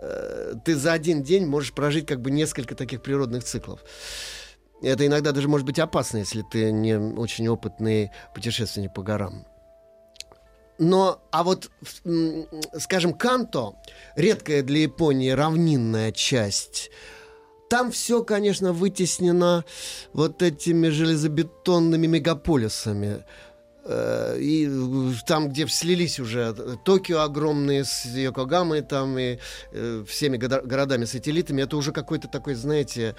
Э, 0.01 0.53
Ты 0.65 0.75
за 0.75 0.93
один 0.93 1.23
день 1.23 1.45
можешь 1.45 1.73
прожить 1.73 2.05
как 2.05 2.21
бы 2.21 2.31
несколько 2.31 2.75
таких 2.75 3.01
природных 3.01 3.43
циклов. 3.43 3.81
Это 4.81 5.05
иногда 5.05 5.31
даже 5.31 5.47
может 5.47 5.65
быть 5.65 5.79
опасно, 5.79 6.17
если 6.17 6.43
ты 6.49 6.71
не 6.71 6.97
очень 6.97 7.47
опытный 7.47 8.11
путешественник 8.33 8.93
по 8.93 9.03
горам. 9.03 9.45
Но, 10.77 11.21
а 11.31 11.43
вот, 11.43 11.69
скажем, 12.77 13.13
Канто, 13.13 13.75
редкая 14.15 14.63
для 14.63 14.79
Японии 14.79 15.29
равнинная 15.31 16.13
часть, 16.13 16.89
там 17.69 17.91
все, 17.91 18.23
конечно, 18.23 18.71
вытеснено 18.71 19.65
вот 20.13 20.41
этими 20.41 20.87
железобетонными 20.87 22.07
мегаполисами. 22.07 23.25
Э, 23.91 24.37
И 24.39 24.69
там, 25.25 25.49
где 25.49 25.67
слились 25.67 26.19
уже 26.19 26.53
Токио 26.85 27.21
огромные 27.21 27.83
с 27.85 28.05
Йокогамой 28.05 28.81
там 28.81 29.17
и 29.17 29.39
э, 29.71 30.05
всеми 30.07 30.37
городами-сателлитами, 30.37 31.63
это 31.63 31.75
уже 31.75 31.91
какой-то 31.91 32.27
такой, 32.27 32.53
знаете, 32.53 33.15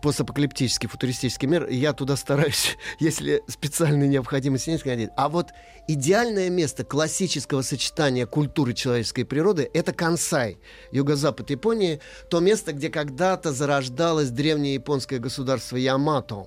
постапокалиптический, 0.00 0.88
футуристический 0.88 1.48
мир. 1.48 1.66
Я 1.68 1.92
туда 1.92 2.16
стараюсь, 2.16 2.76
если 3.00 3.42
специальной 3.48 4.06
необходимости 4.06 4.70
нет, 4.70 4.80
сходить. 4.80 5.10
А 5.16 5.28
вот 5.28 5.48
идеальное 5.88 6.50
место 6.50 6.84
классического 6.84 7.62
сочетания 7.62 8.26
культуры 8.26 8.74
человеческой 8.74 9.24
природы— 9.24 9.68
это 9.74 9.92
Кансай, 9.92 10.58
юго-запад 10.92 11.50
Японии, 11.50 12.00
то 12.30 12.38
место, 12.38 12.72
где 12.72 12.90
когда-то 12.90 13.52
зарождалось 13.52 14.30
древнее 14.30 14.74
японское 14.74 15.18
государство 15.18 15.76
Ямато. 15.76 16.46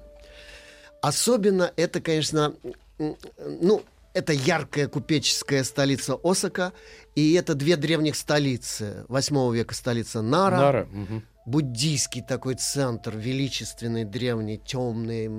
Особенно 1.01 1.74
это, 1.76 1.99
конечно, 1.99 2.53
ну, 3.62 3.82
это 4.14 4.34
яркая 4.34 4.88
купеческая 4.88 5.64
столица 5.64 6.18
Осака, 6.24 6.74
и 7.16 7.34
это 7.34 7.54
две 7.56 7.76
древних 7.78 8.16
столицы. 8.16 9.06
Восьмого 9.08 9.54
века 9.54 9.74
столица 9.74 10.22
Нара, 10.22 10.58
Нара. 10.58 10.88
мгм. 10.91 11.24
буддийский 11.45 12.22
такой 12.22 12.56
центр, 12.56 13.16
величественный, 13.18 14.04
древний, 14.06 14.58
темный, 14.58 15.30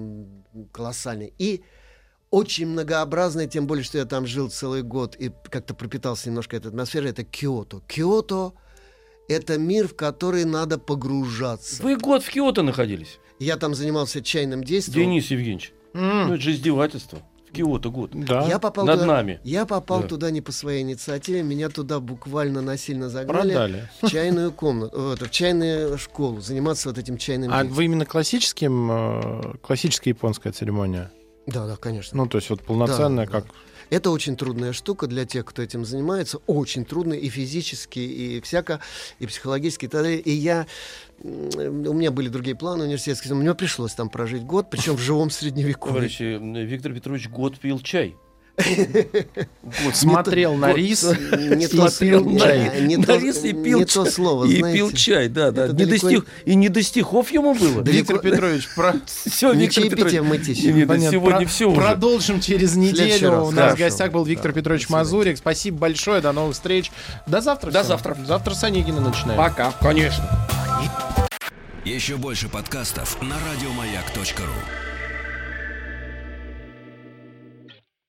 колоссальный. 0.72 1.32
И 1.38 1.62
очень 2.30 2.66
многообразный, 2.66 3.46
тем 3.46 3.66
более, 3.66 3.84
что 3.84 3.98
я 3.98 4.06
там 4.06 4.26
жил 4.26 4.48
целый 4.50 4.82
год 4.82 5.16
и 5.16 5.30
как-то 5.50 5.74
пропитался 5.74 6.28
немножко 6.30 6.56
этой 6.56 6.68
атмосферой, 6.68 7.10
это 7.10 7.24
Киото. 7.24 7.82
Киото— 7.86 8.52
это 9.28 9.58
мир, 9.58 9.86
в 9.88 9.94
который 9.94 10.44
надо 10.46 10.78
погружаться. 10.78 11.82
Вы 11.82 11.96
год 11.98 12.22
в 12.22 12.30
Киото 12.30 12.62
находились, 12.62 13.18
Я 13.38 13.56
там 13.58 13.74
занимался 13.74 14.22
чайным 14.22 14.64
действием. 14.64 15.10
Денис 15.10 15.30
Евгеньевич. 15.30 15.72
М, 15.94 16.28
Ну, 16.28 16.34
это 16.34 16.42
же 16.42 16.52
издевательство. 16.52 17.18
Киото 17.52 17.90
год. 17.90 18.10
Да. 18.14 18.46
Я 18.48 18.58
попал 18.58 18.86
Над 18.86 19.00
туда, 19.00 19.06
нами. 19.14 19.40
Я 19.44 19.66
попал 19.66 20.02
Да. 20.02 20.08
туда 20.08 20.30
не 20.30 20.40
по 20.40 20.52
своей 20.52 20.82
инициативе, 20.82 21.42
меня 21.42 21.68
туда 21.68 22.00
буквально 22.00 22.62
насильно 22.62 23.08
загнали 23.08 23.52
Продали. 23.52 23.88
в 24.02 24.08
чайную 24.10 24.52
комнату, 24.52 24.98
в, 25.00 25.12
это, 25.12 25.26
в 25.26 25.30
чайную 25.30 25.98
школу, 25.98 26.40
заниматься 26.40 26.88
вот 26.88 26.98
этим 26.98 27.18
чайным 27.18 27.52
А 27.52 27.64
вы 27.64 27.84
именно 27.84 28.06
классическим, 28.06 28.90
э, 28.90 29.54
классическая 29.62 30.10
японская 30.10 30.52
церемония? 30.52 31.10
Да, 31.46 31.66
да, 31.66 31.76
конечно. 31.76 32.16
Ну, 32.16 32.26
то 32.28 32.38
есть 32.38 32.48
вот 32.50 32.62
полноценная, 32.62 33.26
Да, 33.26 33.40
да. 33.40 33.46
Это 33.92 34.10
очень 34.10 34.38
трудная 34.38 34.72
штука 34.72 35.06
для 35.06 35.26
тех, 35.26 35.44
кто 35.44 35.60
этим 35.60 35.84
занимается. 35.84 36.38
Очень 36.46 36.86
трудно 36.86 37.12
и 37.12 37.28
физически, 37.28 37.98
и 37.98 38.40
всяко, 38.40 38.80
и 39.18 39.26
психологически. 39.26 39.84
И, 40.24 40.32
я... 40.32 40.66
У 41.22 41.28
меня 41.92 42.10
были 42.10 42.30
другие 42.30 42.56
планы 42.56 42.84
университетские. 42.84 43.34
Мне 43.34 43.54
пришлось 43.54 43.92
там 43.92 44.08
прожить 44.08 44.44
год, 44.44 44.70
причем 44.70 44.96
в 44.96 45.00
живом 45.00 45.28
средневековье. 45.28 45.94
Товарищи, 45.94 46.64
Виктор 46.64 46.94
Петрович 46.94 47.28
год 47.28 47.58
пил 47.58 47.80
чай. 47.80 48.16
Вот 49.84 49.96
смотрел 49.96 50.54
на 50.54 50.72
рис 50.72 51.02
не 51.04 51.66
не 52.86 52.96
На 52.96 53.18
рис 53.18 53.44
и 53.44 53.52
пил 53.52 53.80
не 53.80 53.86
чай. 53.86 54.04
то 54.04 54.10
слово, 54.10 54.44
И 54.44 54.62
пил 54.62 54.92
чай, 54.92 55.28
да, 55.28 55.50
да. 55.50 55.68
Не 55.68 55.84
до 55.86 55.98
стих- 55.98 56.26
И 56.44 56.54
не 56.54 56.68
до 56.68 56.82
стихов 56.82 57.30
ему 57.30 57.54
было. 57.54 57.82
Виктор 57.82 58.18
Петрович, 58.18 58.68
про... 58.74 58.94
Все, 59.06 59.52
Виктор 59.52 59.84
Петрович. 59.84 60.20
Понятно. 60.20 61.10
сегодня 61.10 61.38
Про- 61.40 61.46
все 61.46 61.70
уже. 61.70 61.80
Продолжим 61.80 62.40
через 62.40 62.76
неделю. 62.76 63.30
раз. 63.30 63.48
У 63.48 63.50
нас 63.50 63.74
в 63.74 63.78
гостях 63.78 64.12
был 64.12 64.24
Виктор 64.24 64.52
Петрович. 64.52 64.88
Мазурик. 64.88 65.38
Спасибо 65.38 65.78
большое. 65.78 66.20
До 66.20 66.32
новых 66.32 66.54
встреч. 66.54 66.90
До 67.26 67.40
завтра. 67.40 67.70
До 67.70 67.80
всем. 67.80 67.88
завтра. 67.88 68.16
Завтра 68.26 68.54
с 68.54 68.64
Онегина 68.64 69.00
начинаем. 69.00 69.38
Пока, 69.38 69.72
конечно. 69.80 70.48
Еще 71.84 72.16
больше 72.16 72.48
подкастов 72.48 73.20
на 73.22 73.34
радиомаяк.ру. 73.34 74.91